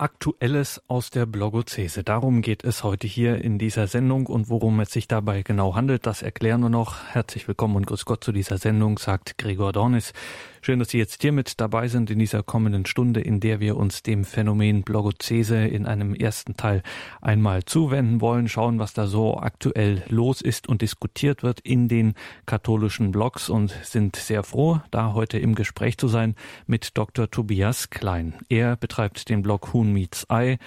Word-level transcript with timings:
Aktuelles 0.00 0.80
aus 0.88 1.10
der 1.10 1.26
Blogozese. 1.26 2.02
Darum 2.02 2.40
geht 2.40 2.64
es 2.64 2.84
heute 2.84 3.06
hier 3.06 3.44
in 3.44 3.58
dieser 3.58 3.86
Sendung 3.86 4.28
und 4.28 4.48
worum 4.48 4.80
es 4.80 4.90
sich 4.92 5.08
dabei 5.08 5.42
genau 5.42 5.74
handelt, 5.74 6.06
das 6.06 6.22
erklären 6.22 6.62
wir 6.62 6.70
noch. 6.70 7.04
Herzlich 7.08 7.46
willkommen 7.46 7.76
und 7.76 7.86
grüß 7.86 8.06
Gott 8.06 8.24
zu 8.24 8.32
dieser 8.32 8.56
Sendung, 8.56 8.96
sagt 8.96 9.36
Gregor 9.36 9.74
Dornis. 9.74 10.14
Schön, 10.62 10.78
dass 10.78 10.90
Sie 10.90 10.98
jetzt 10.98 11.22
hier 11.22 11.32
mit 11.32 11.58
dabei 11.58 11.88
sind 11.88 12.10
in 12.10 12.18
dieser 12.18 12.42
kommenden 12.42 12.84
Stunde, 12.84 13.22
in 13.22 13.40
der 13.40 13.60
wir 13.60 13.78
uns 13.78 14.02
dem 14.02 14.24
Phänomen 14.24 14.82
Blogozese 14.82 15.56
in 15.56 15.86
einem 15.86 16.14
ersten 16.14 16.54
Teil 16.54 16.82
einmal 17.22 17.64
zuwenden 17.64 18.20
wollen, 18.20 18.46
schauen, 18.46 18.78
was 18.78 18.92
da 18.92 19.06
so 19.06 19.38
aktuell 19.38 20.02
los 20.08 20.42
ist 20.42 20.68
und 20.68 20.82
diskutiert 20.82 21.42
wird 21.42 21.60
in 21.60 21.88
den 21.88 22.12
katholischen 22.44 23.10
Blogs 23.10 23.48
und 23.48 23.70
sind 23.82 24.16
sehr 24.16 24.42
froh, 24.42 24.80
da 24.90 25.14
heute 25.14 25.38
im 25.38 25.54
Gespräch 25.54 25.96
zu 25.96 26.08
sein 26.08 26.34
mit 26.66 26.98
Dr. 26.98 27.30
Tobias 27.30 27.88
Klein. 27.88 28.34
Er 28.50 28.76
betreibt 28.76 29.30
den 29.30 29.40
Blog 29.40 29.72
Huhn 29.72 29.89
Meets 29.92 30.26
Eye. 30.30 30.58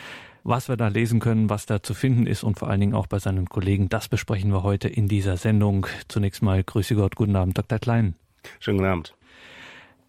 Was 0.46 0.68
wir 0.68 0.76
da 0.76 0.89
lesen 0.89 1.20
können, 1.20 1.50
was 1.50 1.66
da 1.66 1.82
zu 1.82 1.93
finden 1.93 2.28
ist 2.28 2.43
und 2.43 2.60
vor 2.60 2.70
allen 2.70 2.82
Dingen 2.82 2.96
auch 2.96 3.07
bei 3.07 3.20
seinen 3.20 3.47
Kollegen, 3.47 3.88
das 3.88 4.10
besprechen 4.10 4.52
wir 4.52 4.64
heute 4.64 4.89
in 4.89 5.07
dieser 5.07 5.38
Sendung. 5.38 5.88
Zunächst 6.10 6.42
mal 6.42 6.64
Grüße 6.64 6.96
Gott, 6.96 7.16
guten 7.16 7.36
Abend, 7.38 7.57
Dr. 7.57 7.80
Klein. 7.80 8.16
Schönen 8.60 8.80
guten 8.80 8.89
Abend. 8.89 9.16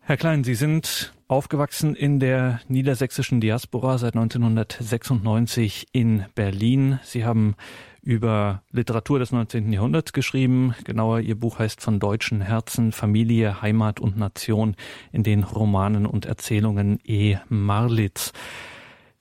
Herr 0.01 0.17
Klein, 0.17 0.45
Sie 0.45 0.55
sind 0.55 1.15
aufgewachsen 1.29 1.95
in 1.95 2.21
der 2.21 2.61
niedersächsischen 2.69 3.41
Diaspora 3.41 3.97
seit 3.97 4.15
1996 4.15 5.87
in 5.93 6.27
Berlin. 6.35 6.99
Sie 7.03 7.25
haben 7.25 7.55
über 8.03 8.63
Literatur 8.71 9.19
des 9.19 9.33
19. 9.33 9.73
Jahrhunderts 9.73 10.13
geschrieben. 10.13 10.75
Genauer, 10.85 11.21
Ihr 11.21 11.37
Buch 11.37 11.59
heißt 11.59 11.81
Von 11.81 12.01
deutschen 12.01 12.43
Herzen, 12.43 12.93
Familie, 12.93 13.63
Heimat 13.63 13.99
und 13.99 14.19
Nation 14.19 14.77
in 15.11 15.23
den 15.23 15.43
Romanen 15.43 16.05
und 16.05 16.27
Erzählungen 16.27 16.99
E. 17.05 17.39
Marlitz. 17.49 18.33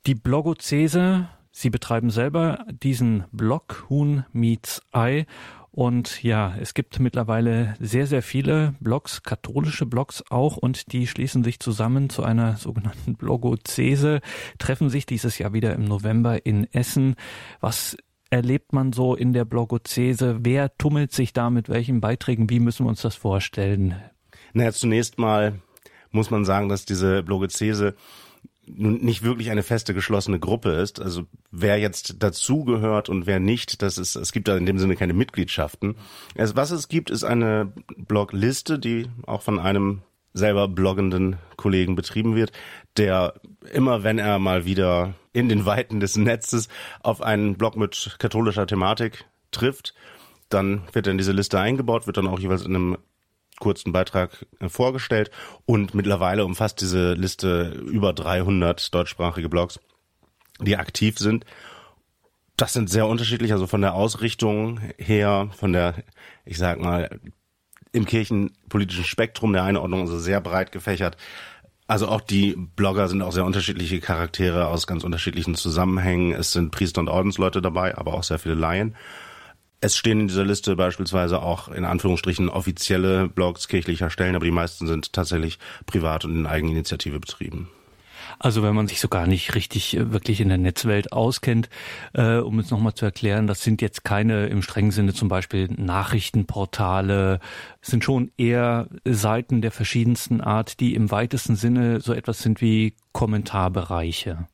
Die 0.05 0.15
Blogozese, 0.15 1.29
Sie 1.51 1.69
betreiben 1.69 2.09
selber 2.09 2.65
diesen 2.67 3.23
Blog 3.31 3.85
Huhn 3.89 4.25
Meets 4.33 4.81
Eye 4.91 5.25
und 5.71 6.21
ja, 6.21 6.53
es 6.59 6.73
gibt 6.73 6.99
mittlerweile 6.99 7.75
sehr, 7.79 8.05
sehr 8.05 8.21
viele 8.21 8.75
Blogs, 8.81 9.23
katholische 9.23 9.85
Blogs 9.85 10.21
auch, 10.29 10.57
und 10.57 10.91
die 10.91 11.07
schließen 11.07 11.43
sich 11.45 11.61
zusammen 11.61 12.09
zu 12.09 12.21
einer 12.21 12.57
sogenannten 12.57 13.15
Blogozese, 13.15 14.19
treffen 14.59 14.89
sich 14.89 15.05
dieses 15.05 15.37
Jahr 15.37 15.53
wieder 15.53 15.73
im 15.73 15.85
November 15.85 16.45
in 16.45 16.71
Essen. 16.73 17.15
Was 17.61 17.95
erlebt 18.29 18.73
man 18.73 18.91
so 18.91 19.15
in 19.15 19.31
der 19.31 19.45
Blogozese? 19.45 20.39
Wer 20.41 20.77
tummelt 20.77 21.13
sich 21.13 21.31
da 21.31 21.49
mit 21.49 21.69
welchen 21.69 22.01
Beiträgen? 22.01 22.49
Wie 22.49 22.59
müssen 22.59 22.85
wir 22.85 22.89
uns 22.89 23.01
das 23.01 23.15
vorstellen? 23.15 23.95
Naja, 24.51 24.73
zunächst 24.73 25.17
mal 25.17 25.61
muss 26.11 26.29
man 26.29 26.43
sagen, 26.43 26.67
dass 26.67 26.85
diese 26.85 27.23
Blogozese 27.23 27.95
nun 28.65 29.03
nicht 29.03 29.23
wirklich 29.23 29.51
eine 29.51 29.63
feste 29.63 29.93
geschlossene 29.93 30.39
Gruppe 30.39 30.71
ist. 30.71 31.01
Also 31.01 31.23
wer 31.51 31.79
jetzt 31.79 32.23
dazugehört 32.23 33.09
und 33.09 33.25
wer 33.25 33.39
nicht, 33.39 33.81
das 33.81 33.97
ist, 33.97 34.15
es 34.15 34.31
gibt 34.31 34.47
da 34.47 34.55
in 34.55 34.65
dem 34.65 34.79
Sinne 34.79 34.95
keine 34.95 35.13
Mitgliedschaften. 35.13 35.95
Also 36.37 36.55
was 36.55 36.71
es 36.71 36.87
gibt, 36.87 37.09
ist 37.09 37.23
eine 37.23 37.73
Blogliste, 37.97 38.79
die 38.79 39.07
auch 39.25 39.41
von 39.41 39.59
einem 39.59 40.01
selber 40.33 40.67
bloggenden 40.67 41.37
Kollegen 41.57 41.95
betrieben 41.95 42.35
wird, 42.35 42.51
der 42.97 43.35
immer, 43.71 44.03
wenn 44.03 44.17
er 44.17 44.39
mal 44.39 44.65
wieder 44.65 45.13
in 45.31 45.49
den 45.49 45.65
Weiten 45.65 45.99
des 45.99 46.17
Netzes 46.17 46.69
auf 47.01 47.21
einen 47.21 47.55
Blog 47.55 47.75
mit 47.75 48.15
katholischer 48.19 48.65
Thematik 48.65 49.25
trifft, 49.51 49.93
dann 50.49 50.83
wird 50.91 51.07
er 51.07 51.11
in 51.11 51.17
diese 51.17 51.31
Liste 51.31 51.59
eingebaut, 51.59 52.07
wird 52.07 52.17
dann 52.17 52.27
auch 52.27 52.39
jeweils 52.39 52.63
in 52.63 52.75
einem 52.75 52.97
kurzen 53.63 53.93
Beitrag 53.93 54.45
äh, 54.59 54.67
vorgestellt 54.67 55.31
und 55.65 55.95
mittlerweile 55.95 56.45
umfasst 56.45 56.81
diese 56.81 57.13
Liste 57.13 57.81
über 57.85 58.11
300 58.11 58.93
deutschsprachige 58.93 59.47
Blogs, 59.47 59.79
die 60.59 60.75
aktiv 60.75 61.17
sind. 61.17 61.45
Das 62.57 62.73
sind 62.73 62.89
sehr 62.89 63.07
unterschiedlich, 63.07 63.53
also 63.53 63.65
von 63.65 63.81
der 63.81 63.93
Ausrichtung 63.93 64.81
her, 64.97 65.49
von 65.57 65.71
der, 65.71 65.95
ich 66.45 66.57
sag 66.57 66.79
mal, 66.79 67.21
im 67.93 68.05
kirchenpolitischen 68.05 69.05
Spektrum 69.05 69.53
der 69.53 69.63
Einordnung, 69.63 70.01
also 70.01 70.19
sehr 70.19 70.41
breit 70.41 70.73
gefächert. 70.73 71.15
Also 71.87 72.07
auch 72.09 72.21
die 72.21 72.55
Blogger 72.75 73.07
sind 73.07 73.21
auch 73.21 73.31
sehr 73.31 73.45
unterschiedliche 73.45 73.99
Charaktere 74.01 74.67
aus 74.67 74.87
ganz 74.87 75.03
unterschiedlichen 75.03 75.55
Zusammenhängen. 75.55 76.33
Es 76.33 76.51
sind 76.51 76.71
Priester 76.71 76.99
und 76.99 77.07
Ordensleute 77.07 77.61
dabei, 77.61 77.97
aber 77.97 78.13
auch 78.13 78.23
sehr 78.23 78.39
viele 78.39 78.55
Laien. 78.55 78.95
Es 79.83 79.97
stehen 79.97 80.21
in 80.21 80.27
dieser 80.29 80.45
Liste 80.45 80.77
beispielsweise 80.77 81.41
auch 81.41 81.67
in 81.67 81.83
Anführungsstrichen 81.83 82.47
offizielle 82.47 83.27
Blogs 83.27 83.67
kirchlicher 83.67 84.09
Stellen, 84.09 84.33
aber 84.33 84.45
die 84.45 84.51
meisten 84.51 84.87
sind 84.87 85.11
tatsächlich 85.11 85.59
privat 85.85 86.23
und 86.23 86.37
in 86.37 86.45
Eigeninitiative 86.45 87.19
betrieben. 87.19 87.67
Also 88.39 88.63
wenn 88.63 88.75
man 88.75 88.87
sich 88.87 89.01
so 89.01 89.09
gar 89.09 89.27
nicht 89.27 89.55
richtig 89.55 89.97
äh, 89.97 90.13
wirklich 90.13 90.39
in 90.39 90.47
der 90.47 90.57
Netzwelt 90.57 91.11
auskennt, 91.11 91.67
äh, 92.13 92.37
um 92.37 92.59
es 92.59 92.71
nochmal 92.71 92.93
zu 92.93 93.03
erklären, 93.03 93.45
das 93.45 93.61
sind 93.61 93.81
jetzt 93.81 94.05
keine 94.05 94.45
im 94.45 94.61
strengen 94.61 94.91
Sinne 94.91 95.13
zum 95.13 95.27
Beispiel 95.27 95.67
Nachrichtenportale, 95.75 97.41
es 97.81 97.89
sind 97.89 98.05
schon 98.05 98.31
eher 98.37 98.87
Seiten 99.03 99.61
der 99.61 99.71
verschiedensten 99.71 100.39
Art, 100.39 100.79
die 100.79 100.95
im 100.95 101.11
weitesten 101.11 101.57
Sinne 101.57 101.99
so 101.99 102.13
etwas 102.13 102.41
sind 102.41 102.61
wie 102.61 102.95
Kommentarbereiche. 103.11 104.47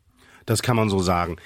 Das 0.47 0.63
kann 0.63 0.75
man 0.75 0.89
so 0.89 0.97
sagen. 0.97 1.37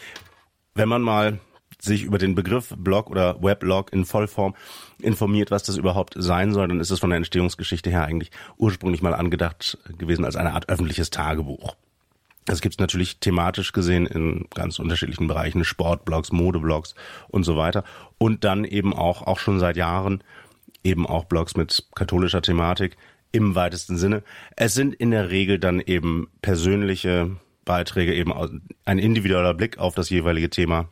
Wenn 0.74 0.88
man 0.88 1.02
mal 1.02 1.40
sich 1.84 2.04
über 2.04 2.18
den 2.18 2.34
Begriff 2.34 2.74
Blog 2.78 3.10
oder 3.10 3.42
Weblog 3.44 3.92
in 3.92 4.06
Vollform 4.06 4.56
informiert, 5.00 5.52
was 5.52 5.64
das 5.64 5.78
überhaupt 5.78 6.16
sein 6.18 6.54
soll, 6.54 6.68
dann 6.68 6.80
ist 6.80 6.92
es 6.92 7.00
von 7.00 7.10
der 7.10 7.18
Entstehungsgeschichte 7.18 7.90
her 7.90 8.06
eigentlich 8.06 8.32
ursprünglich 8.58 9.02
mal 9.02 9.14
angedacht 9.14 9.78
gewesen 9.98 10.26
als 10.26 10.36
eine 10.36 10.54
Art 10.54 10.70
öffentliches 10.70 11.10
Tagebuch. 11.10 11.76
Das 12.46 12.62
gibt 12.62 12.76
es 12.76 12.80
natürlich 12.80 13.20
thematisch 13.20 13.72
gesehen 13.72 14.06
in 14.06 14.48
ganz 14.54 14.80
unterschiedlichen 14.80 15.28
Bereichen, 15.28 15.64
Sportblogs, 15.64 16.32
Modeblogs 16.32 16.96
und 17.30 17.44
so 17.44 17.56
weiter. 17.56 17.84
Und 18.18 18.44
dann 18.44 18.66
eben 18.66 18.94
auch, 18.94 19.22
auch 19.22 19.40
schon 19.40 19.60
seit 19.60 19.78
Jahren, 19.78 20.24
eben 20.84 21.08
auch 21.08 21.26
Blogs 21.26 21.56
mit 21.56 21.86
katholischer 21.96 22.42
Thematik 22.42 22.98
im 23.32 23.56
weitesten 23.56 23.98
Sinne. 23.98 24.24
Es 24.56 24.74
sind 24.74 24.94
in 24.94 25.12
der 25.12 25.30
Regel 25.30 25.58
dann 25.58 25.80
eben 25.80 26.28
persönliche 26.42 27.32
Beiträge, 27.66 28.14
eben 28.14 28.34
ein 28.86 29.00
individueller 29.00 29.54
Blick 29.54 29.78
auf 29.78 29.96
das 29.96 30.10
jeweilige 30.10 30.50
Thema 30.50 30.90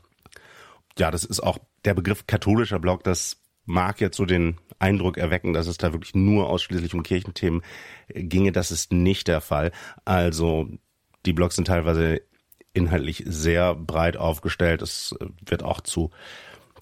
ja, 0.98 1.12
das 1.12 1.24
ist 1.24 1.42
auch 1.42 1.58
der 1.86 1.94
Begriff 1.94 2.28
katholischer 2.28 2.80
Blog, 2.80 3.04
das 3.04 3.42
mag 3.66 4.02
jetzt 4.02 4.18
so 4.18 4.26
den 4.26 4.58
Eindruck 4.80 5.18
erwecken, 5.18 5.54
dass 5.54 5.68
es 5.68 5.78
da 5.78 5.94
wirklich 5.94 6.16
nur 6.16 6.50
ausschließlich 6.50 6.94
um 6.94 7.04
Kirchenthemen 7.04 7.62
ginge. 8.10 8.52
Das 8.52 8.72
ist 8.72 8.92
nicht 8.92 9.28
der 9.28 9.42
Fall. 9.42 9.72
Also 10.06 10.68
die 11.26 11.34
Blogs 11.34 11.56
sind 11.56 11.66
teilweise 11.66 12.22
inhaltlich 12.74 13.24
sehr 13.26 13.76
breit 13.76 14.18
aufgestellt. 14.18 14.82
Es 14.82 15.16
wird 15.46 15.64
auch 15.64 15.82
zu 15.82 16.10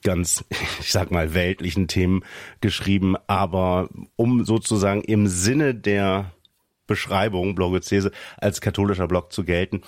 ganz, 0.04 0.46
ich 0.80 0.92
sag 0.92 1.12
mal, 1.12 1.34
weltlichen 1.34 1.88
Themen 1.88 2.24
geschrieben. 2.62 3.16
Aber 3.28 3.90
um 4.16 4.46
sozusagen 4.46 5.02
im 5.02 5.28
Sinne 5.28 5.76
der 5.76 6.32
Beschreibung 6.88 7.54
Blogozese 7.56 8.12
als 8.38 8.62
katholischer 8.62 9.08
Blog 9.08 9.32
zu 9.32 9.44
gelten, 9.44 9.82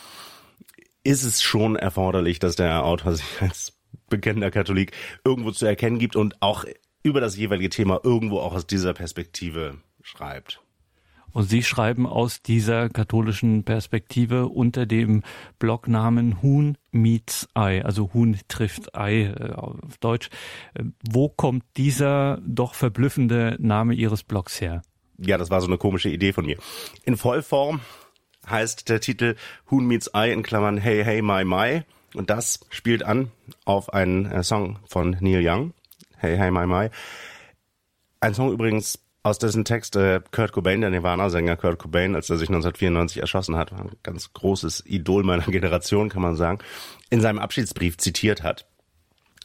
ist 1.03 1.23
es 1.23 1.41
schon 1.41 1.75
erforderlich, 1.75 2.39
dass 2.39 2.55
der 2.55 2.83
Autor 2.83 3.15
sich 3.15 3.41
als 3.41 3.80
bekennender 4.09 4.51
Katholik 4.51 4.91
irgendwo 5.23 5.51
zu 5.51 5.65
erkennen 5.65 5.99
gibt 5.99 6.15
und 6.15 6.41
auch 6.41 6.65
über 7.03 7.21
das 7.21 7.37
jeweilige 7.37 7.69
Thema 7.69 7.99
irgendwo 8.03 8.39
auch 8.39 8.53
aus 8.53 8.67
dieser 8.67 8.93
Perspektive 8.93 9.77
schreibt. 10.01 10.61
Und 11.33 11.43
Sie 11.43 11.63
schreiben 11.63 12.05
aus 12.05 12.41
dieser 12.41 12.89
katholischen 12.89 13.63
Perspektive 13.63 14.47
unter 14.47 14.85
dem 14.85 15.23
Blognamen 15.59 16.41
Huhn 16.41 16.77
meets 16.91 17.47
Ei, 17.53 17.83
also 17.85 18.13
Huhn 18.13 18.37
trifft 18.47 18.95
Ei 18.95 19.27
äh, 19.27 19.53
auf 19.53 19.97
Deutsch. 19.99 20.29
Äh, 20.73 20.83
wo 21.09 21.29
kommt 21.29 21.63
dieser 21.77 22.41
doch 22.45 22.73
verblüffende 22.73 23.55
Name 23.59 23.93
Ihres 23.93 24.23
Blogs 24.23 24.59
her? 24.59 24.81
Ja, 25.17 25.37
das 25.37 25.49
war 25.49 25.61
so 25.61 25.67
eine 25.67 25.77
komische 25.77 26.09
Idee 26.09 26.33
von 26.33 26.45
mir. 26.45 26.57
In 27.05 27.15
Vollform 27.15 27.79
heißt 28.49 28.89
der 28.89 28.99
Titel 28.99 29.35
Huhn 29.69 29.85
meets 29.85 30.13
Ei 30.13 30.33
in 30.33 30.43
Klammern 30.43 30.77
Hey 30.77 31.03
Hey 31.03 31.21
My 31.21 31.45
My. 31.45 31.83
Und 32.13 32.29
das 32.29 32.59
spielt 32.69 33.03
an 33.03 33.31
auf 33.65 33.93
einen 33.93 34.25
äh, 34.25 34.43
Song 34.43 34.79
von 34.85 35.17
Neil 35.19 35.41
Young, 35.43 35.73
Hey 36.17 36.37
Hey 36.37 36.51
My 36.51 36.65
My. 36.65 36.89
Ein 38.19 38.33
Song 38.33 38.51
übrigens, 38.51 38.99
aus 39.23 39.37
dessen 39.37 39.65
Text 39.65 39.95
äh, 39.95 40.21
Kurt 40.31 40.51
Cobain, 40.51 40.81
der 40.81 40.89
Nirvana-Sänger 40.89 41.55
Kurt 41.55 41.79
Cobain, 41.79 42.15
als 42.15 42.29
er 42.29 42.37
sich 42.37 42.49
1994 42.49 43.21
erschossen 43.21 43.55
hat, 43.55 43.71
ein 43.71 43.91
ganz 44.03 44.33
großes 44.33 44.83
Idol 44.85 45.23
meiner 45.23 45.43
Generation, 45.43 46.09
kann 46.09 46.21
man 46.21 46.35
sagen, 46.35 46.59
in 47.09 47.21
seinem 47.21 47.39
Abschiedsbrief 47.39 47.97
zitiert 47.97 48.43
hat. 48.43 48.65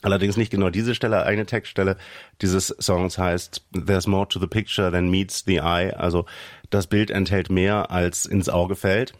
Allerdings 0.03 0.37
nicht 0.37 0.51
genau 0.51 0.71
diese 0.71 0.95
Stelle, 0.95 1.25
eine 1.25 1.47
Textstelle 1.47 1.97
dieses 2.41 2.69
Songs 2.69 3.19
heißt 3.19 3.67
There's 3.73 4.07
more 4.07 4.29
to 4.29 4.39
the 4.39 4.47
picture 4.47 4.91
than 4.91 5.11
meets 5.11 5.45
the 5.45 5.57
eye. 5.57 5.93
Also 5.97 6.27
das 6.71 6.87
Bild 6.87 7.11
enthält 7.11 7.51
mehr 7.51 7.91
als 7.91 8.27
ins 8.27 8.49
Auge 8.49 8.77
fällt. 8.77 9.15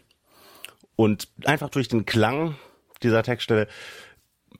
Und 0.95 1.27
einfach 1.45 1.69
durch 1.69 1.87
den 1.87 2.05
Klang 2.05 2.55
dieser 3.03 3.23
Textstelle 3.23 3.67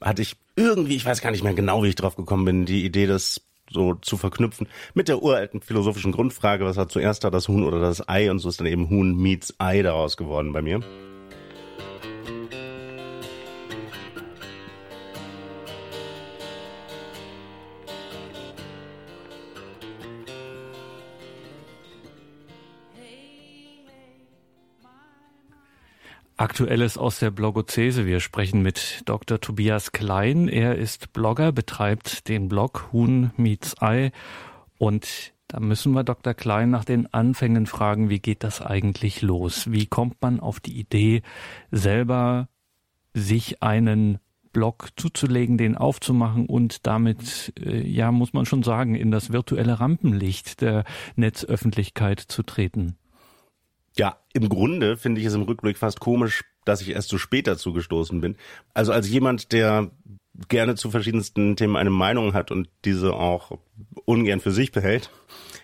hatte 0.02 0.22
ich 0.22 0.36
irgendwie, 0.56 0.96
ich 0.96 1.06
weiß 1.06 1.22
gar 1.22 1.32
nicht 1.32 1.44
mehr 1.44 1.54
genau, 1.54 1.84
wie 1.84 1.90
ich 1.90 1.96
drauf 1.96 2.16
gekommen 2.16 2.46
bin, 2.46 2.66
die 2.66 2.86
Idee, 2.86 3.08
das 3.08 3.42
so 3.70 3.96
zu 3.96 4.18
verknüpfen 4.18 4.68
mit 4.94 5.08
der 5.10 5.22
uralten 5.22 5.62
philosophischen 5.62 6.12
Grundfrage, 6.12 6.66
was 6.66 6.78
hat 6.78 6.92
zuerst 6.92 7.24
da, 7.24 7.30
das 7.30 7.48
Huhn 7.48 7.64
oder 7.64 7.80
das 7.80 8.08
Ei 8.08 8.32
und 8.32 8.40
so 8.40 8.50
ist 8.50 8.60
dann 8.60 8.68
eben 8.68 8.90
Huhn 8.90 9.16
meets 9.16 9.56
Ei 9.60 9.82
daraus 9.82 10.18
geworden 10.18 10.54
bei 10.54 10.62
mir. 10.62 10.82
Aktuelles 26.48 26.98
aus 26.98 27.20
der 27.20 27.30
Blogozese. 27.30 28.06
Wir 28.06 28.22
sprechen 28.22 28.62
mit 28.62 29.02
Dr. 29.04 29.42
Tobias 29.42 29.92
Klein. 29.92 30.48
Er 30.48 30.78
ist 30.78 31.12
Blogger, 31.12 31.52
betreibt 31.52 32.30
den 32.30 32.48
Blog 32.48 32.88
Huhn 32.94 33.32
Meets 33.36 33.76
Eye. 33.82 34.12
Und 34.78 35.34
da 35.50 35.60
müssen 35.60 35.92
wir 35.92 36.06
Dr. 36.06 36.34
Klein 36.34 36.70
nach 36.70 36.86
den 36.86 37.14
Anfängen 37.14 37.66
fragen, 37.66 38.10
wie 38.10 38.20
geht 38.20 38.46
das 38.46 38.62
eigentlich 38.62 39.22
los? 39.22 39.74
Wie 39.74 39.88
kommt 39.88 40.22
man 40.22 40.40
auf 40.40 40.62
die 40.62 40.80
Idee, 40.80 41.22
selber 41.70 42.48
sich 43.14 43.62
einen 43.62 44.20
Blog 44.54 44.88
zuzulegen, 44.96 45.58
den 45.58 45.76
aufzumachen 45.76 46.46
und 46.46 46.88
damit, 46.88 47.52
äh, 47.60 47.86
ja, 47.86 48.14
muss 48.14 48.32
man 48.32 48.46
schon 48.46 48.64
sagen, 48.64 48.96
in 48.96 49.12
das 49.12 49.34
virtuelle 49.34 49.82
Rampenlicht 49.82 50.62
der 50.62 50.86
Netzöffentlichkeit 51.18 52.22
zu 52.22 52.42
treten? 52.42 52.96
Im 54.38 54.50
Grunde 54.50 54.98
finde 54.98 55.20
ich 55.20 55.26
es 55.26 55.34
im 55.34 55.42
Rückblick 55.42 55.80
fast 55.80 56.00
komisch, 56.00 56.44
dass 56.64 56.82
ich 56.82 56.92
erst 56.92 57.10
so 57.10 57.18
spät 57.18 57.48
dazu 57.48 57.74
gestoßen 57.74 58.22
bin. 58.22 58.38
Also 58.76 58.92
als 58.92 59.10
jemand, 59.10 59.52
der 59.52 59.90
gerne 60.48 60.76
zu 60.76 60.92
verschiedensten 60.92 61.56
Themen 61.56 61.76
eine 61.76 61.90
Meinung 61.90 62.36
hat 62.36 62.52
und 62.52 62.70
diese 62.86 63.14
auch 63.14 63.58
ungern 64.06 64.40
für 64.40 64.52
sich 64.52 64.72
behält, 64.72 65.10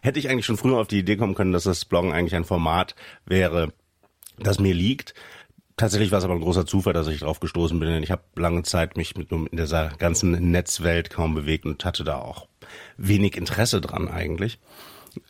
hätte 0.01 0.17
ich 0.17 0.27
eigentlich 0.27 0.47
schon 0.47 0.57
früher 0.57 0.79
auf 0.79 0.87
die 0.87 0.97
Idee 0.97 1.17
kommen 1.17 1.35
können, 1.35 1.51
dass 1.51 1.65
das 1.65 1.85
Bloggen 1.85 2.13
eigentlich 2.13 2.33
ein 2.33 2.45
Format 2.45 2.95
wäre, 3.27 3.73
das 4.39 4.59
mir 4.59 4.73
liegt. 4.73 5.13
Tatsächlich 5.77 6.09
war 6.09 6.17
es 6.17 6.25
aber 6.25 6.33
ein 6.33 6.41
großer 6.41 6.65
Zufall, 6.65 6.93
dass 6.93 7.07
ich 7.07 7.19
drauf 7.19 7.39
gestoßen 7.39 7.79
bin, 7.79 7.89
denn 7.89 8.01
ich 8.01 8.09
habe 8.09 8.23
lange 8.35 8.63
Zeit 8.63 8.97
mich 8.97 9.15
mit 9.15 9.31
in 9.31 9.49
dieser 9.51 9.89
ganzen 9.99 10.31
Netzwelt 10.49 11.11
kaum 11.11 11.35
bewegt 11.35 11.65
und 11.65 11.85
hatte 11.85 12.03
da 12.03 12.17
auch 12.17 12.47
wenig 12.97 13.37
Interesse 13.37 13.81
dran 13.81 14.07
eigentlich. 14.07 14.57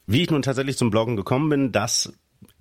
Wie 0.06 0.22
ich 0.22 0.32
nun 0.32 0.44
tatsächlich 0.44 0.78
zum 0.78 0.92
Bloggen 0.92 1.18
gekommen 1.18 1.50
bin, 1.50 1.72
das 1.74 2.14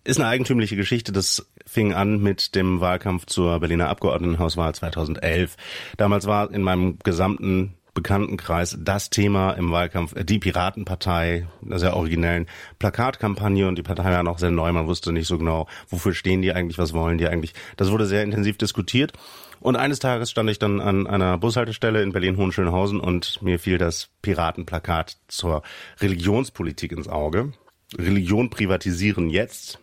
ist 0.04 0.18
eine 0.18 0.28
eigentümliche 0.28 0.76
Geschichte. 0.76 1.12
Das 1.12 1.46
fing 1.66 1.92
an 1.92 2.20
mit 2.20 2.54
dem 2.54 2.80
Wahlkampf 2.80 3.26
zur 3.26 3.60
Berliner 3.60 3.88
Abgeordnetenhauswahl 3.88 4.74
2011. 4.74 5.56
Damals 5.96 6.26
war 6.26 6.50
in 6.50 6.62
meinem 6.62 6.98
gesamten 7.02 7.74
Bekanntenkreis 7.94 8.78
das 8.80 9.10
Thema 9.10 9.52
im 9.52 9.70
Wahlkampf 9.70 10.14
die 10.24 10.38
Piratenpartei, 10.38 11.46
einer 11.64 11.78
sehr 11.78 11.94
originellen 11.94 12.46
Plakatkampagne 12.78 13.68
und 13.68 13.76
die 13.76 13.82
Partei 13.82 14.10
war 14.12 14.22
noch 14.22 14.38
sehr 14.38 14.50
neu. 14.50 14.72
Man 14.72 14.86
wusste 14.86 15.12
nicht 15.12 15.26
so 15.28 15.36
genau, 15.36 15.68
wofür 15.88 16.14
stehen 16.14 16.40
die 16.40 16.54
eigentlich, 16.54 16.78
was 16.78 16.94
wollen 16.94 17.18
die 17.18 17.28
eigentlich. 17.28 17.52
Das 17.76 17.90
wurde 17.90 18.06
sehr 18.06 18.22
intensiv 18.22 18.56
diskutiert. 18.56 19.12
Und 19.60 19.76
eines 19.76 19.98
Tages 19.98 20.30
stand 20.30 20.50
ich 20.50 20.58
dann 20.58 20.80
an 20.80 21.06
einer 21.06 21.38
Bushaltestelle 21.38 22.02
in 22.02 22.12
Berlin-Hohenschönhausen 22.12 22.98
und 22.98 23.40
mir 23.42 23.58
fiel 23.58 23.78
das 23.78 24.08
Piratenplakat 24.22 25.18
zur 25.28 25.62
Religionspolitik 26.00 26.92
ins 26.92 27.08
Auge. 27.08 27.52
Religion 27.98 28.48
privatisieren 28.48 29.28
jetzt. 29.28 29.81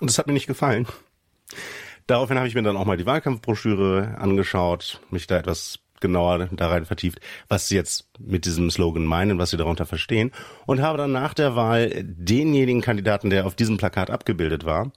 Und 0.00 0.10
das 0.10 0.18
hat 0.18 0.26
mir 0.26 0.32
nicht 0.32 0.46
gefallen. 0.46 0.86
Daraufhin 2.06 2.36
habe 2.36 2.48
ich 2.48 2.54
mir 2.54 2.62
dann 2.62 2.76
auch 2.76 2.84
mal 2.84 2.96
die 2.96 3.06
Wahlkampfbroschüre 3.06 4.18
angeschaut, 4.18 5.00
mich 5.10 5.26
da 5.26 5.38
etwas 5.38 5.78
genauer 6.00 6.48
da 6.52 6.68
rein 6.68 6.84
vertieft, 6.84 7.20
was 7.48 7.68
sie 7.68 7.76
jetzt 7.76 8.10
mit 8.18 8.44
diesem 8.44 8.70
Slogan 8.70 9.06
meinen, 9.06 9.38
was 9.38 9.50
sie 9.50 9.56
darunter 9.56 9.86
verstehen 9.86 10.32
und 10.66 10.82
habe 10.82 10.98
dann 10.98 11.12
nach 11.12 11.32
der 11.32 11.56
Wahl 11.56 11.90
denjenigen 12.04 12.82
Kandidaten, 12.82 13.30
der 13.30 13.46
auf 13.46 13.54
diesem 13.54 13.78
Plakat 13.78 14.10
abgebildet 14.10 14.66
war, 14.66 14.92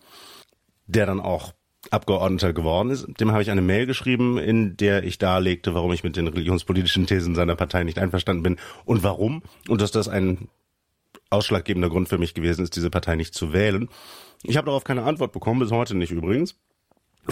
der 0.85 1.05
dann 1.05 1.21
auch 1.21 1.53
Abgeordneter 1.91 2.51
geworden 2.51 2.89
ist, 2.89 3.07
dem 3.21 3.31
habe 3.31 3.41
ich 3.41 3.51
eine 3.51 3.61
Mail 3.61 3.85
geschrieben, 3.85 4.37
in 4.37 4.75
der 4.75 5.03
ich 5.03 5.17
darlegte, 5.17 5.73
warum 5.73 5.93
ich 5.93 6.03
mit 6.03 6.17
den 6.17 6.27
religionspolitischen 6.27 7.07
Thesen 7.07 7.35
seiner 7.35 7.55
Partei 7.55 7.85
nicht 7.85 7.99
einverstanden 7.99 8.43
bin 8.43 8.57
und 8.83 9.03
warum 9.03 9.43
und 9.69 9.79
dass 9.79 9.91
das 9.91 10.09
ein 10.09 10.49
ausschlaggebender 11.29 11.89
Grund 11.89 12.09
für 12.09 12.17
mich 12.17 12.33
gewesen 12.33 12.63
ist, 12.63 12.75
diese 12.75 12.89
Partei 12.89 13.15
nicht 13.15 13.33
zu 13.33 13.53
wählen. 13.53 13.89
Ich 14.43 14.57
habe 14.57 14.65
darauf 14.65 14.83
keine 14.83 15.03
Antwort 15.03 15.31
bekommen, 15.31 15.59
bis 15.59 15.71
heute 15.71 15.95
nicht 15.95 16.11
übrigens. 16.11 16.55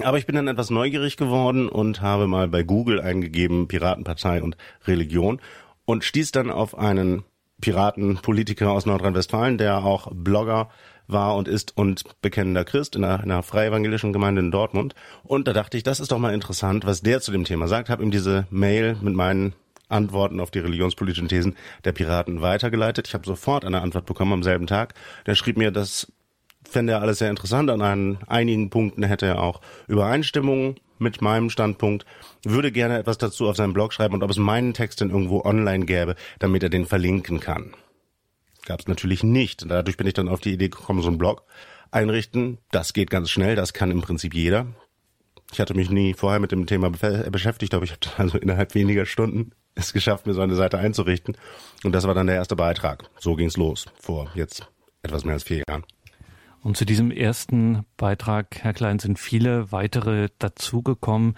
Aber 0.04 0.18
ich 0.18 0.26
bin 0.26 0.36
dann 0.36 0.48
etwas 0.48 0.70
neugierig 0.70 1.16
geworden 1.16 1.70
und 1.70 2.02
habe 2.02 2.28
mal 2.28 2.48
bei 2.48 2.64
Google 2.64 3.00
eingegeben 3.00 3.68
Piratenpartei 3.68 4.44
und 4.44 4.58
Religion 4.86 5.40
und 5.86 6.04
stieß 6.04 6.32
dann 6.32 6.52
auf 6.52 6.78
einen 6.78 7.24
Piratenpolitiker 7.62 8.72
aus 8.72 8.86
Nordrhein-Westfalen, 8.86 9.58
der 9.58 9.86
auch 9.86 10.12
Blogger 10.14 10.70
war 11.08 11.36
und 11.36 11.48
ist 11.48 11.78
und 11.78 12.04
bekennender 12.22 12.66
Christ 12.66 12.96
in 12.96 13.04
einer, 13.04 13.22
einer 13.22 13.44
freie 13.44 13.70
evangelischen 13.70 14.12
Gemeinde 14.12 14.42
in 14.42 14.52
Dortmund. 14.52 14.96
Und 15.24 15.48
da 15.48 15.54
dachte 15.54 15.78
ich, 15.78 15.84
das 15.84 16.00
ist 16.00 16.12
doch 16.12 16.18
mal 16.18 16.34
interessant, 16.34 16.86
was 16.86 17.02
der 17.02 17.22
zu 17.22 17.32
dem 17.32 17.46
Thema 17.46 17.68
sagt. 17.68 17.90
Habe 17.90 18.04
ihm 18.04 18.12
diese 18.12 18.48
Mail 18.50 18.98
mit 19.02 19.14
meinen 19.14 19.54
Antworten 19.90 20.40
auf 20.40 20.52
die 20.52 20.60
religionspolitischen 20.60 21.28
Thesen 21.28 21.56
der 21.84 21.92
Piraten 21.92 22.42
weitergeleitet. 22.42 23.08
Ich 23.08 23.14
habe 23.14 23.26
sofort 23.26 23.66
eine 23.66 23.82
Antwort 23.82 24.06
bekommen 24.06 24.34
am 24.34 24.44
selben 24.44 24.68
Tag. 24.68 24.94
Der 25.26 25.36
schrieb 25.36 25.58
mir, 25.58 25.72
dass 25.72 26.12
fände 26.68 26.94
er 26.94 27.02
alles 27.02 27.20
sehr 27.20 27.30
interessant. 27.30 27.70
An 27.70 28.18
einigen 28.28 28.70
Punkten 28.70 29.04
hätte 29.04 29.26
er 29.26 29.42
auch 29.42 29.62
Übereinstimmungen 29.88 30.76
mit 30.98 31.22
meinem 31.22 31.50
Standpunkt, 31.50 32.06
würde 32.44 32.72
gerne 32.72 32.98
etwas 32.98 33.18
dazu 33.18 33.48
auf 33.48 33.58
seinem 33.58 33.74
Blog 33.74 33.94
schreiben 33.94 34.14
und 34.14 34.24
ob 34.24 34.30
es 34.30 34.38
meinen 34.38 34.74
Text 34.74 35.02
denn 35.02 35.10
irgendwo 35.10 35.42
online 35.42 35.86
gäbe, 35.86 36.16
damit 36.40 36.64
er 36.64 36.70
den 36.70 36.86
verlinken 36.86 37.40
kann. 37.40 37.74
Gab 38.66 38.80
es 38.80 38.88
natürlich 38.88 39.24
nicht. 39.24 39.70
Dadurch 39.70 39.98
bin 39.98 40.08
ich 40.08 40.14
dann 40.14 40.30
auf 40.30 40.40
die 40.40 40.54
Idee 40.54 40.70
gekommen, 40.70 41.02
so 41.02 41.10
einen 41.10 41.18
Blog 41.18 41.44
einrichten. 41.92 42.58
Das 42.72 42.94
geht 42.94 43.10
ganz 43.10 43.30
schnell, 43.30 43.56
das 43.56 43.74
kann 43.74 43.92
im 43.92 44.02
Prinzip 44.02 44.34
jeder. 44.34 44.68
Ich 45.52 45.60
hatte 45.60 45.76
mich 45.76 45.90
nie 45.90 46.14
vorher 46.14 46.40
mit 46.40 46.52
dem 46.52 46.66
Thema 46.66 46.90
beschäftigt, 46.90 47.74
aber 47.74 47.84
ich 47.84 47.92
habe 47.92 48.00
also 48.18 48.38
innerhalb 48.38 48.74
weniger 48.74 49.06
Stunden 49.06 49.52
es 49.76 49.94
geschafft, 49.94 50.26
mir 50.26 50.34
so 50.34 50.42
eine 50.42 50.56
Seite 50.56 50.78
einzurichten. 50.78 51.38
Und 51.84 51.92
das 51.92 52.08
war 52.08 52.14
dann 52.14 52.28
der 52.28 52.36
erste 52.36 52.56
Beitrag. 52.56 53.10
So 53.20 53.36
ging's 53.36 53.58
los, 53.58 53.86
vor 54.00 54.32
jetzt 54.34 54.70
etwas 55.04 55.26
mehr 55.26 55.34
als 55.34 55.44
vier 55.44 55.64
Jahren. 55.68 55.84
Und 56.62 56.78
zu 56.78 56.86
diesem 56.86 57.12
ersten 57.12 57.86
Beitrag, 57.96 58.64
Herr 58.64 58.74
Klein, 58.74 58.98
sind 58.98 59.20
viele 59.20 59.72
weitere 59.72 60.30
dazugekommen. 60.40 61.36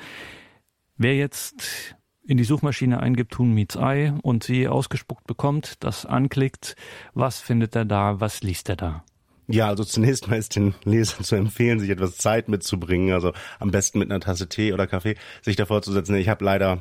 Wer 0.95 1.15
jetzt 1.17 1.95
in 2.25 2.37
die 2.37 2.43
Suchmaschine 2.43 2.99
eingibt, 2.99 3.33
Tun 3.33 3.53
Meets 3.53 3.75
Eye 3.75 4.13
und 4.21 4.43
sie 4.43 4.67
ausgespuckt 4.67 5.27
bekommt, 5.27 5.83
das 5.83 6.05
anklickt, 6.05 6.75
was 7.13 7.39
findet 7.39 7.75
er 7.75 7.85
da, 7.85 8.19
was 8.19 8.41
liest 8.41 8.69
er 8.69 8.75
da? 8.75 9.03
Ja, 9.49 9.67
also 9.67 9.85
zunächst 9.85 10.27
mal 10.27 10.37
ist 10.37 10.57
den 10.57 10.75
Lesern 10.83 11.23
zu 11.23 11.35
empfehlen, 11.35 11.79
sich 11.79 11.89
etwas 11.89 12.17
Zeit 12.17 12.49
mitzubringen, 12.49 13.13
also 13.13 13.31
am 13.59 13.71
besten 13.71 13.99
mit 13.99 14.11
einer 14.11 14.19
Tasse 14.19 14.49
Tee 14.49 14.73
oder 14.73 14.87
Kaffee, 14.87 15.15
sich 15.41 15.55
davor 15.55 15.81
zu 15.81 15.93
setzen. 15.93 16.15
Ich 16.15 16.27
habe 16.27 16.43
leider, 16.43 16.79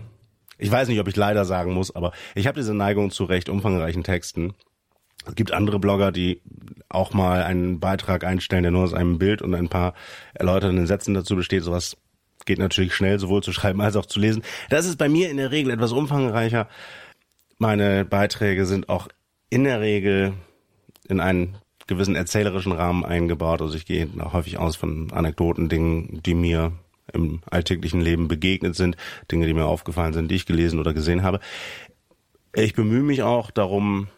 ich 0.58 0.70
weiß 0.70 0.88
nicht, 0.88 1.00
ob 1.00 1.08
ich 1.08 1.16
leider 1.16 1.44
sagen 1.44 1.72
muss, 1.72 1.94
aber 1.94 2.12
ich 2.34 2.46
habe 2.46 2.58
diese 2.58 2.74
Neigung 2.74 3.10
zu 3.10 3.24
recht 3.24 3.48
umfangreichen 3.48 4.04
Texten. 4.04 4.54
Es 5.26 5.34
gibt 5.34 5.52
andere 5.52 5.78
Blogger, 5.78 6.12
die 6.12 6.40
auch 6.88 7.12
mal 7.12 7.42
einen 7.42 7.80
Beitrag 7.80 8.24
einstellen, 8.24 8.62
der 8.62 8.72
nur 8.72 8.84
aus 8.84 8.94
einem 8.94 9.18
Bild 9.18 9.42
und 9.42 9.54
ein 9.54 9.68
paar 9.68 9.94
erläuternden 10.34 10.86
Sätzen 10.86 11.14
dazu 11.14 11.34
besteht. 11.34 11.64
Sowas 11.64 11.96
geht 12.44 12.58
natürlich 12.58 12.94
schnell, 12.94 13.18
sowohl 13.18 13.42
zu 13.42 13.52
schreiben 13.52 13.80
als 13.80 13.96
auch 13.96 14.06
zu 14.06 14.20
lesen. 14.20 14.42
Das 14.70 14.86
ist 14.86 14.96
bei 14.96 15.08
mir 15.08 15.30
in 15.30 15.36
der 15.36 15.50
Regel 15.50 15.72
etwas 15.72 15.92
umfangreicher. 15.92 16.68
Meine 17.58 18.04
Beiträge 18.04 18.66
sind 18.66 18.88
auch 18.88 19.08
in 19.50 19.64
der 19.64 19.80
Regel 19.80 20.34
in 21.08 21.20
einen 21.20 21.56
gewissen 21.86 22.14
erzählerischen 22.14 22.72
Rahmen 22.72 23.04
eingebaut. 23.04 23.62
Also 23.62 23.76
ich 23.76 23.86
gehe 23.86 24.08
häufig 24.32 24.58
aus 24.58 24.76
von 24.76 25.12
Anekdoten, 25.12 25.68
Dingen, 25.68 26.20
die 26.24 26.34
mir 26.34 26.72
im 27.12 27.40
alltäglichen 27.50 28.00
Leben 28.00 28.28
begegnet 28.28 28.76
sind, 28.76 28.96
Dinge, 29.30 29.46
die 29.46 29.54
mir 29.54 29.66
aufgefallen 29.66 30.12
sind, 30.12 30.30
die 30.30 30.36
ich 30.36 30.46
gelesen 30.46 30.78
oder 30.78 30.94
gesehen 30.94 31.22
habe. 31.22 31.40
Ich 32.54 32.74
bemühe 32.74 33.02
mich 33.02 33.22
auch 33.22 33.50
darum, 33.50 34.08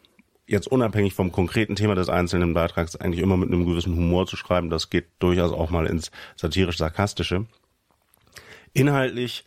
jetzt 0.46 0.66
unabhängig 0.66 1.14
vom 1.14 1.30
konkreten 1.30 1.76
Thema 1.76 1.94
des 1.94 2.08
einzelnen 2.08 2.54
Beitrags 2.54 2.96
eigentlich 2.96 3.22
immer 3.22 3.36
mit 3.36 3.50
einem 3.50 3.66
gewissen 3.66 3.94
Humor 3.94 4.26
zu 4.26 4.36
schreiben. 4.36 4.70
Das 4.70 4.90
geht 4.90 5.06
durchaus 5.18 5.52
auch 5.52 5.70
mal 5.70 5.86
ins 5.86 6.10
satirisch-sarkastische. 6.36 7.46
Inhaltlich 8.72 9.44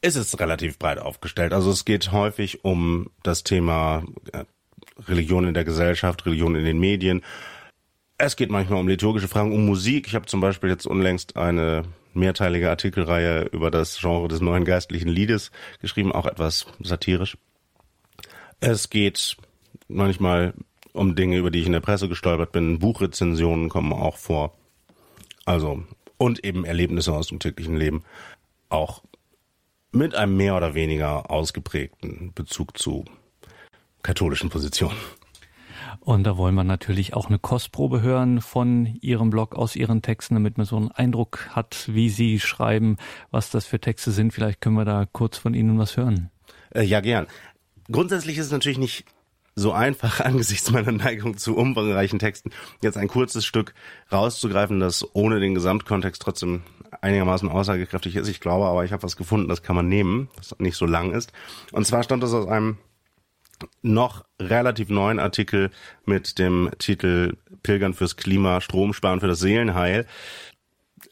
ist 0.00 0.16
es 0.16 0.38
relativ 0.38 0.78
breit 0.78 0.98
aufgestellt. 0.98 1.52
Also 1.52 1.70
es 1.70 1.84
geht 1.84 2.12
häufig 2.12 2.64
um 2.64 3.10
das 3.22 3.44
Thema 3.44 4.04
äh, 4.32 4.44
Religion 5.06 5.46
in 5.46 5.54
der 5.54 5.64
Gesellschaft, 5.64 6.24
Religion 6.24 6.54
in 6.54 6.64
den 6.64 6.78
Medien. 6.78 7.22
Es 8.16 8.36
geht 8.36 8.50
manchmal 8.50 8.80
um 8.80 8.88
liturgische 8.88 9.28
Fragen, 9.28 9.52
um 9.52 9.66
Musik. 9.66 10.06
Ich 10.06 10.14
habe 10.14 10.26
zum 10.26 10.40
Beispiel 10.40 10.70
jetzt 10.70 10.86
unlängst 10.86 11.36
eine 11.36 11.84
mehrteilige 12.18 12.70
Artikelreihe 12.70 13.44
über 13.52 13.70
das 13.70 13.98
Genre 13.98 14.28
des 14.28 14.40
neuen 14.40 14.64
geistlichen 14.64 15.08
Liedes 15.08 15.50
geschrieben, 15.80 16.12
auch 16.12 16.26
etwas 16.26 16.66
satirisch. 16.80 17.38
Es 18.60 18.90
geht 18.90 19.36
manchmal 19.88 20.54
um 20.92 21.14
Dinge, 21.14 21.36
über 21.36 21.50
die 21.50 21.60
ich 21.60 21.66
in 21.66 21.72
der 21.72 21.80
Presse 21.80 22.08
gestolpert 22.08 22.52
bin. 22.52 22.78
Buchrezensionen 22.78 23.68
kommen 23.68 23.92
auch 23.92 24.16
vor. 24.16 24.54
Also, 25.44 25.84
und 26.18 26.44
eben 26.44 26.64
Erlebnisse 26.64 27.12
aus 27.12 27.28
dem 27.28 27.38
täglichen 27.38 27.76
Leben. 27.76 28.04
Auch 28.68 29.02
mit 29.92 30.14
einem 30.14 30.36
mehr 30.36 30.56
oder 30.56 30.74
weniger 30.74 31.30
ausgeprägten 31.30 32.32
Bezug 32.34 32.76
zu 32.76 33.04
katholischen 34.02 34.50
Positionen. 34.50 34.96
Und 36.08 36.24
da 36.24 36.38
wollen 36.38 36.54
wir 36.54 36.64
natürlich 36.64 37.12
auch 37.12 37.26
eine 37.26 37.38
Kostprobe 37.38 38.00
hören 38.00 38.40
von 38.40 38.86
Ihrem 39.02 39.28
Blog 39.28 39.54
aus 39.54 39.76
Ihren 39.76 40.00
Texten, 40.00 40.36
damit 40.36 40.56
man 40.56 40.64
so 40.64 40.74
einen 40.78 40.90
Eindruck 40.90 41.50
hat, 41.50 41.86
wie 41.92 42.08
Sie 42.08 42.40
schreiben, 42.40 42.96
was 43.30 43.50
das 43.50 43.66
für 43.66 43.78
Texte 43.78 44.10
sind. 44.10 44.32
Vielleicht 44.32 44.62
können 44.62 44.76
wir 44.76 44.86
da 44.86 45.04
kurz 45.04 45.36
von 45.36 45.52
Ihnen 45.52 45.78
was 45.78 45.98
hören. 45.98 46.30
Äh, 46.74 46.84
ja, 46.84 47.00
gern. 47.00 47.26
Grundsätzlich 47.92 48.38
ist 48.38 48.46
es 48.46 48.52
natürlich 48.52 48.78
nicht 48.78 49.04
so 49.54 49.72
einfach 49.72 50.20
angesichts 50.24 50.70
meiner 50.70 50.92
Neigung 50.92 51.36
zu 51.36 51.54
umfangreichen 51.54 52.18
Texten, 52.18 52.52
jetzt 52.80 52.96
ein 52.96 53.08
kurzes 53.08 53.44
Stück 53.44 53.74
rauszugreifen, 54.10 54.80
das 54.80 55.06
ohne 55.14 55.40
den 55.40 55.54
Gesamtkontext 55.54 56.22
trotzdem 56.22 56.62
einigermaßen 57.02 57.50
aussagekräftig 57.50 58.16
ist. 58.16 58.28
Ich 58.28 58.40
glaube 58.40 58.64
aber, 58.64 58.82
ich 58.86 58.92
habe 58.92 59.02
was 59.02 59.18
gefunden, 59.18 59.48
das 59.48 59.62
kann 59.62 59.76
man 59.76 59.90
nehmen, 59.90 60.30
das 60.36 60.58
nicht 60.58 60.78
so 60.78 60.86
lang 60.86 61.12
ist. 61.12 61.34
Und 61.72 61.86
zwar 61.86 62.02
stammt 62.02 62.22
das 62.22 62.32
aus 62.32 62.48
einem 62.48 62.78
noch 63.82 64.24
relativ 64.40 64.88
neuen 64.88 65.18
Artikel 65.18 65.70
mit 66.04 66.38
dem 66.38 66.70
Titel 66.78 67.36
Pilgern 67.62 67.94
fürs 67.94 68.16
Klima, 68.16 68.60
Stromsparen 68.60 69.20
für 69.20 69.28
das 69.28 69.40
Seelenheil. 69.40 70.06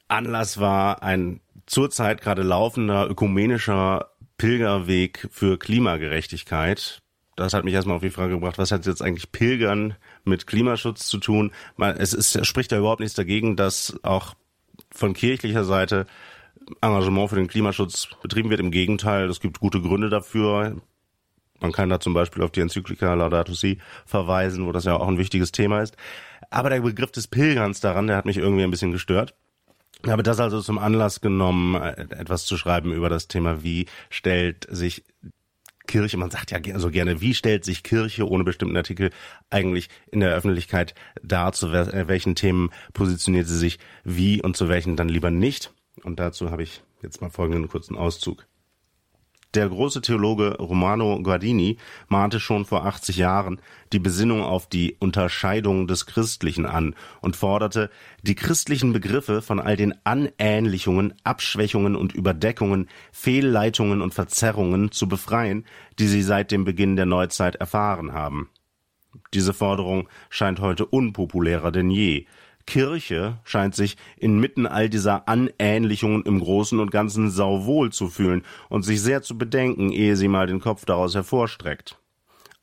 Anlass 0.09 0.61
war 0.61 1.03
ein 1.03 1.41
zurzeit 1.67 2.21
gerade 2.21 2.43
laufender 2.43 3.09
ökumenischer 3.09 4.11
Pilgerweg 4.39 5.29
für 5.31 5.59
Klimagerechtigkeit. 5.59 7.03
Das 7.37 7.53
hat 7.53 7.65
mich 7.65 7.75
erstmal 7.75 7.97
auf 7.97 8.03
die 8.03 8.11
Frage 8.11 8.35
gebracht, 8.35 8.59
was 8.59 8.71
hat 8.71 8.87
jetzt 8.87 9.03
eigentlich 9.03 9.31
Pilgern 9.33 9.95
mit 10.25 10.47
Klimaschutz 10.47 11.07
zu 11.07 11.19
tun? 11.19 11.53
Es 11.79 12.15
ist, 12.15 12.47
spricht 12.47 12.73
da 12.73 12.79
überhaupt 12.79 13.01
nichts 13.01 13.15
dagegen, 13.15 13.57
dass 13.57 13.99
auch 14.03 14.35
von 14.91 15.13
kirchlicher 15.13 15.65
Seite 15.65 16.07
Engagement 16.81 17.29
für 17.29 17.37
den 17.37 17.49
Klimaschutz 17.49 18.09
betrieben 18.23 18.51
wird. 18.51 18.61
Im 18.61 18.71
Gegenteil, 18.71 19.29
es 19.29 19.41
gibt 19.41 19.61
gute 19.61 19.81
Gründe 19.81 20.09
dafür. 20.09 20.77
Man 21.61 21.73
kann 21.73 21.89
da 21.89 22.01
zum 22.01 22.15
Beispiel 22.15 22.43
auf 22.43 22.51
die 22.51 22.61
Enzyklika 22.61 23.15
Laudato 23.15 23.55
Si 23.55 23.79
verweisen, 24.05 24.67
wo 24.67 24.73
das 24.73 24.85
ja 24.85 24.97
auch 24.97 25.09
ein 25.09 25.19
wichtiges 25.19 25.53
Thema 25.53 25.81
ist. 25.81 25.97
Aber 26.51 26.71
der 26.71 26.81
Begriff 26.81 27.11
des 27.11 27.29
Pilgerns 27.29 27.81
daran, 27.81 28.07
der 28.07 28.17
hat 28.17 28.27
mich 28.27 28.37
irgendwie 28.37 28.65
ein 28.65 28.71
bisschen 28.71 28.93
gestört. 28.93 29.35
Ich 30.05 30.11
habe 30.11 30.23
das 30.23 30.39
also 30.39 30.61
zum 30.61 30.79
Anlass 30.79 31.21
genommen, 31.21 31.75
etwas 31.75 32.45
zu 32.45 32.57
schreiben 32.57 32.93
über 32.93 33.09
das 33.09 33.29
Thema, 33.29 33.63
wie 33.63 33.87
stellt 34.11 34.67
sich 34.71 35.05
Kirche, 35.87 36.17
man 36.17 36.31
sagt 36.31 36.51
ja 36.51 36.79
so 36.79 36.91
gerne, 36.91 37.21
wie 37.21 37.35
stellt 37.35 37.65
sich 37.65 37.83
Kirche 37.83 38.29
ohne 38.29 38.45
bestimmten 38.45 38.77
Artikel 38.77 39.11
eigentlich 39.51 39.89
in 40.11 40.21
der 40.21 40.35
Öffentlichkeit 40.35 40.95
dar, 41.23 41.53
zu 41.53 41.69
äh, 41.69 42.09
welchen 42.09 42.35
Themen 42.35 42.71
positioniert 42.93 43.47
sie 43.47 43.57
sich 43.57 43.79
wie 44.05 44.43
und 44.43 44.57
zu 44.57 44.69
welchen 44.69 44.97
dann 44.97 45.09
lieber 45.09 45.31
nicht. 45.31 45.73
Und 46.03 46.21
dazu 46.21 46.51
habe 46.51 46.63
ich 46.63 46.83
jetzt 47.03 47.21
mal 47.21 47.31
folgenden 47.31 47.69
kurzen 47.69 47.97
Auszug. 47.97 48.47
Der 49.57 49.71
große 49.71 50.03
Theologe 50.03 50.59
Romano 50.59 51.19
Guardini 51.23 51.79
mahnte 52.09 52.41
schon 52.41 52.67
vor 52.67 52.85
80 52.85 53.17
Jahren 53.17 53.59
die 53.91 53.99
Besinnung 53.99 54.43
auf 54.43 54.69
die 54.69 54.97
Unterscheidung 54.99 55.87
des 55.87 56.05
Christlichen 56.05 56.67
an 56.67 56.95
und 57.23 57.37
forderte, 57.37 57.89
die 58.21 58.35
christlichen 58.35 58.93
Begriffe 58.93 59.41
von 59.41 59.59
all 59.59 59.79
den 59.79 59.95
Anähnlichungen, 60.05 61.15
Abschwächungen 61.25 61.97
und 61.97 62.13
Überdeckungen, 62.13 62.91
Fehlleitungen 63.13 64.03
und 64.03 64.13
Verzerrungen 64.13 64.93
zu 64.93 65.09
befreien, 65.09 65.65
die 65.99 66.07
sie 66.07 66.21
seit 66.21 66.51
dem 66.51 66.67
Beginn 66.67 66.97
der 66.97 67.07
Neuzeit 67.07 67.55
erfahren 67.55 68.13
haben. 68.13 68.51
Diese 69.33 69.55
Forderung 69.55 70.07
scheint 70.29 70.61
heute 70.61 70.85
unpopulärer 70.85 71.73
denn 71.73 71.89
je, 71.89 72.27
Kirche 72.67 73.39
scheint 73.45 73.75
sich 73.75 73.97
inmitten 74.17 74.67
all 74.67 74.89
dieser 74.89 75.29
Anähnlichungen 75.29 76.23
im 76.25 76.41
Großen 76.41 76.79
und 76.81 76.91
Ganzen 76.91 77.31
sauwohl 77.31 77.93
zu 77.93 78.09
fühlen 78.09 78.43
und 78.69 78.83
sich 78.83 79.01
sehr 79.01 79.23
zu 79.23 79.39
bedenken, 79.39 79.93
ehe 79.93 80.17
sie 80.17 80.29
mal 80.29 80.47
den 80.47 80.61
Kopf 80.61 80.85
daraus 80.85 81.15
hervorstreckt. 81.15 81.99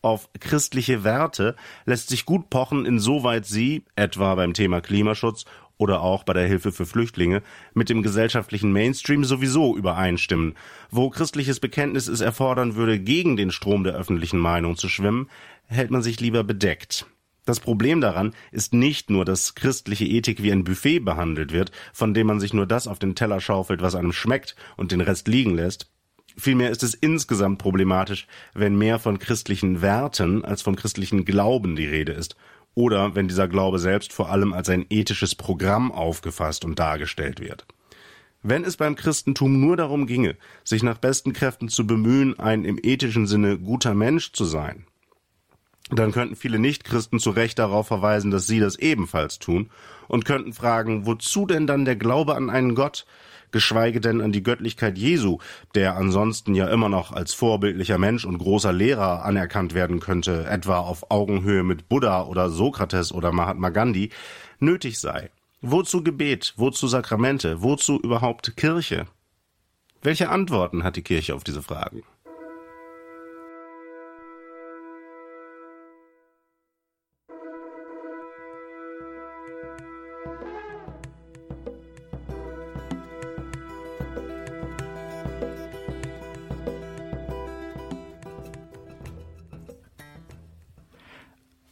Auf 0.01 0.29
christliche 0.37 1.05
Werte 1.05 1.55
lässt 1.85 2.09
sich 2.09 2.25
gut 2.25 2.49
pochen, 2.49 2.85
insoweit 2.85 3.45
sie, 3.45 3.85
etwa 3.95 4.35
beim 4.35 4.53
Thema 4.53 4.81
Klimaschutz 4.81 5.45
oder 5.77 6.01
auch 6.01 6.23
bei 6.23 6.33
der 6.33 6.45
Hilfe 6.45 6.73
für 6.73 6.85
Flüchtlinge, 6.85 7.41
mit 7.73 7.89
dem 7.89 8.03
gesellschaftlichen 8.03 8.73
Mainstream 8.73 9.23
sowieso 9.23 9.77
übereinstimmen. 9.77 10.55
Wo 10.91 11.09
christliches 11.09 11.61
Bekenntnis 11.61 12.09
es 12.09 12.19
erfordern 12.19 12.75
würde, 12.75 12.99
gegen 12.99 13.37
den 13.37 13.51
Strom 13.51 13.85
der 13.85 13.93
öffentlichen 13.93 14.39
Meinung 14.39 14.75
zu 14.75 14.89
schwimmen, 14.89 15.29
hält 15.67 15.89
man 15.89 16.01
sich 16.01 16.19
lieber 16.19 16.43
bedeckt. 16.43 17.05
Das 17.45 17.59
Problem 17.59 17.99
daran 17.99 18.33
ist 18.51 18.73
nicht 18.73 19.09
nur, 19.09 19.25
dass 19.25 19.55
christliche 19.55 20.05
Ethik 20.05 20.41
wie 20.41 20.51
ein 20.51 20.63
Buffet 20.63 20.99
behandelt 20.99 21.51
wird, 21.51 21.71
von 21.91 22.13
dem 22.13 22.27
man 22.27 22.39
sich 22.39 22.53
nur 22.53 22.65
das 22.65 22.87
auf 22.87 22.99
den 22.99 23.15
Teller 23.15 23.41
schaufelt, 23.41 23.81
was 23.81 23.95
einem 23.95 24.13
schmeckt 24.13 24.55
und 24.77 24.91
den 24.91 25.01
Rest 25.01 25.27
liegen 25.27 25.55
lässt. 25.55 25.89
Vielmehr 26.37 26.71
ist 26.71 26.83
es 26.83 26.93
insgesamt 26.93 27.59
problematisch, 27.59 28.27
wenn 28.53 28.77
mehr 28.77 28.97
von 28.97 29.19
christlichen 29.19 29.81
Werten 29.81 30.43
als 30.45 30.61
vom 30.61 30.75
christlichen 30.75 31.25
Glauben 31.25 31.75
die 31.75 31.85
Rede 31.85 32.13
ist, 32.13 32.35
oder 32.75 33.13
wenn 33.13 33.27
dieser 33.27 33.47
Glaube 33.47 33.77
selbst 33.77 34.13
vor 34.13 34.31
allem 34.31 34.53
als 34.53 34.69
ein 34.69 34.85
ethisches 34.89 35.35
Programm 35.35 35.91
aufgefasst 35.91 36.65
und 36.65 36.79
dargestellt 36.79 37.39
wird. 37.39 37.67
Wenn 38.41 38.63
es 38.63 38.77
beim 38.77 38.95
Christentum 38.95 39.59
nur 39.59 39.77
darum 39.77 40.07
ginge, 40.07 40.35
sich 40.63 40.81
nach 40.81 40.97
besten 40.97 41.33
Kräften 41.33 41.69
zu 41.69 41.85
bemühen, 41.85 42.39
ein 42.39 42.65
im 42.65 42.79
ethischen 42.81 43.27
Sinne 43.27 43.59
guter 43.59 43.93
Mensch 43.93 44.33
zu 44.33 44.43
sein, 44.43 44.85
dann 45.89 46.11
könnten 46.11 46.35
viele 46.35 46.59
Nichtchristen 46.59 47.19
zu 47.19 47.31
Recht 47.31 47.59
darauf 47.59 47.87
verweisen, 47.87 48.31
dass 48.31 48.47
sie 48.47 48.59
das 48.59 48.77
ebenfalls 48.77 49.39
tun 49.39 49.69
und 50.07 50.25
könnten 50.25 50.53
fragen, 50.53 51.05
wozu 51.05 51.45
denn 51.45 51.67
dann 51.67 51.85
der 51.85 51.95
Glaube 51.95 52.35
an 52.35 52.49
einen 52.49 52.73
Gott, 52.75 53.05
geschweige 53.51 54.01
denn 54.01 54.21
an 54.21 54.31
die 54.31 54.43
Göttlichkeit 54.43 54.97
Jesu, 54.97 55.37
der 55.75 55.95
ansonsten 55.95 56.55
ja 56.55 56.67
immer 56.67 56.89
noch 56.89 57.11
als 57.11 57.33
vorbildlicher 57.33 57.97
Mensch 57.97 58.25
und 58.25 58.39
großer 58.39 58.73
Lehrer 58.73 59.23
anerkannt 59.23 59.73
werden 59.73 59.99
könnte, 59.99 60.45
etwa 60.45 60.79
auf 60.79 61.11
Augenhöhe 61.11 61.63
mit 61.63 61.89
Buddha 61.89 62.23
oder 62.23 62.49
Sokrates 62.49 63.11
oder 63.11 63.31
Mahatma 63.31 63.69
Gandhi, 63.69 64.09
nötig 64.59 64.99
sei. 64.99 65.29
Wozu 65.61 66.03
Gebet, 66.03 66.53
wozu 66.57 66.87
Sakramente, 66.87 67.61
wozu 67.61 67.99
überhaupt 67.99 68.57
Kirche? 68.57 69.05
Welche 70.01 70.29
Antworten 70.29 70.83
hat 70.83 70.97
die 70.97 71.03
Kirche 71.03 71.35
auf 71.35 71.45
diese 71.45 71.61
Fragen? 71.61 72.03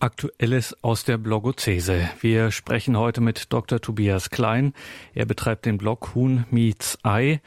Aktuelles 0.01 0.75
aus 0.81 1.03
der 1.03 1.19
Blogozese. 1.19 2.09
Wir 2.21 2.49
sprechen 2.49 2.97
heute 2.97 3.21
mit 3.21 3.53
Dr. 3.53 3.79
Tobias 3.79 4.31
Klein. 4.31 4.73
Er 5.13 5.25
betreibt 5.25 5.67
den 5.67 5.77
Blog 5.77 6.15
Huhn 6.15 6.45
Meets 6.49 6.97
Ei. 7.03 7.39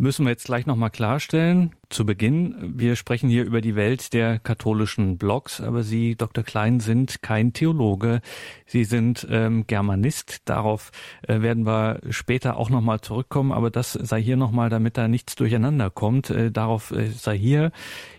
Müssen 0.00 0.24
wir 0.24 0.30
jetzt 0.30 0.46
gleich 0.46 0.64
nochmal 0.64 0.88
klarstellen. 0.88 1.72
Zu 1.90 2.06
Beginn, 2.06 2.54
wir 2.78 2.96
sprechen 2.96 3.28
hier 3.28 3.44
über 3.44 3.60
die 3.60 3.76
Welt 3.76 4.14
der 4.14 4.38
katholischen 4.38 5.18
Blogs, 5.18 5.60
aber 5.60 5.82
Sie, 5.82 6.16
Dr. 6.16 6.42
Klein, 6.42 6.80
sind 6.80 7.20
kein 7.20 7.52
Theologe. 7.52 8.22
Sie 8.64 8.84
sind 8.84 9.26
ähm, 9.30 9.66
Germanist. 9.66 10.48
Darauf 10.48 10.90
äh, 11.28 11.42
werden 11.42 11.66
wir 11.66 12.00
später 12.08 12.56
auch 12.56 12.70
nochmal 12.70 13.02
zurückkommen, 13.02 13.52
aber 13.52 13.70
das 13.70 13.92
sei 13.92 14.22
hier 14.22 14.38
nochmal, 14.38 14.70
damit 14.70 14.96
da 14.96 15.06
nichts 15.06 15.34
durcheinander 15.34 15.90
kommt. 15.90 16.30
Äh, 16.30 16.50
darauf 16.50 16.92
äh, 16.92 17.08
sei 17.08 17.36
hier 17.36 17.70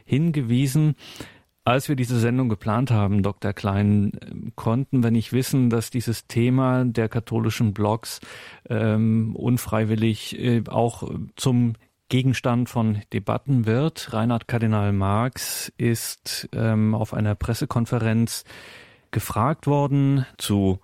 hingewiesen. 0.05 0.93
Als 1.63 1.89
wir 1.89 1.96
diese 1.96 2.20
Sendung 2.20 2.50
geplant 2.50 2.89
haben, 2.89 3.22
Dr. 3.22 3.53
Klein, 3.53 4.13
konnten 4.56 5.03
wir 5.03 5.12
nicht 5.12 5.32
wissen, 5.32 5.70
dass 5.70 5.91
dieses 5.91 6.25
Thema 6.25 6.86
der 6.86 7.08
katholischen 7.08 7.74
Blogs 7.74 8.20
ähm, 8.68 9.36
unfreiwillig 9.36 10.39
äh, 10.39 10.63
auch 10.68 11.03
zum 11.36 11.74
Gegenstand 12.10 12.68
von 12.68 13.01
Debatten 13.13 13.68
wird. 13.68 14.12
Reinhard 14.12 14.48
Kardinal 14.48 14.91
Marx 14.91 15.72
ist 15.77 16.50
ähm, 16.51 16.96
auf 16.96 17.13
einer 17.13 17.36
Pressekonferenz 17.36 18.44
gefragt 19.12 19.68
worden 19.68 20.25
zu 20.38 20.80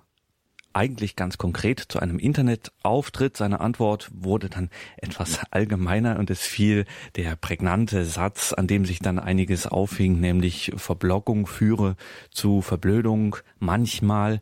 eigentlich 0.74 1.16
ganz 1.16 1.38
konkret 1.38 1.80
zu 1.80 2.00
einem 2.00 2.20
Internetauftritt. 2.20 3.38
Seine 3.38 3.60
Antwort 3.60 4.10
wurde 4.14 4.50
dann 4.50 4.70
etwas 4.98 5.40
allgemeiner 5.52 6.20
und 6.20 6.30
es 6.30 6.42
fiel 6.42 6.86
der 7.16 7.36
prägnante 7.36 8.06
Satz, 8.06 8.54
an 8.54 8.68
dem 8.68 8.86
sich 8.86 9.00
dann 9.00 9.20
einiges 9.20 9.68
aufhing, 9.68 10.20
nämlich 10.20 10.72
Verbloggung 10.76 11.48
führe 11.48 11.96
zu 12.32 12.62
Verblödung 12.62 13.38
manchmal. 13.60 14.42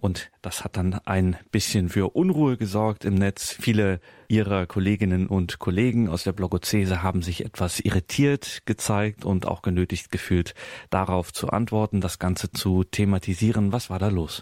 Und 0.00 0.30
das 0.40 0.64
hat 0.64 0.78
dann 0.78 0.94
ein 1.04 1.36
bisschen 1.50 1.90
für 1.90 2.14
Unruhe 2.14 2.56
gesorgt 2.56 3.04
im 3.04 3.16
Netz. 3.16 3.52
Viele 3.52 4.00
ihrer 4.28 4.66
Kolleginnen 4.66 5.26
und 5.26 5.58
Kollegen 5.58 6.08
aus 6.08 6.24
der 6.24 6.32
Blogozese 6.32 7.02
haben 7.02 7.20
sich 7.20 7.44
etwas 7.44 7.80
irritiert 7.80 8.62
gezeigt 8.64 9.26
und 9.26 9.46
auch 9.46 9.60
genötigt 9.60 10.10
gefühlt, 10.10 10.54
darauf 10.88 11.34
zu 11.34 11.50
antworten, 11.50 12.00
das 12.00 12.18
Ganze 12.18 12.50
zu 12.50 12.82
thematisieren. 12.82 13.72
Was 13.72 13.90
war 13.90 13.98
da 13.98 14.08
los? 14.08 14.40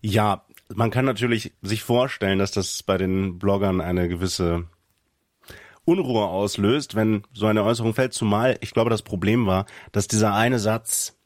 Ja, 0.00 0.44
man 0.74 0.90
kann 0.90 1.04
natürlich 1.04 1.52
sich 1.62 1.82
vorstellen, 1.82 2.38
dass 2.38 2.52
das 2.52 2.82
bei 2.82 2.98
den 2.98 3.38
Bloggern 3.38 3.80
eine 3.80 4.08
gewisse 4.08 4.68
Unruhe 5.84 6.26
auslöst, 6.26 6.94
wenn 6.94 7.22
so 7.32 7.46
eine 7.46 7.64
Äußerung 7.64 7.94
fällt, 7.94 8.12
zumal 8.12 8.58
ich 8.60 8.72
glaube, 8.72 8.90
das 8.90 9.02
Problem 9.02 9.46
war, 9.46 9.66
dass 9.92 10.08
dieser 10.08 10.34
eine 10.34 10.58
Satz 10.58 11.16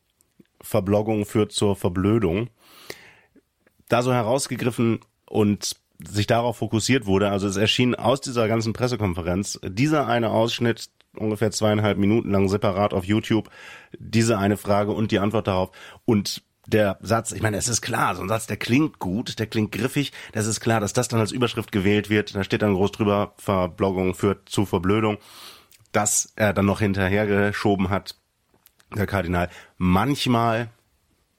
Verbloggung 0.61 1.27
führt 1.27 1.51
zur 1.51 1.75
Verblödung 1.75 2.49
da 3.89 4.03
so 4.03 4.13
herausgegriffen 4.13 5.01
und 5.27 5.77
sich 6.03 6.27
darauf 6.27 6.59
fokussiert 6.59 7.07
wurde. 7.07 7.31
Also 7.31 7.49
es 7.49 7.57
erschien 7.57 7.95
aus 7.95 8.21
dieser 8.21 8.49
ganzen 8.49 8.73
Pressekonferenz 8.73 9.61
dieser 9.65 10.07
eine 10.07 10.31
Ausschnitt, 10.31 10.91
ungefähr 11.17 11.51
zweieinhalb 11.51 11.99
Minuten 11.99 12.31
lang 12.31 12.49
separat 12.49 12.95
auf 12.95 13.05
YouTube 13.05 13.51
diese 13.99 14.39
eine 14.39 14.57
Frage 14.57 14.93
und 14.93 15.11
die 15.11 15.19
Antwort 15.19 15.47
darauf. 15.47 15.73
Und 16.05 16.43
der 16.67 16.99
Satz, 17.01 17.33
ich 17.33 17.43
meine, 17.43 17.57
es 17.57 17.69
ist 17.69 17.83
klar, 17.83 18.15
so 18.15 18.23
ein 18.23 18.29
Satz, 18.29 18.47
der 18.47 18.57
klingt 18.57 18.99
gut, 18.99 19.39
der 19.39 19.47
klingt 19.47 19.73
griffig, 19.73 20.13
das 20.33 20.47
ist 20.47 20.61
klar, 20.61 20.81
dass 20.81 20.93
das 20.93 21.09
dann 21.09 21.21
als 21.21 21.33
Überschrift 21.33 21.73
gewählt 21.73 22.09
wird, 22.09 22.35
da 22.35 22.45
steht 22.45 22.63
dann 22.63 22.75
groß 22.75 22.93
drüber, 22.93 23.35
Verbloggung 23.37 24.15
führt 24.15 24.49
zu 24.49 24.65
Verblödung, 24.65 25.19
dass 25.91 26.33
er 26.37 26.53
dann 26.53 26.67
noch 26.67 26.81
hinterhergeschoben 26.81 27.91
hat, 27.91 28.17
der 28.95 29.07
Kardinal. 29.07 29.51
Manchmal 29.77 30.71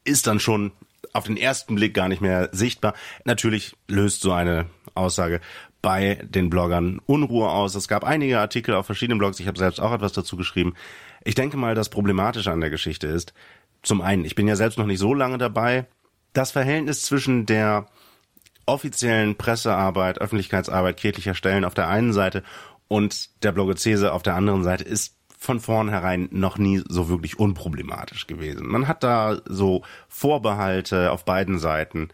ist 0.03 0.27
dann 0.27 0.39
schon 0.39 0.72
auf 1.13 1.25
den 1.25 1.38
ersten 1.38 1.75
Blick 1.75 1.94
gar 1.94 2.10
nicht 2.10 2.22
mehr 2.22 2.50
sichtbar. 2.51 2.94
Natürlich 3.24 3.75
löst 3.88 4.22
so 4.22 4.32
eine 4.32 4.65
Aussage 4.96 5.39
bei 5.82 6.15
den 6.24 6.50
Bloggern 6.50 7.00
Unruhe 7.06 7.50
aus. 7.50 7.75
Es 7.75 7.88
gab 7.88 8.03
einige 8.03 8.39
Artikel 8.39 8.74
auf 8.74 8.86
verschiedenen 8.86 9.20
Blogs, 9.20 9.39
ich 9.39 9.48
habe 9.48 9.60
selbst 9.60 9.80
auch 9.80 9.94
etwas 9.94 10.13
dazu 10.13 10.38
geschrieben. 10.38 10.74
Ich 11.24 11.36
denke 11.36 11.58
mal, 11.58 11.75
das 11.75 11.89
Problematische 11.89 12.51
an 12.51 12.62
der 12.62 12.70
Geschichte 12.70 13.08
ist, 13.08 13.34
zum 13.83 14.01
einen, 14.01 14.25
ich 14.25 14.35
bin 14.35 14.47
ja 14.47 14.55
selbst 14.55 14.77
noch 14.77 14.85
nicht 14.85 14.99
so 14.99 15.13
lange 15.13 15.37
dabei, 15.37 15.85
das 16.33 16.51
Verhältnis 16.51 17.03
zwischen 17.03 17.45
der 17.45 17.85
offiziellen 18.65 19.35
Pressearbeit, 19.35 20.19
Öffentlichkeitsarbeit 20.19 20.97
kirchlicher 20.97 21.35
Stellen 21.35 21.65
auf 21.65 21.73
der 21.73 21.89
einen 21.89 22.13
Seite 22.13 22.43
und 22.87 23.43
der 23.43 23.51
Blogozese 23.51 24.13
auf 24.13 24.23
der 24.23 24.35
anderen 24.35 24.63
Seite 24.63 24.83
ist 24.83 25.17
von 25.37 25.59
vornherein 25.59 26.29
noch 26.31 26.57
nie 26.57 26.81
so 26.87 27.09
wirklich 27.09 27.37
unproblematisch 27.37 28.27
gewesen. 28.27 28.65
Man 28.65 28.87
hat 28.87 29.03
da 29.03 29.41
so 29.45 29.83
Vorbehalte 30.07 31.11
auf 31.11 31.25
beiden 31.25 31.59
Seiten. 31.59 32.09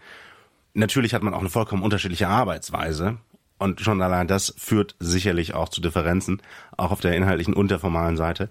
Natürlich 0.73 1.13
hat 1.13 1.21
man 1.21 1.35
auch 1.35 1.39
eine 1.39 1.49
vollkommen 1.49 1.83
unterschiedliche 1.83 2.27
Arbeitsweise. 2.27 3.17
Und 3.59 3.81
schon 3.81 4.01
allein 4.01 4.27
das 4.27 4.53
führt 4.57 4.95
sicherlich 4.99 5.53
auch 5.53 5.69
zu 5.69 5.81
Differenzen, 5.81 6.41
auch 6.75 6.91
auf 6.91 7.01
der 7.01 7.15
inhaltlichen 7.15 7.53
und 7.53 7.69
der 7.69 7.77
formalen 7.77 8.17
Seite. 8.17 8.49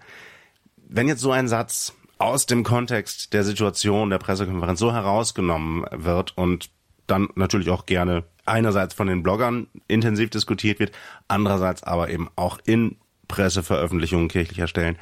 Wenn 0.77 1.09
jetzt 1.09 1.23
so 1.23 1.33
ein 1.33 1.49
Satz 1.49 1.95
aus 2.19 2.47
dem 2.47 2.65
Kontext 2.65 3.33
der 3.33 3.45
Situation 3.45 4.11
der 4.11 4.19
Pressekonferenz 4.19 4.79
so 4.79 4.93
herausgenommen 4.93 5.85
wird 5.93 6.37
und 6.37 6.71
dann 7.07 7.29
natürlich 7.37 7.71
auch 7.71 7.87
gerne 7.87 8.25
einerseits 8.45 8.95
von 8.95 9.07
den 9.07 9.23
Bloggern 9.23 9.69
intensiv 9.87 10.31
diskutiert 10.31 10.79
wird, 10.79 10.93
andererseits 11.27 11.83
aber 11.83 12.11
eben 12.11 12.29
auch 12.37 12.59
in 12.65 12.97
Presseveröffentlichungen 13.29 14.29
kirchlicher 14.29 14.69
Stellen 14.69 14.99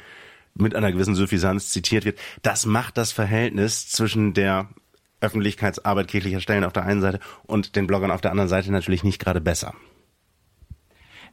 mit 0.53 0.75
einer 0.75 0.91
gewissen 0.91 1.15
Suffisanz 1.15 1.69
zitiert 1.69 2.05
wird. 2.05 2.19
Das 2.41 2.65
macht 2.65 2.97
das 2.97 3.11
Verhältnis 3.11 3.89
zwischen 3.89 4.33
der 4.33 4.69
Öffentlichkeitsarbeit 5.21 6.07
kirchlicher 6.07 6.41
Stellen 6.41 6.63
auf 6.63 6.73
der 6.73 6.83
einen 6.83 7.01
Seite 7.01 7.19
und 7.45 7.75
den 7.75 7.87
Bloggern 7.87 8.11
auf 8.11 8.21
der 8.21 8.31
anderen 8.31 8.49
Seite 8.49 8.71
natürlich 8.71 9.03
nicht 9.03 9.19
gerade 9.19 9.41
besser. 9.41 9.73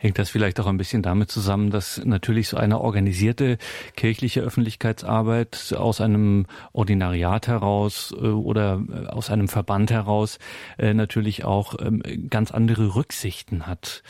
Hängt 0.04 0.18
das 0.18 0.28
vielleicht 0.28 0.60
auch 0.60 0.66
ein 0.66 0.76
bisschen 0.76 1.00
damit 1.00 1.30
zusammen, 1.30 1.70
dass 1.70 2.04
natürlich 2.04 2.50
so 2.50 2.58
eine 2.58 2.78
organisierte 2.78 3.56
kirchliche 3.96 4.42
Öffentlichkeitsarbeit 4.42 5.74
aus 5.78 6.02
einem 6.02 6.44
Ordinariat 6.74 7.48
heraus 7.48 8.14
äh, 8.14 8.26
oder 8.26 8.82
äh, 8.86 9.06
aus 9.06 9.30
einem 9.30 9.48
Verband 9.48 9.90
heraus 9.90 10.38
äh, 10.76 10.92
natürlich 10.92 11.46
auch 11.46 11.76
ähm, 11.80 12.02
ganz 12.28 12.50
andere 12.50 12.94
Rücksichten 12.96 13.66
hat 13.66 14.02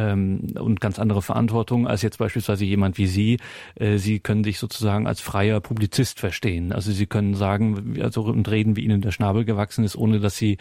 ähm, 0.00 0.52
und 0.58 0.80
ganz 0.80 0.98
andere 0.98 1.22
Verantwortung 1.22 1.86
als 1.86 2.02
jetzt 2.02 2.18
beispielsweise 2.18 2.64
jemand 2.64 2.98
wie 2.98 3.06
Sie. 3.06 3.38
Sie 3.96 4.20
können 4.20 4.44
sich 4.44 4.58
sozusagen 4.58 5.06
als 5.06 5.20
freier 5.20 5.60
Publizist 5.60 6.20
verstehen. 6.20 6.72
Also 6.72 6.92
Sie 6.92 7.06
können 7.06 7.34
sagen 7.34 7.98
also 8.00 8.22
und 8.22 8.48
reden, 8.50 8.76
wie 8.76 8.84
Ihnen 8.84 9.00
der 9.00 9.10
Schnabel 9.10 9.44
gewachsen 9.44 9.84
ist, 9.84 9.96
ohne 9.96 10.20
dass 10.20 10.36
Sie 10.36 10.58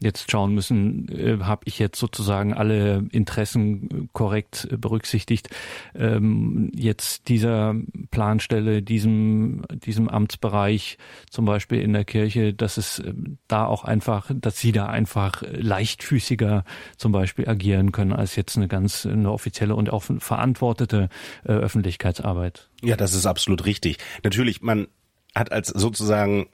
jetzt 0.00 0.30
schauen 0.30 0.54
müssen, 0.54 1.06
habe 1.42 1.62
ich 1.66 1.78
jetzt 1.78 1.98
sozusagen 1.98 2.54
alle 2.54 3.04
Interessen 3.10 4.08
korrekt 4.12 4.32
korrekt 4.32 4.68
berücksichtigt, 4.80 5.50
ähm, 5.94 6.70
jetzt 6.74 7.28
dieser 7.28 7.74
Planstelle, 8.10 8.82
diesem, 8.82 9.62
diesem 9.84 10.08
Amtsbereich, 10.08 10.98
zum 11.30 11.44
Beispiel 11.44 11.80
in 11.80 11.92
der 11.92 12.04
Kirche, 12.04 12.54
dass 12.54 12.76
es 12.76 12.98
äh, 12.98 13.12
da 13.48 13.66
auch 13.66 13.84
einfach, 13.84 14.30
dass 14.34 14.58
sie 14.58 14.72
da 14.72 14.86
einfach 14.86 15.42
leichtfüßiger 15.50 16.64
zum 16.96 17.12
Beispiel 17.12 17.48
agieren 17.48 17.92
können 17.92 18.12
als 18.12 18.36
jetzt 18.36 18.56
eine 18.56 18.68
ganz 18.68 18.81
eine 19.06 19.30
offizielle 19.30 19.74
und 19.74 19.90
auch 19.90 20.04
verantwortete 20.18 21.08
äh, 21.44 21.52
Öffentlichkeitsarbeit. 21.52 22.68
Ja, 22.82 22.96
das 22.96 23.14
ist 23.14 23.26
absolut 23.26 23.64
richtig. 23.64 23.98
Natürlich, 24.22 24.62
man 24.62 24.88
hat 25.34 25.52
als 25.52 25.68
sozusagen 25.68 26.48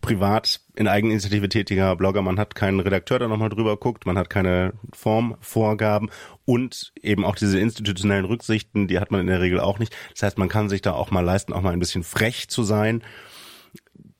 privat 0.00 0.60
in 0.74 0.88
Eigeninitiative 0.88 1.48
tätiger 1.48 1.96
Blogger, 1.96 2.22
man 2.22 2.38
hat 2.38 2.54
keinen 2.54 2.80
Redakteur, 2.80 3.18
der 3.18 3.28
nochmal 3.28 3.48
drüber 3.48 3.76
guckt, 3.76 4.06
man 4.06 4.18
hat 4.18 4.30
keine 4.30 4.74
Formvorgaben 4.92 6.10
und 6.44 6.92
eben 7.00 7.24
auch 7.24 7.36
diese 7.36 7.58
institutionellen 7.58 8.24
Rücksichten, 8.24 8.88
die 8.88 8.98
hat 8.98 9.10
man 9.10 9.20
in 9.20 9.26
der 9.26 9.40
Regel 9.40 9.60
auch 9.60 9.78
nicht. 9.78 9.94
Das 10.12 10.22
heißt, 10.24 10.38
man 10.38 10.48
kann 10.48 10.68
sich 10.68 10.82
da 10.82 10.92
auch 10.92 11.10
mal 11.10 11.24
leisten, 11.24 11.52
auch 11.52 11.62
mal 11.62 11.72
ein 11.72 11.78
bisschen 11.78 12.02
frech 12.02 12.48
zu 12.48 12.62
sein. 12.62 13.02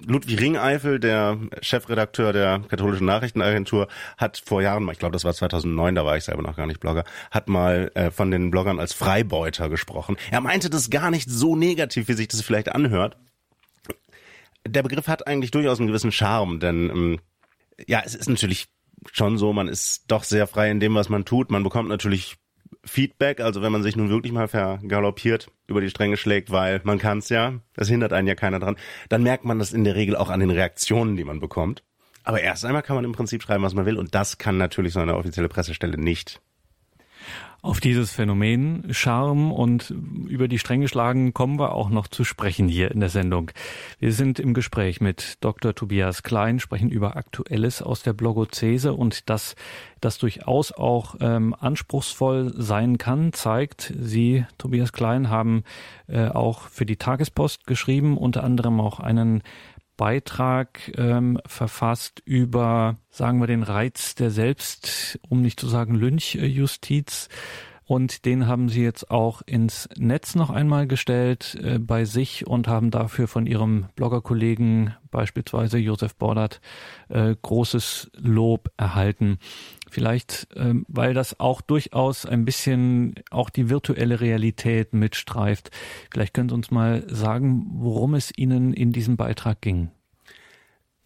Ludwig 0.06 0.40
Ringeifel, 0.40 1.00
der 1.00 1.38
Chefredakteur 1.60 2.32
der 2.32 2.62
katholischen 2.68 3.06
Nachrichtenagentur, 3.06 3.88
hat 4.16 4.40
vor 4.44 4.62
Jahren, 4.62 4.88
ich 4.90 4.98
glaube, 4.98 5.12
das 5.12 5.24
war 5.24 5.34
2009, 5.34 5.94
da 5.96 6.04
war 6.04 6.16
ich 6.16 6.24
selber 6.24 6.42
noch 6.42 6.56
gar 6.56 6.66
nicht 6.66 6.80
Blogger, 6.80 7.04
hat 7.30 7.48
mal 7.48 7.90
äh, 7.94 8.10
von 8.10 8.30
den 8.30 8.50
Bloggern 8.50 8.78
als 8.78 8.92
Freibeuter 8.92 9.68
gesprochen. 9.68 10.16
Er 10.30 10.40
meinte 10.40 10.70
das 10.70 10.90
gar 10.90 11.10
nicht 11.10 11.28
so 11.28 11.56
negativ, 11.56 12.08
wie 12.08 12.12
sich 12.12 12.28
das 12.28 12.42
vielleicht 12.42 12.72
anhört 12.72 13.16
der 14.66 14.82
Begriff 14.82 15.08
hat 15.08 15.26
eigentlich 15.26 15.50
durchaus 15.50 15.78
einen 15.78 15.88
gewissen 15.88 16.12
Charme, 16.12 16.60
denn 16.60 16.90
ähm, 16.90 17.20
ja, 17.86 18.02
es 18.04 18.14
ist 18.14 18.28
natürlich 18.28 18.68
schon 19.12 19.38
so, 19.38 19.52
man 19.52 19.68
ist 19.68 20.04
doch 20.08 20.24
sehr 20.24 20.46
frei 20.46 20.70
in 20.70 20.80
dem, 20.80 20.94
was 20.94 21.08
man 21.08 21.24
tut. 21.24 21.50
Man 21.50 21.62
bekommt 21.62 21.88
natürlich 21.88 22.36
Feedback, 22.84 23.40
also 23.40 23.62
wenn 23.62 23.72
man 23.72 23.82
sich 23.82 23.96
nun 23.96 24.08
wirklich 24.08 24.32
mal 24.32 24.48
vergaloppiert 24.48 25.50
über 25.66 25.80
die 25.80 25.90
Stränge 25.90 26.16
schlägt, 26.16 26.50
weil 26.50 26.80
man 26.84 26.98
kann 26.98 27.18
es 27.18 27.28
ja, 27.28 27.54
das 27.74 27.88
hindert 27.88 28.12
einen 28.12 28.28
ja 28.28 28.34
keiner 28.34 28.60
dran, 28.60 28.76
dann 29.08 29.22
merkt 29.22 29.44
man 29.44 29.58
das 29.58 29.72
in 29.72 29.84
der 29.84 29.94
Regel 29.94 30.16
auch 30.16 30.30
an 30.30 30.40
den 30.40 30.50
Reaktionen, 30.50 31.16
die 31.16 31.24
man 31.24 31.40
bekommt. 31.40 31.82
Aber 32.24 32.40
erst 32.40 32.64
einmal 32.64 32.82
kann 32.82 32.96
man 32.96 33.04
im 33.04 33.12
Prinzip 33.12 33.42
schreiben, 33.42 33.62
was 33.62 33.74
man 33.74 33.86
will 33.86 33.96
und 33.96 34.14
das 34.14 34.38
kann 34.38 34.58
natürlich 34.58 34.92
so 34.92 35.00
eine 35.00 35.16
offizielle 35.16 35.48
Pressestelle 35.48 35.98
nicht. 35.98 36.40
Auf 37.60 37.80
dieses 37.80 38.12
Phänomen 38.12 38.84
Charme 38.94 39.50
und 39.50 39.92
über 40.28 40.46
die 40.46 40.60
Stränge 40.60 40.86
schlagen 40.86 41.34
kommen 41.34 41.58
wir 41.58 41.72
auch 41.72 41.90
noch 41.90 42.06
zu 42.06 42.22
sprechen 42.22 42.68
hier 42.68 42.92
in 42.92 43.00
der 43.00 43.08
Sendung. 43.08 43.50
Wir 43.98 44.12
sind 44.12 44.38
im 44.38 44.54
Gespräch 44.54 45.00
mit 45.00 45.38
Dr. 45.40 45.74
Tobias 45.74 46.22
Klein, 46.22 46.60
sprechen 46.60 46.88
über 46.88 47.16
Aktuelles 47.16 47.82
aus 47.82 48.04
der 48.04 48.12
Blogozese 48.12 48.94
und 48.94 49.28
dass 49.28 49.56
das 50.00 50.18
durchaus 50.18 50.70
auch 50.70 51.16
ähm, 51.20 51.52
anspruchsvoll 51.58 52.54
sein 52.56 52.96
kann, 52.96 53.32
zeigt 53.32 53.92
Sie, 53.98 54.46
Tobias 54.56 54.92
Klein, 54.92 55.28
haben 55.28 55.64
äh, 56.06 56.28
auch 56.28 56.68
für 56.68 56.86
die 56.86 56.96
Tagespost 56.96 57.66
geschrieben, 57.66 58.16
unter 58.16 58.44
anderem 58.44 58.80
auch 58.80 59.00
einen 59.00 59.42
Beitrag 59.98 60.96
ähm, 60.96 61.38
verfasst 61.44 62.22
über, 62.24 62.96
sagen 63.10 63.40
wir, 63.40 63.46
den 63.46 63.64
Reiz 63.64 64.14
der 64.14 64.30
Selbst, 64.30 65.18
um 65.28 65.42
nicht 65.42 65.60
zu 65.60 65.68
sagen 65.68 65.94
Lynchjustiz. 65.94 67.28
Und 67.88 68.26
den 68.26 68.46
haben 68.46 68.68
sie 68.68 68.82
jetzt 68.82 69.10
auch 69.10 69.40
ins 69.46 69.88
Netz 69.96 70.34
noch 70.34 70.50
einmal 70.50 70.86
gestellt 70.86 71.58
äh, 71.62 71.78
bei 71.78 72.04
sich 72.04 72.46
und 72.46 72.68
haben 72.68 72.90
dafür 72.90 73.28
von 73.28 73.46
ihrem 73.46 73.86
Bloggerkollegen, 73.96 74.94
beispielsweise 75.10 75.78
Josef 75.78 76.14
Bordert, 76.14 76.60
äh, 77.08 77.34
großes 77.40 78.10
Lob 78.14 78.70
erhalten. 78.76 79.38
Vielleicht, 79.88 80.48
äh, 80.54 80.74
weil 80.86 81.14
das 81.14 81.40
auch 81.40 81.62
durchaus 81.62 82.26
ein 82.26 82.44
bisschen 82.44 83.14
auch 83.30 83.48
die 83.48 83.70
virtuelle 83.70 84.20
Realität 84.20 84.92
mitstreift. 84.92 85.70
Vielleicht 86.12 86.34
können 86.34 86.50
Sie 86.50 86.54
uns 86.54 86.70
mal 86.70 87.04
sagen, 87.08 87.68
worum 87.70 88.14
es 88.14 88.30
Ihnen 88.36 88.74
in 88.74 88.92
diesem 88.92 89.16
Beitrag 89.16 89.62
ging. 89.62 89.90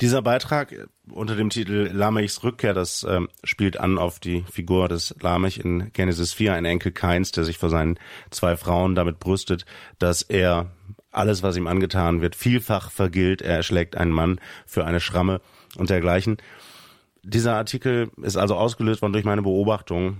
Dieser 0.02 0.20
Beitrag 0.20 0.74
unter 1.12 1.36
dem 1.36 1.48
Titel 1.48 1.88
Lamechs 1.92 2.42
Rückkehr, 2.42 2.74
das 2.74 3.06
ähm, 3.08 3.28
spielt 3.44 3.78
an 3.78 3.98
auf 3.98 4.18
die 4.18 4.42
Figur 4.50 4.88
des 4.88 5.14
Lamech 5.20 5.60
in 5.60 5.92
Genesis 5.92 6.32
4, 6.32 6.54
ein 6.54 6.64
Enkel 6.64 6.90
Kains, 6.90 7.30
der 7.30 7.44
sich 7.44 7.56
vor 7.56 7.70
seinen 7.70 8.00
zwei 8.30 8.56
Frauen 8.56 8.96
damit 8.96 9.20
brüstet, 9.20 9.64
dass 10.00 10.22
er 10.22 10.72
alles, 11.12 11.44
was 11.44 11.56
ihm 11.56 11.68
angetan 11.68 12.20
wird, 12.20 12.34
vielfach 12.34 12.90
vergilt. 12.90 13.42
Er 13.42 13.54
erschlägt 13.54 13.96
einen 13.96 14.10
Mann 14.10 14.40
für 14.66 14.84
eine 14.84 14.98
Schramme 14.98 15.40
und 15.76 15.88
dergleichen. 15.88 16.38
Dieser 17.22 17.54
Artikel 17.54 18.10
ist 18.22 18.36
also 18.36 18.56
ausgelöst 18.56 19.02
worden 19.02 19.12
durch 19.12 19.24
meine 19.24 19.42
Beobachtung. 19.42 20.16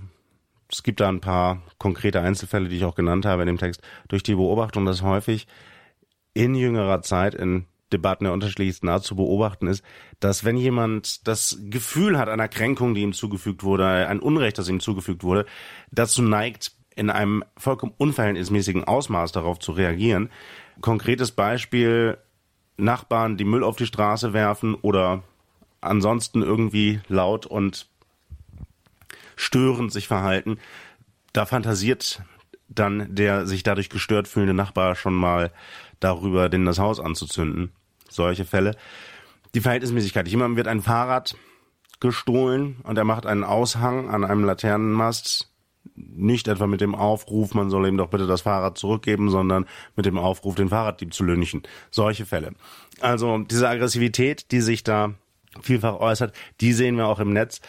Es 0.71 0.83
gibt 0.83 1.01
da 1.01 1.09
ein 1.09 1.19
paar 1.19 1.61
konkrete 1.77 2.21
Einzelfälle, 2.21 2.69
die 2.69 2.77
ich 2.77 2.85
auch 2.85 2.95
genannt 2.95 3.25
habe 3.25 3.41
in 3.41 3.47
dem 3.47 3.57
Text, 3.57 3.81
durch 4.07 4.23
die 4.23 4.35
Beobachtung, 4.35 4.85
dass 4.85 5.01
häufig 5.01 5.45
in 6.33 6.55
jüngerer 6.55 7.01
Zeit 7.01 7.35
in 7.35 7.65
Debatten 7.93 8.25
der 8.25 8.33
unterschiedlichsten 8.33 8.89
Art 8.89 9.03
zu 9.03 9.15
beobachten 9.15 9.67
ist, 9.67 9.83
dass 10.19 10.43
wenn 10.43 10.57
jemand 10.57 11.27
das 11.27 11.59
Gefühl 11.69 12.17
hat 12.17 12.29
einer 12.29 12.47
Kränkung, 12.47 12.95
die 12.95 13.01
ihm 13.01 13.13
zugefügt 13.13 13.63
wurde, 13.63 13.85
ein 13.85 14.19
Unrecht, 14.19 14.57
das 14.57 14.69
ihm 14.69 14.79
zugefügt 14.79 15.23
wurde, 15.23 15.45
dazu 15.91 16.21
neigt, 16.21 16.73
in 16.95 17.09
einem 17.09 17.43
vollkommen 17.57 17.93
unverhältnismäßigen 17.97 18.83
Ausmaß 18.83 19.31
darauf 19.31 19.59
zu 19.59 19.71
reagieren. 19.71 20.29
Konkretes 20.81 21.31
Beispiel, 21.31 22.17
Nachbarn, 22.77 23.37
die 23.37 23.45
Müll 23.45 23.63
auf 23.63 23.77
die 23.77 23.85
Straße 23.85 24.33
werfen 24.33 24.75
oder 24.75 25.23
ansonsten 25.81 26.41
irgendwie 26.41 27.01
laut 27.07 27.45
und 27.45 27.87
störend 29.35 29.91
sich 29.91 30.07
verhalten. 30.07 30.57
Da 31.33 31.45
fantasiert 31.45 32.21
dann 32.75 33.13
der 33.13 33.45
sich 33.45 33.63
dadurch 33.63 33.89
gestört 33.89 34.27
fühlende 34.27 34.53
Nachbar 34.53 34.95
schon 34.95 35.13
mal 35.13 35.51
darüber, 35.99 36.49
denn 36.49 36.65
das 36.65 36.79
Haus 36.79 36.99
anzuzünden. 36.99 37.71
Solche 38.13 38.45
Fälle. 38.45 38.75
Die 39.55 39.61
Verhältnismäßigkeit. 39.61 40.27
Jemandem 40.27 40.57
wird 40.57 40.67
ein 40.67 40.81
Fahrrad 40.81 41.35
gestohlen 41.99 42.77
und 42.83 42.97
er 42.97 43.05
macht 43.05 43.25
einen 43.25 43.43
Aushang 43.43 44.09
an 44.09 44.23
einem 44.23 44.43
Laternenmast. 44.43 45.49
Nicht 45.95 46.47
etwa 46.47 46.65
mit 46.65 46.81
dem 46.81 46.95
Aufruf, 46.95 47.53
man 47.53 47.69
soll 47.69 47.87
ihm 47.87 47.97
doch 47.97 48.09
bitte 48.09 48.25
das 48.25 48.41
Fahrrad 48.41 48.77
zurückgeben, 48.77 49.29
sondern 49.29 49.65
mit 49.95 50.05
dem 50.05 50.17
Aufruf, 50.17 50.55
den 50.55 50.69
Fahrraddieb 50.69 51.13
zu 51.13 51.23
lynchen. 51.23 51.63
Solche 51.91 52.25
Fälle. 52.25 52.53
Also 53.01 53.37
diese 53.39 53.67
Aggressivität, 53.67 54.51
die 54.51 54.61
sich 54.61 54.83
da 54.83 55.13
vielfach 55.61 55.99
äußert, 55.99 56.33
die 56.61 56.73
sehen 56.73 56.95
wir 56.95 57.07
auch 57.07 57.19
im 57.19 57.33
Netz 57.33 57.61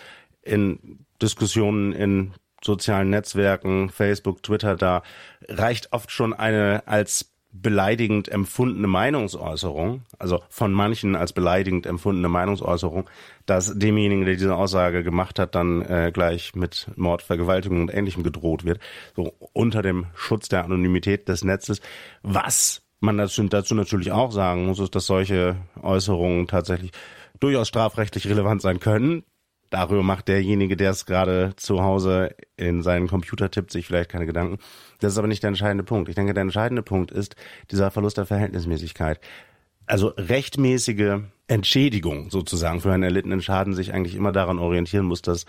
in 0.42 1.04
Diskussionen 1.20 1.92
in 1.92 2.34
sozialen 2.62 3.10
Netzwerken, 3.10 3.90
Facebook, 3.90 4.42
Twitter, 4.42 4.76
da 4.76 5.02
reicht 5.48 5.92
oft 5.92 6.10
schon 6.10 6.32
eine 6.32 6.82
als 6.86 7.33
beleidigend 7.56 8.28
empfundene 8.28 8.88
Meinungsäußerung, 8.88 10.02
also 10.18 10.42
von 10.48 10.72
manchen 10.72 11.14
als 11.14 11.32
beleidigend 11.32 11.86
empfundene 11.86 12.28
Meinungsäußerung, 12.28 13.08
dass 13.46 13.78
demjenigen, 13.78 14.24
der 14.24 14.34
diese 14.34 14.56
Aussage 14.56 15.04
gemacht 15.04 15.38
hat, 15.38 15.54
dann 15.54 15.82
äh, 15.82 16.10
gleich 16.12 16.56
mit 16.56 16.90
Mord, 16.96 17.22
Vergewaltigung 17.22 17.80
und 17.80 17.94
Ähnlichem 17.94 18.24
gedroht 18.24 18.64
wird, 18.64 18.80
so 19.14 19.32
unter 19.52 19.82
dem 19.82 20.06
Schutz 20.14 20.48
der 20.48 20.64
Anonymität 20.64 21.28
des 21.28 21.44
Netzes. 21.44 21.80
Was 22.22 22.82
man 22.98 23.18
dazu, 23.18 23.42
dazu 23.44 23.76
natürlich 23.76 24.10
auch 24.10 24.32
sagen 24.32 24.66
muss, 24.66 24.80
ist, 24.80 24.96
dass 24.96 25.06
solche 25.06 25.56
Äußerungen 25.80 26.48
tatsächlich 26.48 26.90
durchaus 27.38 27.68
strafrechtlich 27.68 28.26
relevant 28.28 28.62
sein 28.62 28.80
können. 28.80 29.22
Darüber 29.74 30.04
macht 30.04 30.28
derjenige, 30.28 30.76
der 30.76 30.92
es 30.92 31.04
gerade 31.04 31.54
zu 31.56 31.82
Hause 31.82 32.36
in 32.56 32.84
seinen 32.84 33.08
Computer 33.08 33.50
tippt, 33.50 33.72
sich 33.72 33.88
vielleicht 33.88 34.08
keine 34.08 34.24
Gedanken. 34.24 34.58
Das 35.00 35.10
ist 35.10 35.18
aber 35.18 35.26
nicht 35.26 35.42
der 35.42 35.48
entscheidende 35.48 35.82
Punkt. 35.82 36.08
Ich 36.08 36.14
denke, 36.14 36.32
der 36.32 36.42
entscheidende 36.42 36.84
Punkt 36.84 37.10
ist 37.10 37.34
dieser 37.72 37.90
Verlust 37.90 38.16
der 38.16 38.24
Verhältnismäßigkeit. 38.24 39.18
Also 39.86 40.12
rechtmäßige 40.16 41.22
Entschädigung 41.48 42.30
sozusagen 42.30 42.82
für 42.82 42.92
einen 42.92 43.02
erlittenen 43.02 43.42
Schaden 43.42 43.74
sich 43.74 43.92
eigentlich 43.92 44.14
immer 44.14 44.30
daran 44.30 44.60
orientieren 44.60 45.06
muss, 45.06 45.22
dass 45.22 45.44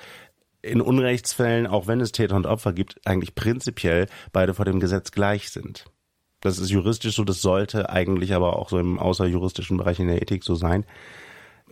in 0.64 0.82
Unrechtsfällen, 0.82 1.68
auch 1.68 1.86
wenn 1.86 2.02
es 2.02 2.12
Täter 2.12 2.36
und 2.36 2.48
Opfer 2.48 2.74
gibt, 2.74 3.00
eigentlich 3.06 3.36
prinzipiell 3.36 4.08
beide 4.34 4.56
vor 4.56 4.66
dem 4.66 4.80
Gesetz 4.80 5.12
gleich 5.12 5.52
sind. 5.52 5.86
Das 6.42 6.58
ist 6.58 6.72
juristisch 6.72 7.14
so, 7.14 7.24
das 7.24 7.44
sollte 7.44 7.92
eigentlich 7.92 8.34
aber 8.34 8.58
auch 8.58 8.70
so 8.70 8.80
im 8.80 8.98
außerjuristischen 8.98 9.78
Bereich 9.78 10.00
in 10.00 10.08
der 10.08 10.20
Ethik 10.20 10.44
so 10.44 10.56
sein 10.56 10.84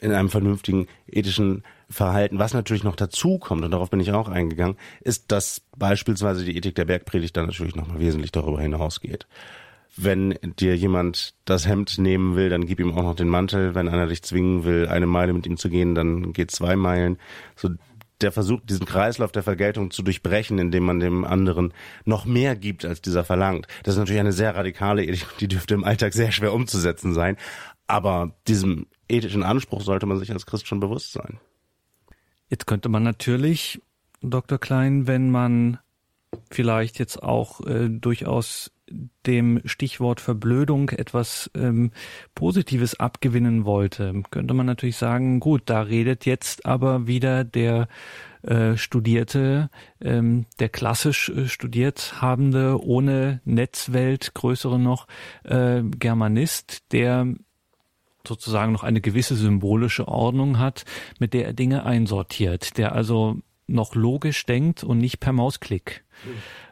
in 0.03 0.11
einem 0.11 0.29
vernünftigen 0.29 0.87
ethischen 1.07 1.63
Verhalten. 1.93 2.39
Was 2.39 2.53
natürlich 2.53 2.83
noch 2.83 2.95
dazu 2.95 3.39
kommt, 3.39 3.63
und 3.63 3.71
darauf 3.71 3.89
bin 3.89 3.99
ich 3.99 4.11
auch 4.11 4.27
eingegangen, 4.27 4.77
ist, 5.01 5.31
dass 5.31 5.61
beispielsweise 5.77 6.43
die 6.43 6.57
Ethik 6.57 6.75
der 6.75 6.85
Bergpredigt 6.85 7.37
dann 7.37 7.45
natürlich 7.45 7.75
nochmal 7.75 7.99
wesentlich 7.99 8.31
darüber 8.31 8.61
hinausgeht. 8.61 9.27
Wenn 9.95 10.37
dir 10.59 10.75
jemand 10.75 11.35
das 11.45 11.67
Hemd 11.67 11.99
nehmen 11.99 12.35
will, 12.35 12.49
dann 12.49 12.65
gib 12.65 12.79
ihm 12.79 12.97
auch 12.97 13.03
noch 13.03 13.15
den 13.15 13.29
Mantel. 13.29 13.75
Wenn 13.75 13.87
einer 13.87 14.07
dich 14.07 14.23
zwingen 14.23 14.65
will, 14.65 14.87
eine 14.87 15.05
Meile 15.05 15.33
mit 15.33 15.45
ihm 15.45 15.55
zu 15.55 15.69
gehen, 15.69 15.93
dann 15.93 16.33
geht 16.33 16.49
zwei 16.49 16.75
Meilen. 16.75 17.19
So 17.55 17.69
der 18.21 18.31
versucht, 18.31 18.69
diesen 18.69 18.85
Kreislauf 18.85 19.31
der 19.31 19.43
Vergeltung 19.43 19.91
zu 19.91 20.01
durchbrechen, 20.01 20.57
indem 20.57 20.83
man 20.85 20.99
dem 20.99 21.25
anderen 21.25 21.73
noch 22.05 22.25
mehr 22.25 22.55
gibt, 22.55 22.85
als 22.85 23.01
dieser 23.01 23.23
verlangt. 23.23 23.67
Das 23.83 23.95
ist 23.95 23.99
natürlich 23.99 24.21
eine 24.21 24.31
sehr 24.31 24.55
radikale 24.55 25.05
Ethik, 25.05 25.27
die 25.39 25.47
dürfte 25.47 25.73
im 25.75 25.83
Alltag 25.83 26.13
sehr 26.13 26.31
schwer 26.31 26.53
umzusetzen 26.53 27.13
sein. 27.13 27.37
Aber 27.85 28.33
diesem 28.47 28.87
ethischen 29.07 29.43
Anspruch 29.43 29.81
sollte 29.81 30.05
man 30.05 30.17
sich 30.17 30.31
als 30.31 30.45
Christ 30.45 30.67
schon 30.67 30.79
bewusst 30.79 31.11
sein. 31.11 31.39
Jetzt 32.53 32.67
könnte 32.67 32.87
man 32.87 33.01
natürlich, 33.01 33.81
Dr. 34.21 34.59
Klein, 34.59 35.07
wenn 35.07 35.31
man 35.31 35.79
vielleicht 36.51 36.99
jetzt 36.99 37.23
auch 37.23 37.65
äh, 37.65 37.89
durchaus 37.89 38.71
dem 39.25 39.59
Stichwort 39.65 40.21
Verblödung 40.21 40.89
etwas 40.91 41.49
ähm, 41.55 41.89
Positives 42.35 42.99
abgewinnen 42.99 43.65
wollte, 43.65 44.21
könnte 44.29 44.53
man 44.53 44.67
natürlich 44.67 44.97
sagen, 44.97 45.39
gut, 45.39 45.63
da 45.65 45.81
redet 45.81 46.27
jetzt 46.27 46.67
aber 46.67 47.07
wieder 47.07 47.43
der 47.43 47.87
äh, 48.43 48.77
Studierte, 48.77 49.71
ähm, 49.99 50.45
der 50.59 50.69
klassisch 50.69 51.29
äh, 51.29 51.47
studiert 51.47 52.21
habende, 52.21 52.79
ohne 52.85 53.41
Netzwelt, 53.45 54.35
größere 54.35 54.77
noch, 54.77 55.07
äh, 55.43 55.81
Germanist, 55.81 56.83
der 56.91 57.33
sozusagen 58.27 58.71
noch 58.71 58.83
eine 58.83 59.01
gewisse 59.01 59.35
symbolische 59.35 60.07
Ordnung 60.07 60.59
hat, 60.59 60.85
mit 61.19 61.33
der 61.33 61.45
er 61.45 61.53
Dinge 61.53 61.85
einsortiert, 61.85 62.77
der 62.77 62.93
also 62.93 63.37
noch 63.67 63.95
logisch 63.95 64.45
denkt 64.45 64.83
und 64.83 64.97
nicht 64.97 65.19
per 65.19 65.31
Mausklick 65.31 66.03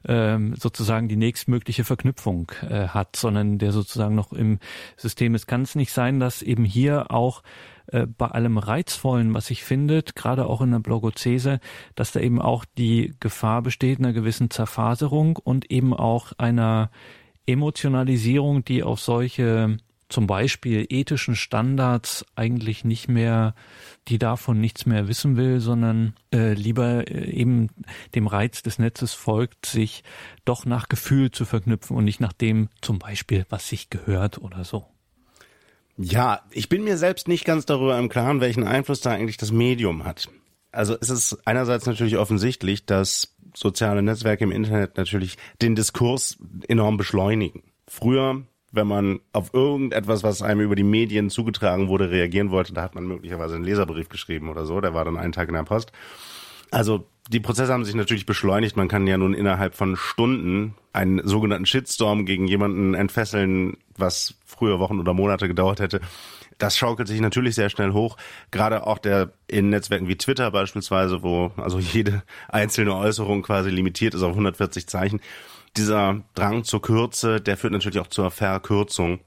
ähm, 0.07 0.55
sozusagen 0.55 1.07
die 1.07 1.15
nächstmögliche 1.15 1.83
Verknüpfung 1.83 2.51
äh, 2.67 2.87
hat, 2.87 3.15
sondern 3.15 3.57
der 3.57 3.71
sozusagen 3.71 4.15
noch 4.15 4.33
im 4.33 4.59
System 4.97 5.35
ist. 5.35 5.47
Kann 5.47 5.61
es 5.61 5.75
nicht 5.75 5.91
sein, 5.91 6.19
dass 6.19 6.41
eben 6.41 6.65
hier 6.65 7.11
auch 7.11 7.43
äh, 7.87 8.05
bei 8.05 8.27
allem 8.27 8.57
Reizvollen, 8.57 9.33
was 9.33 9.47
sich 9.47 9.63
findet, 9.63 10.15
gerade 10.15 10.45
auch 10.45 10.61
in 10.61 10.71
der 10.71 10.79
Blogozese, 10.79 11.59
dass 11.95 12.11
da 12.11 12.19
eben 12.19 12.41
auch 12.41 12.65
die 12.77 13.13
Gefahr 13.19 13.61
besteht 13.61 13.99
einer 13.99 14.13
gewissen 14.13 14.49
Zerfaserung 14.49 15.37
und 15.37 15.71
eben 15.71 15.93
auch 15.93 16.33
einer 16.37 16.91
Emotionalisierung, 17.45 18.63
die 18.63 18.83
auf 18.83 18.99
solche 18.99 19.77
zum 20.11 20.27
Beispiel 20.27 20.85
ethischen 20.89 21.35
Standards 21.35 22.25
eigentlich 22.35 22.83
nicht 22.83 23.07
mehr, 23.07 23.55
die 24.07 24.19
davon 24.19 24.59
nichts 24.59 24.85
mehr 24.85 25.07
wissen 25.07 25.37
will, 25.37 25.59
sondern 25.59 26.15
äh, 26.33 26.53
lieber 26.53 27.09
äh, 27.09 27.31
eben 27.31 27.69
dem 28.13 28.27
Reiz 28.27 28.61
des 28.61 28.77
Netzes 28.77 29.13
folgt, 29.13 29.65
sich 29.65 30.03
doch 30.45 30.65
nach 30.65 30.89
Gefühl 30.89 31.31
zu 31.31 31.45
verknüpfen 31.45 31.95
und 31.95 32.03
nicht 32.03 32.19
nach 32.19 32.33
dem 32.33 32.69
zum 32.81 32.99
Beispiel, 32.99 33.45
was 33.49 33.67
sich 33.67 33.89
gehört 33.89 34.39
oder 34.39 34.63
so. 34.63 34.85
Ja, 35.97 36.41
ich 36.51 36.69
bin 36.69 36.83
mir 36.83 36.97
selbst 36.97 37.27
nicht 37.27 37.45
ganz 37.45 37.65
darüber 37.65 37.97
im 37.97 38.09
Klaren, 38.09 38.41
welchen 38.41 38.65
Einfluss 38.65 39.01
da 39.01 39.11
eigentlich 39.11 39.37
das 39.37 39.51
Medium 39.51 40.03
hat. 40.03 40.29
Also 40.71 40.95
es 40.99 41.09
ist 41.09 41.37
einerseits 41.45 41.85
natürlich 41.85 42.17
offensichtlich, 42.17 42.85
dass 42.85 43.35
soziale 43.53 44.01
Netzwerke 44.01 44.43
im 44.43 44.51
Internet 44.51 44.97
natürlich 44.97 45.37
den 45.61 45.75
Diskurs 45.75 46.37
enorm 46.67 46.97
beschleunigen. 46.97 47.63
Früher 47.87 48.45
wenn 48.71 48.87
man 48.87 49.19
auf 49.33 49.53
irgendetwas, 49.53 50.23
was 50.23 50.41
einem 50.41 50.61
über 50.61 50.75
die 50.75 50.83
Medien 50.83 51.29
zugetragen 51.29 51.87
wurde, 51.87 52.09
reagieren 52.09 52.51
wollte, 52.51 52.73
da 52.73 52.81
hat 52.81 52.95
man 52.95 53.05
möglicherweise 53.05 53.55
einen 53.55 53.65
Leserbrief 53.65 54.09
geschrieben 54.09 54.49
oder 54.49 54.65
so, 54.65 54.81
der 54.81 54.93
war 54.93 55.05
dann 55.05 55.17
einen 55.17 55.33
Tag 55.33 55.49
in 55.49 55.55
der 55.55 55.63
Post. 55.63 55.91
Also 56.71 57.05
die 57.29 57.39
Prozesse 57.39 57.71
haben 57.71 57.85
sich 57.85 57.95
natürlich 57.95 58.25
beschleunigt. 58.25 58.77
Man 58.77 58.87
kann 58.87 59.07
ja 59.07 59.17
nun 59.17 59.33
innerhalb 59.33 59.75
von 59.75 59.95
Stunden 59.95 60.73
einen 60.93 61.25
sogenannten 61.27 61.65
Shitstorm 61.65 62.25
gegen 62.25 62.47
jemanden 62.47 62.93
entfesseln, 62.93 63.77
was 63.97 64.35
früher 64.45 64.79
Wochen 64.79 64.99
oder 64.99 65.13
Monate 65.13 65.47
gedauert 65.47 65.79
hätte. 65.79 66.01
Das 66.61 66.77
schaukelt 66.77 67.07
sich 67.07 67.19
natürlich 67.19 67.55
sehr 67.55 67.71
schnell 67.71 67.91
hoch. 67.91 68.17
Gerade 68.51 68.85
auch 68.85 68.99
der 68.99 69.33
in 69.47 69.69
Netzwerken 69.69 70.07
wie 70.07 70.15
Twitter 70.15 70.51
beispielsweise, 70.51 71.23
wo 71.23 71.51
also 71.57 71.79
jede 71.79 72.21
einzelne 72.49 72.95
Äußerung 72.95 73.41
quasi 73.41 73.71
limitiert 73.71 74.13
ist 74.13 74.21
auf 74.21 74.33
140 74.33 74.85
Zeichen 74.85 75.21
dieser 75.75 76.21
Drang 76.35 76.63
zur 76.63 76.83
Kürze, 76.83 77.41
der 77.41 77.57
führt 77.57 77.73
natürlich 77.73 77.99
auch 77.99 78.07
zur 78.07 78.29
Verkürzung. 78.29 79.21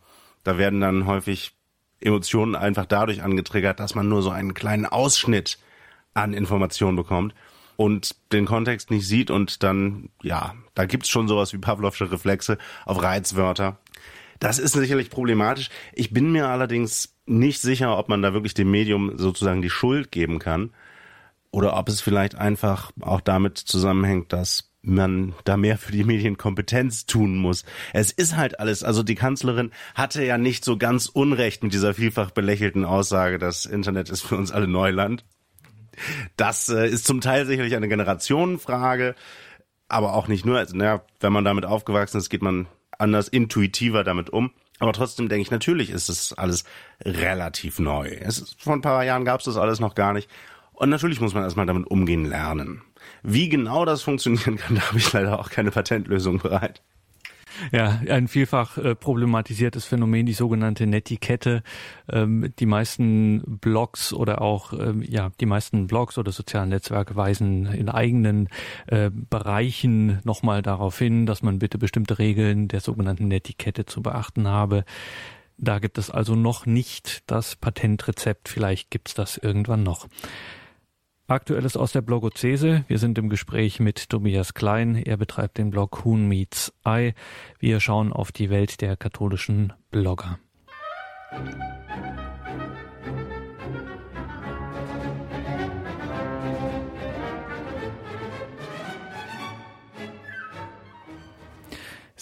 Da 0.44 0.58
werden 0.58 0.80
dann 0.80 1.06
häufig 1.06 1.56
Emotionen 2.00 2.54
einfach 2.54 2.86
dadurch 2.86 3.22
angetriggert, 3.22 3.80
dass 3.80 3.96
man 3.96 4.08
nur 4.08 4.22
so 4.22 4.30
einen 4.30 4.54
kleinen 4.54 4.86
Ausschnitt 4.86 5.58
an 6.12 6.34
Informationen 6.34 6.96
bekommt 6.96 7.34
und 7.74 8.14
den 8.30 8.44
Kontext 8.44 8.92
nicht 8.92 9.08
sieht 9.08 9.32
und 9.32 9.64
dann, 9.64 10.10
ja, 10.22 10.54
da 10.74 10.84
gibt's 10.84 11.08
schon 11.08 11.26
sowas 11.26 11.52
wie 11.52 11.58
Pavlovsche 11.58 12.12
Reflexe 12.12 12.58
auf 12.84 13.02
Reizwörter. 13.02 13.78
Das 14.44 14.58
ist 14.58 14.74
sicherlich 14.74 15.08
problematisch. 15.08 15.70
Ich 15.94 16.12
bin 16.12 16.30
mir 16.30 16.48
allerdings 16.48 17.16
nicht 17.24 17.62
sicher, 17.62 17.96
ob 17.96 18.10
man 18.10 18.20
da 18.20 18.34
wirklich 18.34 18.52
dem 18.52 18.70
Medium 18.70 19.16
sozusagen 19.16 19.62
die 19.62 19.70
Schuld 19.70 20.12
geben 20.12 20.38
kann 20.38 20.74
oder 21.50 21.78
ob 21.78 21.88
es 21.88 22.02
vielleicht 22.02 22.34
einfach 22.34 22.90
auch 23.00 23.22
damit 23.22 23.56
zusammenhängt, 23.56 24.34
dass 24.34 24.70
man 24.82 25.32
da 25.44 25.56
mehr 25.56 25.78
für 25.78 25.92
die 25.92 26.04
Medienkompetenz 26.04 27.06
tun 27.06 27.38
muss. 27.38 27.64
Es 27.94 28.12
ist 28.12 28.36
halt 28.36 28.60
alles, 28.60 28.82
also 28.82 29.02
die 29.02 29.14
Kanzlerin 29.14 29.70
hatte 29.94 30.22
ja 30.22 30.36
nicht 30.36 30.62
so 30.62 30.76
ganz 30.76 31.06
Unrecht 31.06 31.62
mit 31.62 31.72
dieser 31.72 31.94
vielfach 31.94 32.30
belächelten 32.30 32.84
Aussage, 32.84 33.38
das 33.38 33.64
Internet 33.64 34.10
ist 34.10 34.20
für 34.20 34.36
uns 34.36 34.52
alle 34.52 34.68
Neuland. 34.68 35.24
Das 36.36 36.68
äh, 36.68 36.86
ist 36.86 37.06
zum 37.06 37.22
Teil 37.22 37.46
sicherlich 37.46 37.74
eine 37.74 37.88
Generationenfrage, 37.88 39.14
aber 39.88 40.12
auch 40.12 40.28
nicht 40.28 40.44
nur. 40.44 40.58
Also, 40.58 40.76
naja, 40.76 41.02
wenn 41.20 41.32
man 41.32 41.46
damit 41.46 41.64
aufgewachsen 41.64 42.18
ist, 42.18 42.28
geht 42.28 42.42
man 42.42 42.66
anders 42.98 43.28
intuitiver 43.28 44.04
damit 44.04 44.30
um. 44.30 44.52
Aber 44.80 44.92
trotzdem 44.92 45.28
denke 45.28 45.42
ich, 45.42 45.50
natürlich 45.50 45.90
ist 45.90 46.08
es 46.08 46.32
alles 46.32 46.64
relativ 47.02 47.78
neu. 47.78 48.08
Es 48.08 48.56
vor 48.58 48.74
ein 48.74 48.82
paar 48.82 49.04
Jahren 49.04 49.24
gab 49.24 49.40
es 49.40 49.46
das 49.46 49.56
alles 49.56 49.80
noch 49.80 49.94
gar 49.94 50.12
nicht. 50.12 50.28
Und 50.72 50.90
natürlich 50.90 51.20
muss 51.20 51.34
man 51.34 51.44
erstmal 51.44 51.66
damit 51.66 51.86
umgehen 51.86 52.24
lernen. 52.24 52.82
Wie 53.22 53.48
genau 53.48 53.84
das 53.84 54.02
funktionieren 54.02 54.56
kann, 54.56 54.74
da 54.76 54.88
habe 54.88 54.98
ich 54.98 55.12
leider 55.12 55.38
auch 55.38 55.50
keine 55.50 55.70
Patentlösung 55.70 56.38
bereit. 56.38 56.82
Ja, 57.72 58.00
ein 58.08 58.28
vielfach 58.28 58.78
äh, 58.78 58.94
problematisiertes 58.94 59.84
Phänomen, 59.84 60.26
die 60.26 60.32
sogenannte 60.32 60.86
Netiquette. 60.86 61.62
Ähm, 62.10 62.52
die 62.58 62.66
meisten 62.66 63.58
Blogs 63.60 64.12
oder 64.12 64.42
auch 64.42 64.72
ähm, 64.72 65.02
ja 65.02 65.30
die 65.40 65.46
meisten 65.46 65.86
Blogs 65.86 66.18
oder 66.18 66.32
sozialen 66.32 66.70
Netzwerke 66.70 67.16
weisen 67.16 67.66
in 67.66 67.88
eigenen 67.88 68.48
äh, 68.86 69.10
Bereichen 69.10 70.20
nochmal 70.24 70.62
darauf 70.62 70.98
hin, 70.98 71.26
dass 71.26 71.42
man 71.42 71.58
bitte 71.58 71.78
bestimmte 71.78 72.18
Regeln 72.18 72.68
der 72.68 72.80
sogenannten 72.80 73.28
Netiquette 73.28 73.86
zu 73.86 74.02
beachten 74.02 74.48
habe. 74.48 74.84
Da 75.56 75.78
gibt 75.78 75.98
es 75.98 76.10
also 76.10 76.34
noch 76.34 76.66
nicht 76.66 77.22
das 77.26 77.56
Patentrezept. 77.56 78.48
Vielleicht 78.48 78.90
gibt's 78.90 79.14
das 79.14 79.36
irgendwann 79.38 79.82
noch. 79.82 80.08
Aktuelles 81.26 81.78
aus 81.78 81.92
der 81.92 82.02
Blogozese. 82.02 82.84
Wir 82.86 82.98
sind 82.98 83.16
im 83.16 83.30
Gespräch 83.30 83.80
mit 83.80 84.10
Tobias 84.10 84.52
Klein. 84.52 84.96
Er 84.96 85.16
betreibt 85.16 85.56
den 85.56 85.70
Blog 85.70 86.04
Huhn 86.04 86.28
Meets 86.28 86.70
Eye. 86.84 87.14
Wir 87.58 87.80
schauen 87.80 88.12
auf 88.12 88.30
die 88.30 88.50
Welt 88.50 88.82
der 88.82 88.98
katholischen 88.98 89.72
Blogger. 89.90 90.38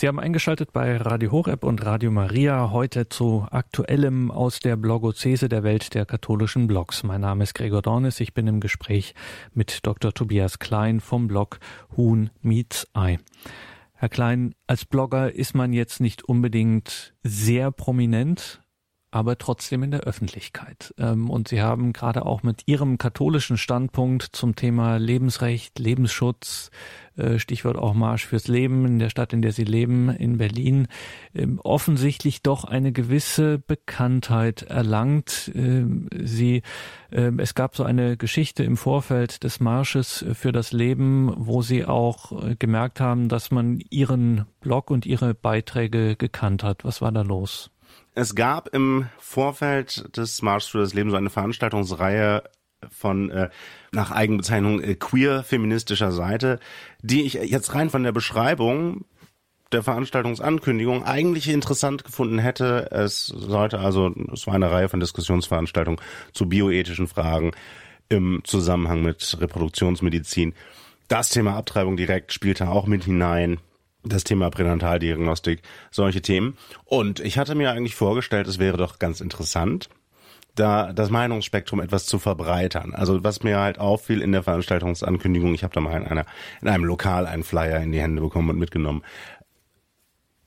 Sie 0.02 0.08
haben 0.08 0.18
eingeschaltet 0.18 0.72
bei 0.72 0.96
Radio 0.96 1.30
Horeb 1.30 1.62
und 1.62 1.86
Radio 1.86 2.10
Maria 2.10 2.72
heute 2.72 3.08
zu 3.08 3.46
aktuellem 3.52 4.32
aus 4.32 4.58
der 4.58 4.74
Blogozese 4.74 5.48
der 5.48 5.62
Welt 5.62 5.94
der 5.94 6.06
katholischen 6.06 6.66
Blogs. 6.66 7.04
Mein 7.04 7.20
Name 7.20 7.44
ist 7.44 7.54
Gregor 7.54 7.82
Dornis. 7.82 8.18
Ich 8.18 8.34
bin 8.34 8.48
im 8.48 8.58
Gespräch 8.58 9.14
mit 9.54 9.86
Dr. 9.86 10.12
Tobias 10.12 10.58
Klein 10.58 10.98
vom 10.98 11.28
Blog 11.28 11.60
Huhn 11.96 12.30
Meets 12.40 12.88
Eye. 12.94 13.20
Herr 13.92 14.08
Klein, 14.08 14.56
als 14.66 14.84
Blogger 14.86 15.32
ist 15.32 15.54
man 15.54 15.72
jetzt 15.72 16.00
nicht 16.00 16.24
unbedingt 16.24 17.14
sehr 17.22 17.70
prominent, 17.70 18.60
aber 19.12 19.36
trotzdem 19.36 19.82
in 19.82 19.90
der 19.90 20.00
Öffentlichkeit. 20.00 20.94
Ähm, 20.98 21.30
und 21.30 21.46
Sie 21.46 21.60
haben 21.60 21.92
gerade 21.92 22.26
auch 22.26 22.42
mit 22.42 22.62
Ihrem 22.66 22.98
katholischen 22.98 23.58
Standpunkt 23.58 24.22
zum 24.22 24.56
Thema 24.56 24.96
Lebensrecht, 24.96 25.78
Lebensschutz, 25.78 26.70
äh, 27.16 27.38
Stichwort 27.38 27.76
auch 27.76 27.92
Marsch 27.92 28.24
fürs 28.24 28.48
Leben 28.48 28.86
in 28.86 28.98
der 28.98 29.10
Stadt, 29.10 29.34
in 29.34 29.42
der 29.42 29.52
Sie 29.52 29.64
leben, 29.64 30.08
in 30.08 30.38
Berlin, 30.38 30.88
ähm, 31.34 31.60
offensichtlich 31.62 32.42
doch 32.42 32.64
eine 32.64 32.90
gewisse 32.90 33.58
Bekanntheit 33.58 34.62
erlangt. 34.62 35.52
Ähm, 35.54 36.08
Sie, 36.18 36.62
es 37.10 37.54
gab 37.54 37.76
so 37.76 37.84
eine 37.84 38.16
Geschichte 38.16 38.64
im 38.64 38.78
Vorfeld 38.78 39.44
des 39.44 39.60
Marsches 39.60 40.24
für 40.32 40.50
das 40.50 40.72
Leben, 40.72 41.30
wo 41.36 41.60
Sie 41.60 41.84
auch 41.84 42.32
äh, 42.42 42.56
gemerkt 42.56 43.00
haben, 43.00 43.28
dass 43.28 43.50
man 43.50 43.80
Ihren 43.90 44.46
Blog 44.62 44.90
und 44.90 45.04
Ihre 45.04 45.34
Beiträge 45.34 46.16
gekannt 46.16 46.64
hat. 46.64 46.86
Was 46.86 47.02
war 47.02 47.12
da 47.12 47.20
los? 47.20 47.71
Es 48.14 48.34
gab 48.34 48.68
im 48.74 49.08
Vorfeld 49.18 50.16
des 50.16 50.42
Marsch 50.42 50.70
für 50.70 50.78
das 50.78 50.92
Leben 50.92 51.10
so 51.10 51.16
eine 51.16 51.30
Veranstaltungsreihe 51.30 52.42
von 52.90 53.30
äh, 53.30 53.48
nach 53.92 54.10
Eigenbezeichnung 54.10 54.82
äh, 54.82 54.94
queer 54.96 55.42
feministischer 55.44 56.12
Seite, 56.12 56.58
die 57.00 57.22
ich 57.22 57.34
jetzt 57.34 57.74
rein 57.74 57.90
von 57.90 58.02
der 58.02 58.12
Beschreibung 58.12 59.04
der 59.72 59.82
Veranstaltungsankündigung 59.82 61.04
eigentlich 61.04 61.48
interessant 61.48 62.04
gefunden 62.04 62.38
hätte. 62.38 62.90
Es 62.90 63.26
sollte 63.26 63.78
also, 63.78 64.14
es 64.32 64.46
war 64.46 64.54
eine 64.54 64.70
Reihe 64.70 64.90
von 64.90 65.00
Diskussionsveranstaltungen 65.00 66.00
zu 66.32 66.46
bioethischen 66.46 67.06
Fragen 67.06 67.52
im 68.10 68.42
Zusammenhang 68.44 69.02
mit 69.02 69.38
Reproduktionsmedizin. 69.40 70.54
Das 71.08 71.30
Thema 71.30 71.56
Abtreibung 71.56 71.96
direkt 71.96 72.32
spielte 72.34 72.68
auch 72.68 72.86
mit 72.86 73.04
hinein. 73.04 73.58
Das 74.04 74.24
Thema 74.24 74.50
Pränataldiagnostik, 74.50 75.62
solche 75.90 76.22
Themen. 76.22 76.56
Und 76.84 77.20
ich 77.20 77.38
hatte 77.38 77.54
mir 77.54 77.70
eigentlich 77.70 77.94
vorgestellt, 77.94 78.48
es 78.48 78.58
wäre 78.58 78.76
doch 78.76 78.98
ganz 78.98 79.20
interessant, 79.20 79.88
da 80.54 80.92
das 80.92 81.10
Meinungsspektrum 81.10 81.80
etwas 81.80 82.06
zu 82.06 82.18
verbreitern. 82.18 82.94
Also 82.94 83.22
was 83.24 83.42
mir 83.42 83.58
halt 83.58 83.78
auffiel 83.78 84.20
in 84.20 84.32
der 84.32 84.42
Veranstaltungsankündigung, 84.42 85.54
ich 85.54 85.64
habe 85.64 85.74
da 85.74 85.80
mal 85.80 85.96
in 85.96 86.06
einer 86.06 86.26
in 86.60 86.68
einem 86.68 86.84
Lokal 86.84 87.26
einen 87.26 87.44
Flyer 87.44 87.80
in 87.80 87.92
die 87.92 88.00
Hände 88.00 88.20
bekommen 88.20 88.50
und 88.50 88.58
mitgenommen. 88.58 89.02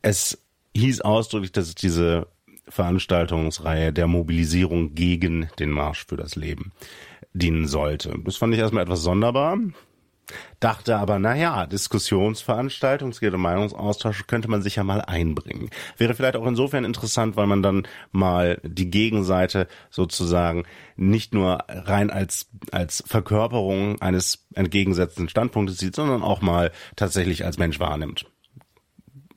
Es 0.02 0.38
hieß 0.76 1.02
ausdrücklich, 1.02 1.52
dass 1.52 1.68
es 1.68 1.76
diese 1.76 2.28
Veranstaltungsreihe 2.68 3.94
der 3.94 4.08
Mobilisierung 4.08 4.96
gegen 4.96 5.50
den 5.60 5.72
Marsch 5.72 6.06
für 6.06 6.18
das 6.18 6.36
Leben 6.36 6.72
dienen 7.34 7.68
sollte. 7.68 8.16
Das 8.24 8.38
fand 8.38 8.54
ich 8.54 8.60
erstmal 8.60 8.84
etwas 8.84 9.02
sonderbar. 9.02 9.58
Dachte 10.60 10.98
aber, 10.98 11.20
naja, 11.20 11.66
Diskussionsveranstaltung, 11.68 13.10
es 13.10 13.20
geht 13.20 13.34
um 13.34 13.42
Meinungsaustausch, 13.42 14.26
könnte 14.28 14.50
man 14.50 14.62
sich 14.62 14.78
ja 14.78 14.84
mal 14.84 15.02
einbringen. 15.02 15.70
Wäre 15.98 16.16
vielleicht 16.16 16.36
auch 16.36 16.48
insofern 16.48 16.86
interessant, 16.86 17.36
weil 17.38 17.48
man 17.48 17.62
dann 17.62 17.88
mal 18.12 18.60
die 18.64 18.90
Gegenseite 18.90 19.68
sozusagen 19.90 20.64
nicht 20.96 21.34
nur 21.34 21.64
rein 21.68 22.10
als, 22.10 22.50
als 22.72 23.04
Verkörperung 23.06 24.02
eines 24.02 24.46
entgegengesetzten 24.54 25.30
Standpunktes 25.30 25.78
sieht, 25.78 25.96
sondern 25.96 26.24
auch 26.24 26.42
mal 26.42 26.72
tatsächlich 26.96 27.46
als 27.46 27.58
Mensch 27.58 27.80
wahrnimmt. 27.80 28.26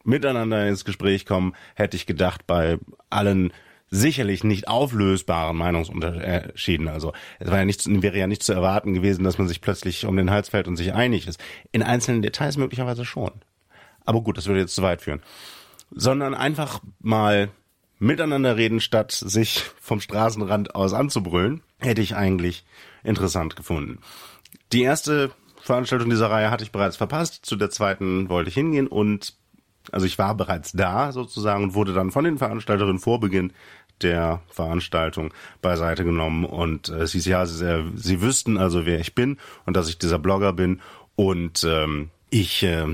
Miteinander 0.04 0.66
ins 0.66 0.86
Gespräch 0.86 1.26
kommen, 1.26 1.54
hätte 1.74 1.96
ich 1.96 2.06
gedacht, 2.06 2.46
bei 2.46 2.78
allen 3.10 3.52
sicherlich 3.90 4.44
nicht 4.44 4.68
auflösbaren 4.68 5.56
Meinungsunterschieden. 5.56 6.88
Also 6.88 7.12
es 7.38 7.50
war 7.50 7.58
ja 7.58 7.64
nicht, 7.64 7.84
wäre 8.02 8.18
ja 8.18 8.26
nicht 8.26 8.42
zu 8.42 8.52
erwarten 8.52 8.94
gewesen, 8.94 9.24
dass 9.24 9.38
man 9.38 9.48
sich 9.48 9.60
plötzlich 9.60 10.04
um 10.04 10.16
den 10.16 10.30
Hals 10.30 10.50
fällt 10.50 10.68
und 10.68 10.76
sich 10.76 10.94
einig 10.94 11.26
ist. 11.26 11.40
In 11.72 11.82
einzelnen 11.82 12.22
Details 12.22 12.56
möglicherweise 12.56 13.04
schon. 13.04 13.32
Aber 14.04 14.22
gut, 14.22 14.36
das 14.38 14.46
würde 14.46 14.60
jetzt 14.60 14.74
zu 14.74 14.82
weit 14.82 15.02
führen. 15.02 15.22
Sondern 15.90 16.34
einfach 16.34 16.80
mal 17.00 17.50
miteinander 17.98 18.56
reden, 18.56 18.80
statt 18.80 19.12
sich 19.12 19.62
vom 19.80 20.00
Straßenrand 20.00 20.74
aus 20.74 20.92
anzubrüllen, 20.92 21.62
hätte 21.78 22.02
ich 22.02 22.14
eigentlich 22.14 22.64
interessant 23.02 23.56
gefunden. 23.56 23.98
Die 24.72 24.82
erste 24.82 25.30
Veranstaltung 25.62 26.10
dieser 26.10 26.30
Reihe 26.30 26.50
hatte 26.50 26.64
ich 26.64 26.72
bereits 26.72 26.96
verpasst. 26.96 27.44
Zu 27.44 27.56
der 27.56 27.70
zweiten 27.70 28.28
wollte 28.28 28.48
ich 28.48 28.54
hingehen 28.54 28.86
und 28.86 29.34
also 29.90 30.06
ich 30.06 30.18
war 30.18 30.34
bereits 30.34 30.72
da 30.72 31.12
sozusagen 31.12 31.64
und 31.64 31.74
wurde 31.74 31.94
dann 31.94 32.10
von 32.10 32.24
den 32.24 32.38
Veranstalterinnen 32.38 32.98
vor 32.98 33.20
Beginn 33.20 33.52
der 34.02 34.42
Veranstaltung 34.48 35.32
beiseite 35.62 36.04
genommen 36.04 36.44
und 36.44 36.88
äh, 36.88 37.06
sie, 37.06 37.18
ja, 37.28 37.46
sie, 37.46 37.92
sie 37.94 38.20
wüssten 38.20 38.58
also, 38.58 38.86
wer 38.86 39.00
ich 39.00 39.14
bin 39.14 39.38
und 39.66 39.76
dass 39.76 39.88
ich 39.88 39.98
dieser 39.98 40.18
Blogger 40.18 40.52
bin 40.52 40.80
und 41.16 41.64
ähm, 41.64 42.10
ich 42.30 42.62
äh, 42.62 42.86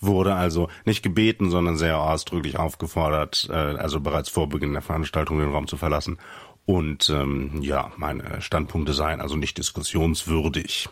wurde 0.00 0.34
also 0.34 0.68
nicht 0.84 1.02
gebeten, 1.02 1.50
sondern 1.50 1.76
sehr 1.76 1.98
ausdrücklich 1.98 2.58
aufgefordert, 2.58 3.48
äh, 3.50 3.54
also 3.54 4.00
bereits 4.00 4.28
vor 4.28 4.48
Beginn 4.48 4.72
der 4.72 4.82
Veranstaltung 4.82 5.38
den 5.38 5.52
Raum 5.52 5.66
zu 5.66 5.76
verlassen 5.76 6.18
und 6.66 7.10
ähm, 7.10 7.60
ja, 7.60 7.92
meine 7.96 8.40
Standpunkte 8.40 8.94
seien 8.94 9.20
also 9.20 9.36
nicht 9.36 9.58
diskussionswürdig. 9.58 10.88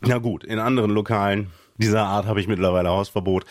Na 0.00 0.18
gut, 0.18 0.44
in 0.44 0.60
anderen 0.60 0.92
Lokalen 0.92 1.50
dieser 1.76 2.04
Art 2.04 2.26
habe 2.26 2.40
ich 2.40 2.48
mittlerweile 2.48 2.88
Hausverbot. 2.90 3.44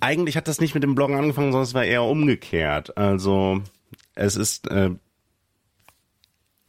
Eigentlich 0.00 0.36
hat 0.36 0.48
das 0.48 0.60
nicht 0.60 0.74
mit 0.74 0.82
dem 0.82 0.94
Bloggen 0.94 1.16
angefangen, 1.16 1.52
sondern 1.52 1.64
es 1.64 1.74
war 1.74 1.84
eher 1.84 2.02
umgekehrt. 2.02 2.96
Also 2.96 3.62
es 4.14 4.36
ist 4.36 4.70
äh, 4.70 4.90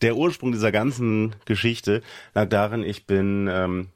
der 0.01 0.17
Ursprung 0.17 0.51
dieser 0.51 0.71
ganzen 0.71 1.35
Geschichte 1.45 2.01
lag 2.33 2.49
darin, 2.49 2.83
ich 2.83 3.05
bin, 3.05 3.47
ähm, 3.51 3.87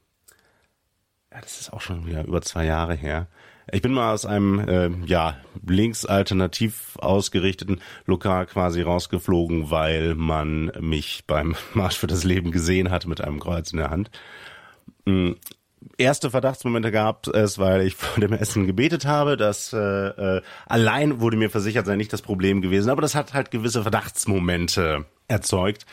ja, 1.32 1.42
das 1.42 1.60
ist 1.60 1.74
auch 1.74 1.82
schon 1.82 2.06
wieder 2.08 2.26
über 2.26 2.42
zwei 2.42 2.66
Jahre 2.66 2.96
her. 2.96 3.28
Ich 3.72 3.84
bin 3.84 3.94
mal 3.94 4.14
aus 4.14 4.26
einem 4.26 4.60
äh, 4.68 4.90
ja 5.06 5.38
linksalternativ 5.68 6.98
ausgerichteten 6.98 7.82
Lokal 8.06 8.48
quasi 8.48 8.82
rausgeflogen, 8.82 9.70
weil 9.70 10.16
man 10.16 10.72
mich 10.80 11.26
beim 11.28 11.56
Marsch 11.74 11.98
für 11.98 12.08
das 12.08 12.24
Leben 12.24 12.52
gesehen 12.52 12.90
hat 12.90 13.06
mit 13.06 13.22
einem 13.22 13.40
Kreuz 13.40 13.72
in 13.72 13.78
der 13.78 13.92
Hand. 13.92 14.10
Erste 15.98 16.30
Verdachtsmomente 16.30 16.92
gab 16.92 17.28
es, 17.28 17.58
weil 17.58 17.82
ich 17.82 17.96
vor 17.96 18.20
dem 18.22 18.34
Essen 18.34 18.68
gebetet 18.68 19.06
habe. 19.06 19.38
Das 19.38 19.74
äh, 19.74 19.78
äh, 19.78 20.42
allein 20.66 21.20
wurde 21.20 21.38
mir 21.38 21.50
versichert, 21.50 21.86
sei 21.86 21.96
nicht 21.96 22.14
das 22.14 22.22
Problem 22.22 22.62
gewesen, 22.62 22.90
aber 22.90 23.02
das 23.02 23.16
hat 23.16 23.34
halt 23.34 23.52
gewisse 23.52 23.82
Verdachtsmomente 23.82 25.06
erzeugt. 25.28 25.86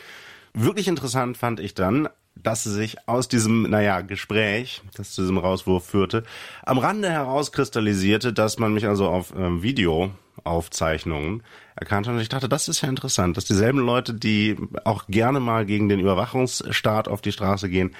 Wirklich 0.53 0.87
interessant 0.87 1.37
fand 1.37 1.59
ich 1.59 1.73
dann, 1.73 2.09
dass 2.35 2.63
sich 2.63 3.07
aus 3.07 3.27
diesem, 3.27 3.63
naja, 3.63 4.01
Gespräch, 4.01 4.81
das 4.95 5.11
zu 5.11 5.21
diesem 5.21 5.37
Rauswurf 5.37 5.85
führte, 5.85 6.23
am 6.65 6.77
Rande 6.77 7.09
herauskristallisierte, 7.09 8.33
dass 8.33 8.59
man 8.59 8.73
mich 8.73 8.87
also 8.87 9.07
auf 9.07 9.33
ähm, 9.35 9.63
Videoaufzeichnungen 9.63 11.43
erkannt 11.77 12.07
hat. 12.07 12.13
Und 12.13 12.21
ich 12.21 12.29
dachte, 12.29 12.49
das 12.49 12.67
ist 12.67 12.81
ja 12.81 12.89
interessant, 12.89 13.37
dass 13.37 13.45
dieselben 13.45 13.79
Leute, 13.79 14.13
die 14.13 14.57
auch 14.83 15.05
gerne 15.07 15.39
mal 15.39 15.65
gegen 15.65 15.89
den 15.89 15.99
Überwachungsstaat 15.99 17.07
auf 17.07 17.21
die 17.21 17.31
Straße 17.31 17.69
gehen, 17.69 17.95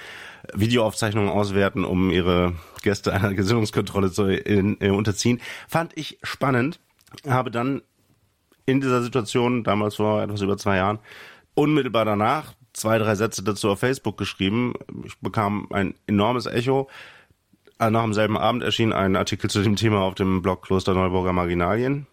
Videoaufzeichnungen 0.53 1.29
auswerten, 1.29 1.85
um 1.85 2.11
ihre 2.11 2.53
Gäste 2.81 3.13
einer 3.13 3.33
Gesinnungskontrolle 3.33 4.11
zu 4.11 4.25
in, 4.25 4.77
äh, 4.81 4.89
unterziehen, 4.89 5.41
fand 5.67 5.95
ich 5.95 6.19
spannend. 6.23 6.79
Habe 7.27 7.51
dann 7.51 7.81
in 8.65 8.81
dieser 8.81 9.01
Situation, 9.01 9.63
damals 9.63 9.95
vor 9.95 10.21
etwas 10.21 10.41
über 10.41 10.57
zwei 10.57 10.77
Jahren, 10.77 10.99
unmittelbar 11.53 12.05
danach 12.05 12.53
zwei, 12.73 12.99
drei 12.99 13.15
Sätze 13.15 13.43
dazu 13.43 13.69
auf 13.69 13.79
Facebook 13.79 14.17
geschrieben. 14.17 14.73
Ich 15.05 15.19
bekam 15.19 15.67
ein 15.71 15.95
enormes 16.05 16.45
Echo. 16.45 16.89
noch 17.79 18.03
am 18.03 18.13
selben 18.13 18.37
Abend 18.37 18.63
erschien 18.63 18.93
ein 18.93 19.15
Artikel 19.15 19.49
zu 19.49 19.61
dem 19.63 19.75
Thema 19.75 20.01
auf 20.01 20.15
dem 20.15 20.41
Blog 20.41 20.63
Kloster 20.63 20.93
Neuburger 20.93 21.33
Marginalien, 21.33 22.07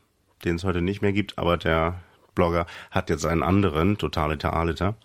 den 0.44 0.56
es 0.56 0.64
heute 0.64 0.82
nicht 0.82 1.02
mehr 1.02 1.12
gibt, 1.12 1.38
aber 1.38 1.56
der 1.56 2.00
Blogger 2.34 2.66
hat 2.90 3.10
jetzt 3.10 3.26
einen 3.26 3.42
anderen, 3.42 3.98
Totaliter 3.98 4.54
Aliter. 4.54 4.96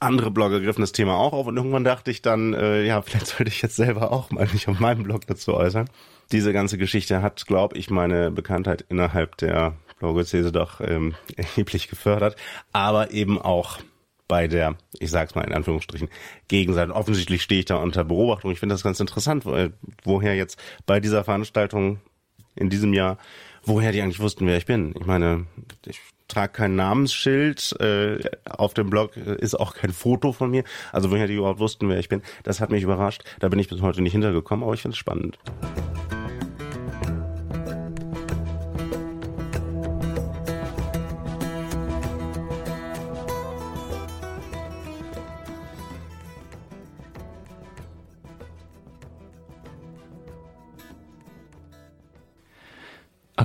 Andere 0.00 0.30
Blogger 0.30 0.60
griffen 0.60 0.82
das 0.82 0.92
Thema 0.92 1.16
auch 1.16 1.32
auf 1.32 1.46
und 1.46 1.56
irgendwann 1.56 1.82
dachte 1.82 2.10
ich 2.10 2.22
dann, 2.22 2.54
äh, 2.54 2.84
ja, 2.84 3.02
vielleicht 3.02 3.26
sollte 3.26 3.48
ich 3.50 3.62
jetzt 3.62 3.76
selber 3.76 4.12
auch 4.12 4.30
mal 4.30 4.48
mich 4.52 4.68
auf 4.68 4.78
meinem 4.78 5.02
Blog 5.02 5.26
dazu 5.26 5.54
äußern. 5.54 5.88
Diese 6.30 6.52
ganze 6.52 6.78
Geschichte 6.78 7.22
hat, 7.22 7.46
glaube 7.46 7.76
ich, 7.76 7.90
meine 7.90 8.30
Bekanntheit 8.30 8.84
innerhalb 8.88 9.36
der 9.38 9.74
Blogozese 9.98 10.52
doch 10.52 10.80
ähm, 10.80 11.14
erheblich 11.36 11.88
gefördert, 11.88 12.36
aber 12.72 13.10
eben 13.10 13.40
auch 13.40 13.78
bei 14.28 14.46
der, 14.46 14.76
ich 15.00 15.10
sag's 15.10 15.34
mal 15.34 15.44
in 15.44 15.54
Anführungsstrichen, 15.54 16.10
Gegenseite. 16.48 16.94
Offensichtlich 16.94 17.42
stehe 17.42 17.60
ich 17.60 17.64
da 17.64 17.76
unter 17.76 18.04
Beobachtung. 18.04 18.50
Ich 18.52 18.60
finde 18.60 18.74
das 18.74 18.82
ganz 18.82 19.00
interessant, 19.00 19.46
woher 20.04 20.36
jetzt 20.36 20.60
bei 20.84 21.00
dieser 21.00 21.24
Veranstaltung 21.24 21.98
in 22.54 22.68
diesem 22.68 22.92
Jahr, 22.92 23.16
woher 23.68 23.92
die 23.92 24.02
eigentlich 24.02 24.20
wussten, 24.20 24.46
wer 24.46 24.56
ich 24.56 24.66
bin. 24.66 24.94
Ich 24.98 25.06
meine, 25.06 25.46
ich 25.86 26.00
trage 26.26 26.52
kein 26.52 26.76
Namensschild, 26.76 27.76
äh, 27.80 28.18
auf 28.44 28.74
dem 28.74 28.90
Blog 28.90 29.16
ist 29.16 29.54
auch 29.54 29.74
kein 29.74 29.92
Foto 29.92 30.32
von 30.32 30.50
mir. 30.50 30.64
Also 30.92 31.10
woher 31.10 31.26
die 31.26 31.34
überhaupt 31.34 31.60
wussten, 31.60 31.88
wer 31.88 31.98
ich 31.98 32.08
bin, 32.08 32.22
das 32.42 32.60
hat 32.60 32.70
mich 32.70 32.82
überrascht. 32.82 33.22
Da 33.40 33.48
bin 33.48 33.58
ich 33.58 33.68
bis 33.68 33.80
heute 33.80 34.02
nicht 34.02 34.12
hintergekommen, 34.12 34.64
aber 34.64 34.74
ich 34.74 34.82
finde 34.82 34.94
es 34.94 34.98
spannend. 34.98 35.38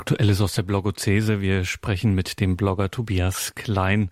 Aktuelles 0.04 0.42
aus 0.42 0.52
der 0.52 0.64
Blogozese. 0.64 1.40
Wir 1.40 1.64
sprechen 1.64 2.14
mit 2.14 2.42
dem 2.42 2.58
Blogger 2.58 2.92
Tobias 2.92 3.56
Klein, 3.56 4.10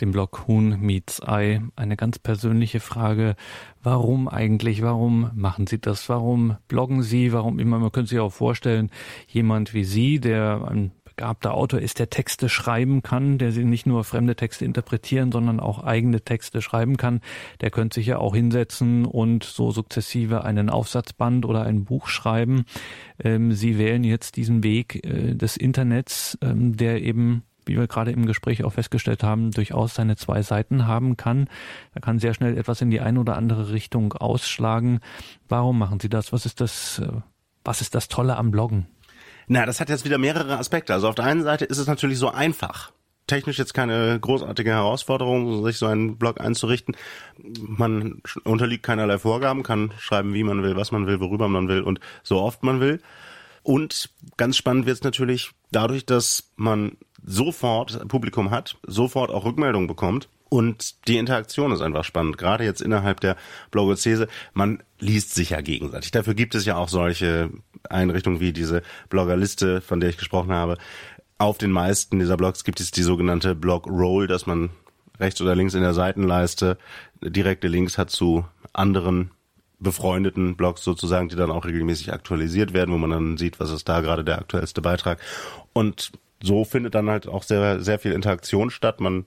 dem 0.00 0.10
Blog 0.10 0.48
Huhn 0.48 0.80
Meets 0.80 1.22
Ei. 1.22 1.62
Eine 1.76 1.96
ganz 1.96 2.18
persönliche 2.18 2.80
Frage. 2.80 3.36
Warum 3.80 4.26
eigentlich? 4.26 4.82
Warum 4.82 5.30
machen 5.36 5.68
Sie 5.68 5.78
das? 5.78 6.08
Warum 6.08 6.56
bloggen 6.66 7.04
Sie? 7.04 7.32
Warum 7.32 7.60
immer? 7.60 7.78
Man 7.78 7.92
könnte 7.92 8.08
sich 8.08 8.18
auch 8.18 8.32
vorstellen, 8.32 8.90
jemand 9.28 9.74
wie 9.74 9.84
Sie, 9.84 10.18
der 10.18 10.66
ein 10.68 10.90
begabter 11.18 11.54
Autor 11.54 11.80
ist, 11.80 11.98
der 11.98 12.10
Texte 12.10 12.48
schreiben 12.48 13.02
kann, 13.02 13.38
der 13.38 13.50
sie 13.50 13.64
nicht 13.64 13.86
nur 13.86 14.04
fremde 14.04 14.36
Texte 14.36 14.64
interpretieren, 14.64 15.32
sondern 15.32 15.58
auch 15.58 15.82
eigene 15.82 16.20
Texte 16.20 16.62
schreiben 16.62 16.96
kann, 16.96 17.22
der 17.60 17.72
könnte 17.72 17.96
sich 17.96 18.06
ja 18.06 18.18
auch 18.18 18.36
hinsetzen 18.36 19.04
und 19.04 19.42
so 19.42 19.72
sukzessive 19.72 20.44
einen 20.44 20.70
Aufsatzband 20.70 21.44
oder 21.44 21.64
ein 21.64 21.84
Buch 21.84 22.06
schreiben. 22.06 22.66
Ähm, 23.18 23.50
sie 23.52 23.78
wählen 23.78 24.04
jetzt 24.04 24.36
diesen 24.36 24.62
Weg 24.62 25.04
äh, 25.04 25.34
des 25.34 25.56
Internets, 25.56 26.38
ähm, 26.40 26.76
der 26.76 27.02
eben 27.02 27.42
wie 27.64 27.76
wir 27.76 27.88
gerade 27.88 28.12
im 28.12 28.24
Gespräch 28.24 28.64
auch 28.64 28.72
festgestellt 28.72 29.22
haben, 29.22 29.50
durchaus 29.50 29.94
seine 29.94 30.16
zwei 30.16 30.40
Seiten 30.40 30.86
haben 30.86 31.18
kann. 31.18 31.48
Da 31.92 32.00
kann 32.00 32.18
sehr 32.18 32.32
schnell 32.32 32.56
etwas 32.56 32.80
in 32.80 32.90
die 32.90 33.00
eine 33.00 33.20
oder 33.20 33.36
andere 33.36 33.72
Richtung 33.72 34.14
ausschlagen. 34.14 35.00
Warum 35.48 35.78
machen 35.78 36.00
Sie 36.00 36.08
das? 36.08 36.32
Was 36.32 36.46
ist 36.46 36.62
das, 36.62 37.00
äh, 37.00 37.12
was 37.64 37.82
ist 37.82 37.94
das 37.96 38.08
Tolle 38.08 38.36
am 38.36 38.52
Bloggen? 38.52 38.86
Na, 39.48 39.64
das 39.64 39.80
hat 39.80 39.88
jetzt 39.88 40.04
wieder 40.04 40.18
mehrere 40.18 40.58
Aspekte. 40.58 40.92
Also 40.92 41.08
auf 41.08 41.14
der 41.14 41.24
einen 41.24 41.42
Seite 41.42 41.64
ist 41.64 41.78
es 41.78 41.86
natürlich 41.86 42.18
so 42.18 42.28
einfach. 42.28 42.92
Technisch 43.26 43.58
jetzt 43.58 43.74
keine 43.74 44.18
großartige 44.20 44.70
Herausforderung, 44.70 45.64
sich 45.64 45.78
so 45.78 45.86
einen 45.86 46.16
Blog 46.18 46.40
einzurichten. 46.40 46.96
Man 47.60 48.22
unterliegt 48.44 48.82
keinerlei 48.82 49.18
Vorgaben, 49.18 49.62
kann 49.62 49.92
schreiben, 49.98 50.34
wie 50.34 50.44
man 50.44 50.62
will, 50.62 50.76
was 50.76 50.92
man 50.92 51.06
will, 51.06 51.20
worüber 51.20 51.48
man 51.48 51.68
will 51.68 51.82
und 51.82 52.00
so 52.22 52.40
oft 52.40 52.62
man 52.62 52.80
will. 52.80 53.00
Und 53.62 54.10
ganz 54.36 54.56
spannend 54.56 54.86
wird 54.86 54.98
es 54.98 55.04
natürlich 55.04 55.50
dadurch, 55.72 56.06
dass 56.06 56.52
man 56.56 56.96
sofort 57.22 58.06
Publikum 58.08 58.50
hat, 58.50 58.76
sofort 58.86 59.30
auch 59.30 59.44
Rückmeldungen 59.44 59.88
bekommt 59.88 60.28
und 60.48 61.06
die 61.08 61.18
Interaktion 61.18 61.72
ist 61.72 61.82
einfach 61.82 62.04
spannend, 62.04 62.38
gerade 62.38 62.64
jetzt 62.64 62.80
innerhalb 62.80 63.20
der 63.20 63.36
Blogozese. 63.70 64.28
Man 64.54 64.82
liest 64.98 65.34
sich 65.34 65.50
ja 65.50 65.60
gegenseitig. 65.60 66.10
Dafür 66.10 66.34
gibt 66.34 66.54
es 66.54 66.64
ja 66.64 66.76
auch 66.76 66.88
solche 66.88 67.50
Einrichtungen 67.90 68.40
wie 68.40 68.52
diese 68.52 68.82
Bloggerliste, 69.08 69.80
von 69.80 70.00
der 70.00 70.10
ich 70.10 70.18
gesprochen 70.18 70.52
habe. 70.52 70.78
Auf 71.38 71.58
den 71.58 71.70
meisten 71.70 72.18
dieser 72.18 72.36
Blogs 72.36 72.64
gibt 72.64 72.80
es 72.80 72.90
die 72.90 73.02
sogenannte 73.02 73.54
Blog 73.54 73.86
Roll, 73.86 74.26
dass 74.26 74.46
man 74.46 74.70
rechts 75.20 75.40
oder 75.40 75.54
links 75.54 75.74
in 75.74 75.82
der 75.82 75.94
Seitenleiste 75.94 76.78
direkte 77.22 77.68
Links 77.68 77.98
hat 77.98 78.10
zu 78.10 78.44
anderen 78.72 79.30
befreundeten 79.80 80.56
Blogs 80.56 80.82
sozusagen, 80.82 81.28
die 81.28 81.36
dann 81.36 81.50
auch 81.50 81.64
regelmäßig 81.64 82.12
aktualisiert 82.12 82.72
werden, 82.72 82.92
wo 82.92 82.98
man 82.98 83.10
dann 83.10 83.36
sieht, 83.36 83.60
was 83.60 83.70
ist 83.70 83.88
da 83.88 84.00
gerade 84.00 84.24
der 84.24 84.38
aktuellste 84.38 84.82
Beitrag. 84.82 85.20
Und 85.72 86.12
so 86.42 86.64
findet 86.64 86.94
dann 86.94 87.08
halt 87.08 87.28
auch 87.28 87.42
sehr, 87.42 87.80
sehr 87.80 87.98
viel 87.98 88.12
Interaktion 88.12 88.70
statt. 88.70 89.00
Man 89.00 89.26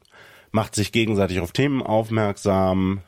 macht 0.51 0.75
sich 0.75 0.91
gegenseitig 0.91 1.39
auf 1.39 1.51
Themen 1.51 1.81
aufmerksam. 1.81 3.01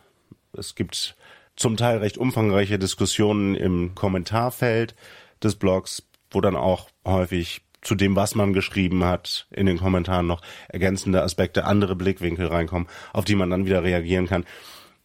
Es 0.54 0.76
gibt 0.76 1.16
zum 1.56 1.78
Teil 1.78 1.98
recht 1.98 2.18
umfangreiche 2.18 2.80
Diskussionen 2.80 3.56
im 3.56 3.96
Kommentarfeld 3.96 4.96
des 5.44 5.56
Blogs, 5.56 6.04
wo 6.32 6.42
dann 6.42 6.56
auch 6.56 6.90
häufig 7.06 7.62
zu 7.82 7.96
dem, 7.96 8.16
was 8.16 8.36
man 8.36 8.54
geschrieben 8.54 9.04
hat, 9.04 9.48
in 9.52 9.66
den 9.66 9.78
Kommentaren 9.78 10.26
noch 10.26 10.42
ergänzende 10.70 11.22
Aspekte, 11.22 11.66
andere 11.66 11.96
Blickwinkel 11.96 12.48
reinkommen, 12.48 12.88
auf 13.12 13.26
die 13.26 13.36
man 13.36 13.50
dann 13.50 13.66
wieder 13.66 13.84
reagieren 13.84 14.28
kann. 14.28 14.46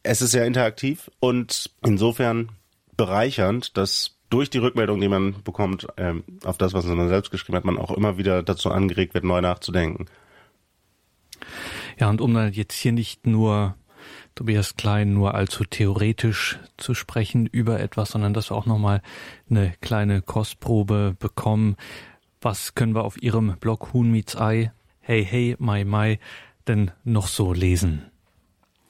Es 0.03 0.23
ist 0.23 0.31
sehr 0.31 0.47
interaktiv 0.47 1.11
und 1.21 1.71
insofern 1.85 2.51
bereichernd, 2.97 3.77
dass 3.77 4.17
durch 4.31 4.51
die 4.51 4.59
Rückmeldung, 4.59 5.01
die 5.01 5.09
man 5.09 5.43
bekommt, 5.43 5.87
ähm, 5.97 6.23
auf 6.45 6.59
das, 6.59 6.75
was 6.75 6.85
man 6.85 7.09
selbst 7.09 7.31
geschrieben 7.31 7.57
hat, 7.57 7.65
man 7.65 7.79
auch 7.79 7.91
immer 7.91 8.19
wieder 8.19 8.43
dazu 8.43 8.71
angeregt 8.71 9.15
wird, 9.15 9.25
neu 9.25 9.41
nachzudenken. 9.41 10.07
Ja, 11.99 12.11
und 12.11 12.21
um 12.21 12.35
dann 12.35 12.53
jetzt 12.53 12.75
hier 12.75 12.93
nicht 12.93 13.27
nur 13.27 13.75
Tobias 14.39 14.77
Klein 14.77 15.15
nur 15.15 15.35
allzu 15.35 15.65
theoretisch 15.65 16.61
zu 16.77 16.95
sprechen 16.95 17.47
über 17.47 17.81
etwas, 17.81 18.11
sondern 18.11 18.35
dass 18.35 18.53
wir 18.53 18.55
auch 18.55 18.67
nochmal 18.67 19.03
eine 19.51 19.75
kleine 19.81 20.23
Kostprobe 20.23 21.17
bekommen. 21.19 21.75
Was 22.41 22.77
können 22.77 22.95
wir 22.95 23.03
auf 23.03 23.21
Ihrem 23.21 23.57
Blog 23.59 23.93
Huhn 23.93 24.13
meets 24.13 24.37
Ei, 24.37 24.71
hey 25.01 25.25
hey, 25.25 25.57
my 25.59 25.85
my, 25.85 26.21
denn 26.69 26.93
noch 27.03 27.27
so 27.27 27.53
lesen? 27.53 28.05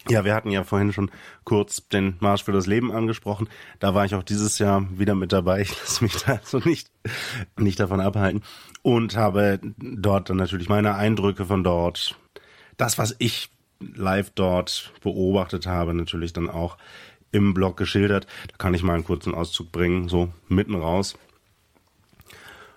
Ja, 0.06 0.26
wir 0.26 0.34
hatten 0.34 0.50
ja 0.50 0.64
vorhin 0.64 0.92
schon 0.92 1.10
kurz 1.44 1.88
den 1.88 2.18
Marsch 2.20 2.44
für 2.44 2.52
das 2.52 2.66
Leben 2.66 2.92
angesprochen. 2.92 3.48
Da 3.78 3.94
war 3.94 4.04
ich 4.04 4.14
auch 4.14 4.24
dieses 4.24 4.58
Jahr 4.58 4.86
wieder 4.98 5.14
mit 5.14 5.32
dabei. 5.32 5.62
Ich 5.62 5.70
lasse 5.80 6.04
mich 6.04 6.16
da 6.16 6.32
also 6.34 6.58
nicht, 6.58 6.90
nicht 7.56 7.80
davon 7.80 8.02
abhalten. 8.02 8.42
Und 8.82 9.16
habe 9.16 9.60
dort 9.78 10.28
dann 10.28 10.36
natürlich 10.36 10.68
meine 10.68 10.94
Eindrücke 10.96 11.46
von 11.46 11.64
dort 11.64 12.18
das, 12.76 12.98
was 12.98 13.16
ich 13.18 13.50
live 13.80 14.30
dort 14.30 14.92
beobachtet 15.02 15.66
habe, 15.66 15.94
natürlich 15.94 16.32
dann 16.32 16.50
auch 16.50 16.78
im 17.32 17.54
Blog 17.54 17.76
geschildert. 17.76 18.26
Da 18.48 18.56
kann 18.56 18.74
ich 18.74 18.82
mal 18.82 18.94
einen 18.94 19.04
kurzen 19.04 19.34
Auszug 19.34 19.72
bringen, 19.72 20.08
so 20.08 20.32
mitten 20.48 20.74
raus. 20.74 21.16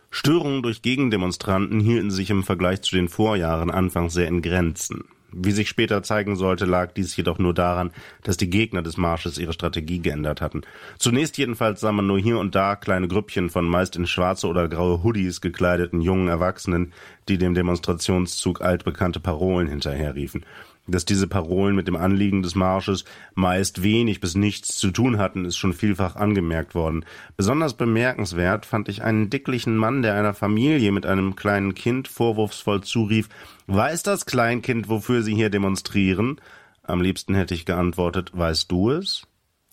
Störungen 0.10 0.62
durch 0.62 0.82
Gegendemonstranten 0.82 1.80
hielten 1.80 2.12
sich 2.12 2.30
im 2.30 2.44
Vergleich 2.44 2.82
zu 2.82 2.96
den 2.96 3.08
Vorjahren 3.08 3.72
anfangs 3.72 4.14
sehr 4.14 4.28
in 4.28 4.42
Grenzen. 4.42 5.06
Wie 5.34 5.52
sich 5.52 5.70
später 5.70 6.04
zeigen 6.04 6.36
sollte, 6.36 6.66
lag 6.66 6.92
dies 6.92 7.16
jedoch 7.16 7.40
nur 7.40 7.54
daran, 7.54 7.92
dass 8.24 8.36
die 8.36 8.50
Gegner 8.50 8.82
des 8.82 8.98
Marsches 8.98 9.38
ihre 9.38 9.54
Strategie 9.54 10.00
geändert 10.00 10.42
hatten. 10.42 10.64
Zunächst 11.00 11.38
jedenfalls 11.38 11.80
sah 11.80 11.94
man 11.94 12.06
nur 12.06 12.20
hier 12.20 12.38
und 12.38 12.54
da 12.54 12.76
kleine 12.76 13.08
Grüppchen 13.08 13.50
von 13.50 13.66
meist 13.66 13.96
in 13.96 14.08
schwarze 14.08 14.48
oder 14.48 14.68
graue 14.68 15.04
Hoodies 15.04 15.40
gekleideten 15.40 16.02
jungen 16.02 16.28
Erwachsenen, 16.28 16.92
die 17.30 17.38
dem 17.38 17.54
Demonstrationszug 17.54 18.60
altbekannte 18.60 19.22
Parolen 19.22 19.70
hinterherriefen. 19.70 20.46
Dass 20.91 21.06
diese 21.06 21.27
Parolen 21.27 21.73
mit 21.73 21.88
dem 21.88 21.95
Anliegen 21.95 22.43
des 22.43 22.54
Marsches 22.54 23.06
meist 23.34 23.82
wenig 23.82 24.19
bis 24.19 24.36
nichts 24.36 24.77
zu 24.77 24.91
tun 24.91 25.19
hatten, 25.19 25.45
ist 25.45 25.56
schon 25.56 25.71
vielfach 25.71 26.17
angemerkt 26.17 26.75
worden. 26.75 27.06
Besonders 27.38 27.75
bemerkenswert 27.75 28.65
fand 28.65 28.89
ich 28.89 29.01
einen 29.01 29.30
dicklichen 29.30 29.77
Mann, 29.77 30.01
der 30.01 30.15
einer 30.15 30.34
Familie 30.34 30.91
mit 30.91 31.06
einem 31.06 31.38
kleinen 31.38 31.75
Kind 31.75 32.10
vorwurfsvoll 32.10 32.82
zurief, 32.82 33.30
Weiß 33.67 34.04
das 34.04 34.25
Kleinkind, 34.25 34.89
wofür 34.89 35.21
Sie 35.21 35.34
hier 35.34 35.49
demonstrieren? 35.49 36.41
Am 36.84 36.99
liebsten 36.99 37.36
hätte 37.36 37.54
ich 37.54 37.65
geantwortet, 37.65 38.31
weißt 38.33 38.69
du 38.69 38.92
es? 38.92 39.25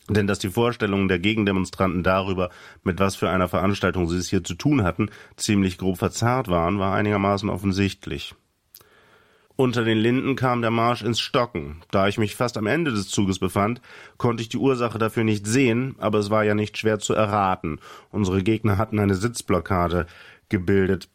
Denn 0.09 0.29
dass 0.29 0.39
die 0.39 0.51
Vorstellungen 0.51 1.09
der 1.09 1.19
Gegendemonstranten 1.19 2.05
darüber, 2.05 2.51
mit 2.85 3.01
was 3.01 3.17
für 3.17 3.29
einer 3.29 3.49
Veranstaltung 3.49 4.09
sie 4.09 4.19
es 4.19 4.29
hier 4.29 4.45
zu 4.45 4.55
tun 4.55 4.85
hatten, 4.85 5.11
ziemlich 5.37 5.79
grob 5.79 5.99
verzerrt 5.99 6.47
waren, 6.47 6.79
war 6.79 6.95
einigermaßen 6.95 7.51
offensichtlich. 7.51 8.37
Unter 9.61 9.83
den 9.83 9.99
Linden 9.99 10.37
kam 10.37 10.63
der 10.63 10.71
Marsch 10.71 11.03
ins 11.03 11.19
Stocken. 11.19 11.83
Da 11.91 12.07
ich 12.07 12.17
mich 12.17 12.37
fast 12.37 12.57
am 12.57 12.69
Ende 12.69 12.93
des 12.93 13.09
Zuges 13.09 13.41
befand, 13.41 13.81
konnte 14.17 14.41
ich 14.41 14.49
die 14.49 14.57
Ursache 14.57 14.99
dafür 14.99 15.25
nicht 15.25 15.49
sehen, 15.49 15.97
aber 15.99 16.21
es 16.21 16.31
war 16.31 16.45
ja 16.45 16.55
nicht 16.55 16.79
schwer 16.79 17.01
zu 17.01 17.13
erraten. 17.13 17.81
Unsere 18.13 18.45
Gegner 18.45 18.79
hatten 18.79 19.01
eine 19.01 19.17
Sitzblockade 19.17 20.07
gebildet. 20.49 21.09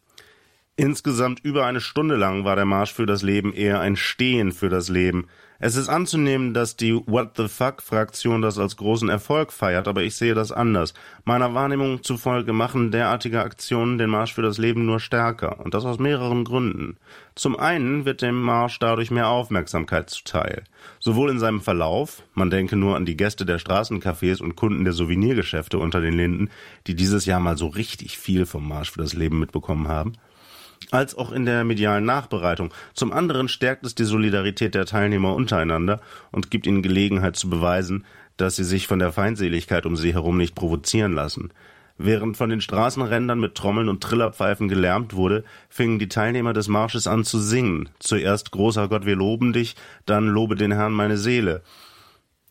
Insgesamt 0.76 1.38
über 1.44 1.66
eine 1.66 1.80
Stunde 1.80 2.16
lang 2.16 2.44
war 2.44 2.56
der 2.56 2.64
Marsch 2.64 2.92
für 2.92 3.06
das 3.06 3.22
Leben 3.22 3.52
eher 3.52 3.78
ein 3.78 3.94
Stehen 3.94 4.50
für 4.50 4.68
das 4.68 4.88
Leben. 4.88 5.28
Es 5.60 5.76
ist 5.76 5.88
anzunehmen, 5.88 6.52
dass 6.52 6.76
die 6.76 6.94
What 7.06 7.36
the 7.36 7.46
fuck-Fraktion 7.46 8.42
das 8.42 8.58
als 8.58 8.76
großen 8.76 9.08
Erfolg 9.08 9.52
feiert, 9.52 9.86
aber 9.86 10.02
ich 10.02 10.16
sehe 10.16 10.34
das 10.34 10.50
anders. 10.50 10.92
Meiner 11.24 11.54
Wahrnehmung 11.54 12.02
zufolge 12.02 12.52
machen 12.52 12.90
derartige 12.90 13.40
Aktionen 13.40 13.98
den 13.98 14.10
Marsch 14.10 14.34
für 14.34 14.42
das 14.42 14.58
Leben 14.58 14.84
nur 14.84 14.98
stärker, 14.98 15.60
und 15.64 15.74
das 15.74 15.84
aus 15.84 16.00
mehreren 16.00 16.42
Gründen. 16.42 16.96
Zum 17.36 17.56
einen 17.56 18.04
wird 18.04 18.20
dem 18.20 18.42
Marsch 18.42 18.80
dadurch 18.80 19.12
mehr 19.12 19.28
Aufmerksamkeit 19.28 20.10
zuteil. 20.10 20.64
Sowohl 20.98 21.30
in 21.30 21.38
seinem 21.38 21.60
Verlauf, 21.60 22.24
man 22.34 22.50
denke 22.50 22.74
nur 22.74 22.96
an 22.96 23.06
die 23.06 23.16
Gäste 23.16 23.46
der 23.46 23.60
Straßencafés 23.60 24.42
und 24.42 24.56
Kunden 24.56 24.82
der 24.82 24.92
Souvenirgeschäfte 24.92 25.78
unter 25.78 26.00
den 26.00 26.14
Linden, 26.14 26.50
die 26.88 26.96
dieses 26.96 27.26
Jahr 27.26 27.38
mal 27.38 27.56
so 27.56 27.68
richtig 27.68 28.18
viel 28.18 28.44
vom 28.44 28.66
Marsch 28.66 28.90
für 28.90 29.00
das 29.00 29.14
Leben 29.14 29.38
mitbekommen 29.38 29.86
haben, 29.86 30.14
als 30.90 31.14
auch 31.16 31.32
in 31.32 31.44
der 31.44 31.64
medialen 31.64 32.04
Nachbereitung. 32.04 32.72
Zum 32.94 33.12
anderen 33.12 33.48
stärkt 33.48 33.84
es 33.84 33.94
die 33.94 34.04
Solidarität 34.04 34.74
der 34.74 34.86
Teilnehmer 34.86 35.34
untereinander 35.34 36.00
und 36.30 36.50
gibt 36.50 36.66
ihnen 36.66 36.82
Gelegenheit 36.82 37.36
zu 37.36 37.50
beweisen, 37.50 38.04
dass 38.36 38.56
sie 38.56 38.64
sich 38.64 38.86
von 38.86 38.98
der 38.98 39.12
Feindseligkeit 39.12 39.86
um 39.86 39.96
sie 39.96 40.12
herum 40.12 40.36
nicht 40.36 40.54
provozieren 40.54 41.12
lassen. 41.12 41.52
Während 41.96 42.36
von 42.36 42.50
den 42.50 42.60
Straßenrändern 42.60 43.38
mit 43.38 43.54
Trommeln 43.54 43.88
und 43.88 44.02
Trillerpfeifen 44.02 44.68
gelärmt 44.68 45.14
wurde, 45.14 45.44
fingen 45.68 46.00
die 46.00 46.08
Teilnehmer 46.08 46.52
des 46.52 46.66
Marsches 46.66 47.06
an 47.06 47.24
zu 47.24 47.38
singen. 47.38 47.88
Zuerst 48.00 48.50
Großer 48.50 48.88
Gott, 48.88 49.06
wir 49.06 49.14
loben 49.14 49.52
dich, 49.52 49.76
dann 50.04 50.26
Lobe 50.26 50.56
den 50.56 50.72
Herrn 50.72 50.92
meine 50.92 51.18
Seele. 51.18 51.62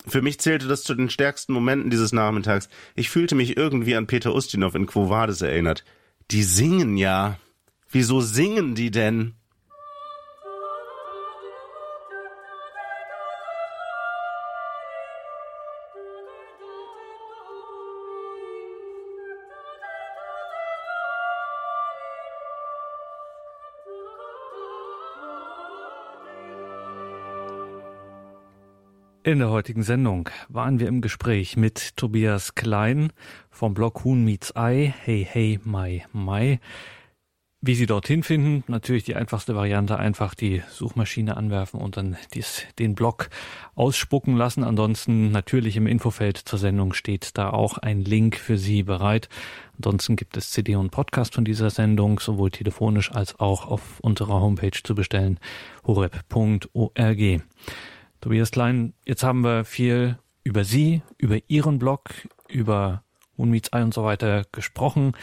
Für 0.07 0.21
mich 0.21 0.39
zählte 0.39 0.67
das 0.67 0.83
zu 0.83 0.95
den 0.95 1.09
stärksten 1.09 1.53
Momenten 1.53 1.89
dieses 1.89 2.13
Nachmittags. 2.13 2.69
Ich 2.95 3.09
fühlte 3.09 3.35
mich 3.35 3.57
irgendwie 3.57 3.95
an 3.95 4.07
Peter 4.07 4.33
Ustinov 4.33 4.75
in 4.75 4.85
Quo 4.85 5.09
Vadis 5.09 5.41
erinnert. 5.41 5.83
Die 6.31 6.43
singen 6.43 6.97
ja. 6.97 7.37
Wieso 7.93 8.21
singen 8.21 8.73
die 8.73 8.89
denn? 8.89 9.35
In 29.21 29.37
der 29.37 29.51
heutigen 29.51 29.83
Sendung 29.83 30.31
waren 30.49 30.79
wir 30.79 30.87
im 30.87 31.01
Gespräch 31.01 31.57
mit 31.57 31.95
Tobias 31.95 32.55
Klein 32.55 33.13
vom 33.51 33.75
Blog 33.75 34.03
Huhn 34.03 34.25
Meets 34.25 34.55
Ei. 34.55 34.95
Hey, 35.03 35.27
hey, 35.29 35.59
my, 35.63 36.03
my. 36.11 36.59
Wie 37.65 37.75
Sie 37.75 37.85
dorthin 37.85 38.23
finden, 38.23 38.65
natürlich 38.67 39.05
die 39.05 39.15
einfachste 39.15 39.55
Variante, 39.55 39.97
einfach 39.97 40.35
die 40.35 40.61
Suchmaschine 40.69 41.37
anwerfen 41.37 41.79
und 41.79 41.95
dann 41.95 42.17
dies, 42.33 42.63
den 42.77 42.93
Blog 42.93 43.29
ausspucken 43.73 44.35
lassen. 44.35 44.65
Ansonsten 44.65 45.31
natürlich 45.31 45.77
im 45.77 45.87
Infofeld 45.87 46.37
zur 46.37 46.59
Sendung 46.59 46.91
steht 46.91 47.37
da 47.37 47.51
auch 47.51 47.77
ein 47.77 48.01
Link 48.01 48.35
für 48.35 48.57
Sie 48.57 48.83
bereit. 48.83 49.29
Ansonsten 49.77 50.17
gibt 50.17 50.35
es 50.35 50.51
CD 50.51 50.75
und 50.75 50.91
Podcast 50.91 51.35
von 51.35 51.45
dieser 51.45 51.69
Sendung, 51.69 52.19
sowohl 52.19 52.51
telefonisch 52.51 53.13
als 53.13 53.39
auch 53.39 53.65
auf 53.65 54.01
unserer 54.01 54.41
Homepage 54.41 54.83
zu 54.83 54.93
bestellen, 54.93 55.39
horeb.org. 55.87 57.41
Tobias 58.19 58.51
Klein, 58.51 58.93
jetzt 59.05 59.23
haben 59.23 59.39
wir 59.45 59.63
viel 59.63 60.19
über 60.43 60.65
Sie, 60.65 61.01
über 61.17 61.37
Ihren 61.47 61.79
Blog, 61.79 62.09
über 62.49 63.05
Unmietsei 63.37 63.81
und 63.83 63.93
so 63.93 64.03
weiter 64.03 64.43
gesprochen 64.51 65.13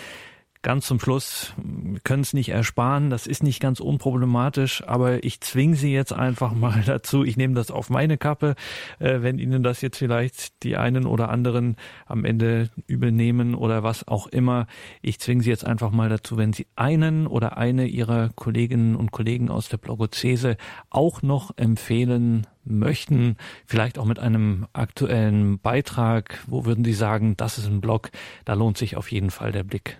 ganz 0.62 0.86
zum 0.86 1.00
Schluss, 1.00 1.54
wir 1.56 2.00
können 2.00 2.22
es 2.22 2.34
nicht 2.34 2.50
ersparen, 2.50 3.08
das 3.08 3.26
ist 3.26 3.42
nicht 3.42 3.60
ganz 3.60 3.80
unproblematisch, 3.80 4.86
aber 4.86 5.24
ich 5.24 5.40
zwinge 5.40 5.74
Sie 5.74 5.92
jetzt 5.92 6.12
einfach 6.12 6.52
mal 6.52 6.82
dazu, 6.86 7.24
ich 7.24 7.36
nehme 7.36 7.54
das 7.54 7.70
auf 7.70 7.88
meine 7.88 8.18
Kappe, 8.18 8.56
äh, 8.98 9.22
wenn 9.22 9.38
Ihnen 9.38 9.62
das 9.62 9.80
jetzt 9.80 9.96
vielleicht 9.96 10.62
die 10.62 10.76
einen 10.76 11.06
oder 11.06 11.30
anderen 11.30 11.76
am 12.06 12.24
Ende 12.24 12.68
übernehmen 12.86 13.54
oder 13.54 13.82
was 13.82 14.06
auch 14.06 14.26
immer. 14.26 14.66
Ich 15.00 15.18
zwinge 15.18 15.42
Sie 15.42 15.50
jetzt 15.50 15.64
einfach 15.64 15.90
mal 15.90 16.10
dazu, 16.10 16.36
wenn 16.36 16.52
Sie 16.52 16.66
einen 16.76 17.26
oder 17.26 17.56
eine 17.56 17.86
Ihrer 17.86 18.28
Kolleginnen 18.34 18.96
und 18.96 19.12
Kollegen 19.12 19.50
aus 19.50 19.70
der 19.70 19.78
Blogozese 19.78 20.58
auch 20.90 21.22
noch 21.22 21.56
empfehlen 21.56 22.46
möchten, 22.64 23.36
vielleicht 23.64 23.98
auch 23.98 24.04
mit 24.04 24.18
einem 24.18 24.66
aktuellen 24.74 25.58
Beitrag, 25.58 26.44
wo 26.46 26.66
würden 26.66 26.84
Sie 26.84 26.92
sagen, 26.92 27.34
das 27.38 27.56
ist 27.56 27.66
ein 27.66 27.80
Blog, 27.80 28.10
da 28.44 28.52
lohnt 28.52 28.76
sich 28.76 28.98
auf 28.98 29.10
jeden 29.10 29.30
Fall 29.30 29.52
der 29.52 29.64
Blick 29.64 29.98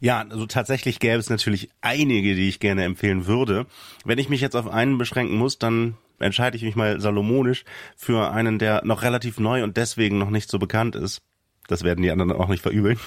ja, 0.00 0.24
also 0.28 0.46
tatsächlich 0.46 0.98
gäbe 0.98 1.18
es 1.18 1.30
natürlich 1.30 1.70
einige, 1.80 2.34
die 2.34 2.48
ich 2.48 2.60
gerne 2.60 2.84
empfehlen 2.84 3.26
würde. 3.26 3.66
Wenn 4.04 4.18
ich 4.18 4.28
mich 4.28 4.40
jetzt 4.40 4.56
auf 4.56 4.68
einen 4.68 4.98
beschränken 4.98 5.36
muss, 5.36 5.58
dann 5.58 5.96
entscheide 6.18 6.56
ich 6.56 6.62
mich 6.62 6.76
mal 6.76 7.00
salomonisch 7.00 7.64
für 7.96 8.30
einen, 8.30 8.58
der 8.58 8.84
noch 8.84 9.02
relativ 9.02 9.38
neu 9.38 9.62
und 9.62 9.76
deswegen 9.76 10.18
noch 10.18 10.30
nicht 10.30 10.50
so 10.50 10.58
bekannt 10.58 10.96
ist. 10.96 11.22
Das 11.68 11.82
werden 11.82 12.02
die 12.02 12.10
anderen 12.10 12.32
auch 12.32 12.48
nicht 12.48 12.62
verübeln. 12.62 12.98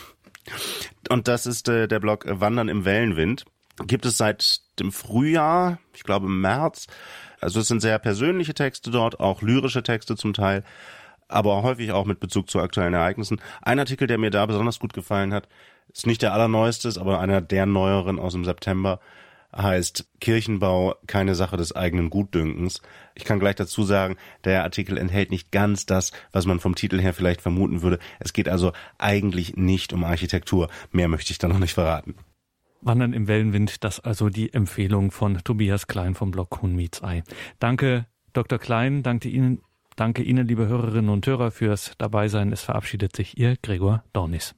Und 1.09 1.27
das 1.27 1.45
ist 1.45 1.69
äh, 1.69 1.87
der 1.87 1.99
Blog 1.99 2.25
Wandern 2.27 2.69
im 2.69 2.85
Wellenwind. 2.85 3.45
Gibt 3.85 4.05
es 4.05 4.17
seit 4.17 4.61
dem 4.79 4.91
Frühjahr, 4.91 5.79
ich 5.93 6.03
glaube 6.03 6.25
im 6.25 6.41
März. 6.41 6.87
Also 7.39 7.61
es 7.61 7.67
sind 7.67 7.81
sehr 7.81 7.99
persönliche 7.99 8.53
Texte 8.53 8.91
dort, 8.91 9.19
auch 9.19 9.41
lyrische 9.41 9.83
Texte 9.83 10.17
zum 10.17 10.33
Teil, 10.33 10.63
aber 11.29 11.63
häufig 11.63 11.91
auch 11.93 12.05
mit 12.05 12.19
Bezug 12.19 12.49
zu 12.49 12.59
aktuellen 12.59 12.93
Ereignissen. 12.93 13.41
Ein 13.61 13.79
Artikel, 13.79 14.07
der 14.07 14.17
mir 14.17 14.31
da 14.31 14.45
besonders 14.45 14.79
gut 14.79 14.93
gefallen 14.93 15.33
hat, 15.33 15.47
ist 15.93 16.07
nicht 16.07 16.21
der 16.21 16.33
allerneueste, 16.33 16.89
aber 16.99 17.19
einer 17.19 17.41
der 17.41 17.65
neueren 17.65 18.19
aus 18.19 18.33
dem 18.33 18.45
September 18.45 18.99
heißt 19.55 20.07
Kirchenbau 20.19 20.95
keine 21.07 21.35
Sache 21.35 21.57
des 21.57 21.75
eigenen 21.75 22.09
Gutdünkens. 22.09 22.81
Ich 23.15 23.25
kann 23.25 23.39
gleich 23.39 23.55
dazu 23.55 23.83
sagen, 23.83 24.15
der 24.43 24.63
Artikel 24.63 24.97
enthält 24.97 25.31
nicht 25.31 25.51
ganz 25.51 25.85
das, 25.85 26.11
was 26.31 26.45
man 26.45 26.59
vom 26.59 26.75
Titel 26.75 26.99
her 26.99 27.13
vielleicht 27.13 27.41
vermuten 27.41 27.81
würde. 27.81 27.99
Es 28.19 28.33
geht 28.33 28.47
also 28.47 28.71
eigentlich 28.97 29.55
nicht 29.55 29.93
um 29.93 30.03
Architektur. 30.03 30.69
Mehr 30.91 31.07
möchte 31.07 31.31
ich 31.31 31.39
da 31.39 31.47
noch 31.47 31.59
nicht 31.59 31.73
verraten. 31.73 32.15
Wandern 32.81 33.13
im 33.13 33.27
Wellenwind, 33.27 33.83
das 33.83 33.99
also 33.99 34.29
die 34.29 34.53
Empfehlung 34.53 35.11
von 35.11 35.39
Tobias 35.43 35.87
Klein 35.87 36.15
vom 36.15 36.31
Blog 36.31 36.61
Huhn 36.61 36.75
Meets 36.75 37.03
Ei. 37.03 37.23
Danke, 37.59 38.05
Dr. 38.31 38.57
Klein, 38.57 39.03
danke 39.03 39.27
Ihnen, 39.27 39.61
danke 39.97 40.23
Ihnen, 40.23 40.47
liebe 40.47 40.67
Hörerinnen 40.67 41.09
und 41.09 41.27
Hörer, 41.27 41.51
fürs 41.51 41.91
Dabeisein. 41.97 42.53
Es 42.53 42.61
verabschiedet 42.61 43.15
sich 43.15 43.37
Ihr 43.37 43.57
Gregor 43.61 44.03
Dornis. 44.13 44.55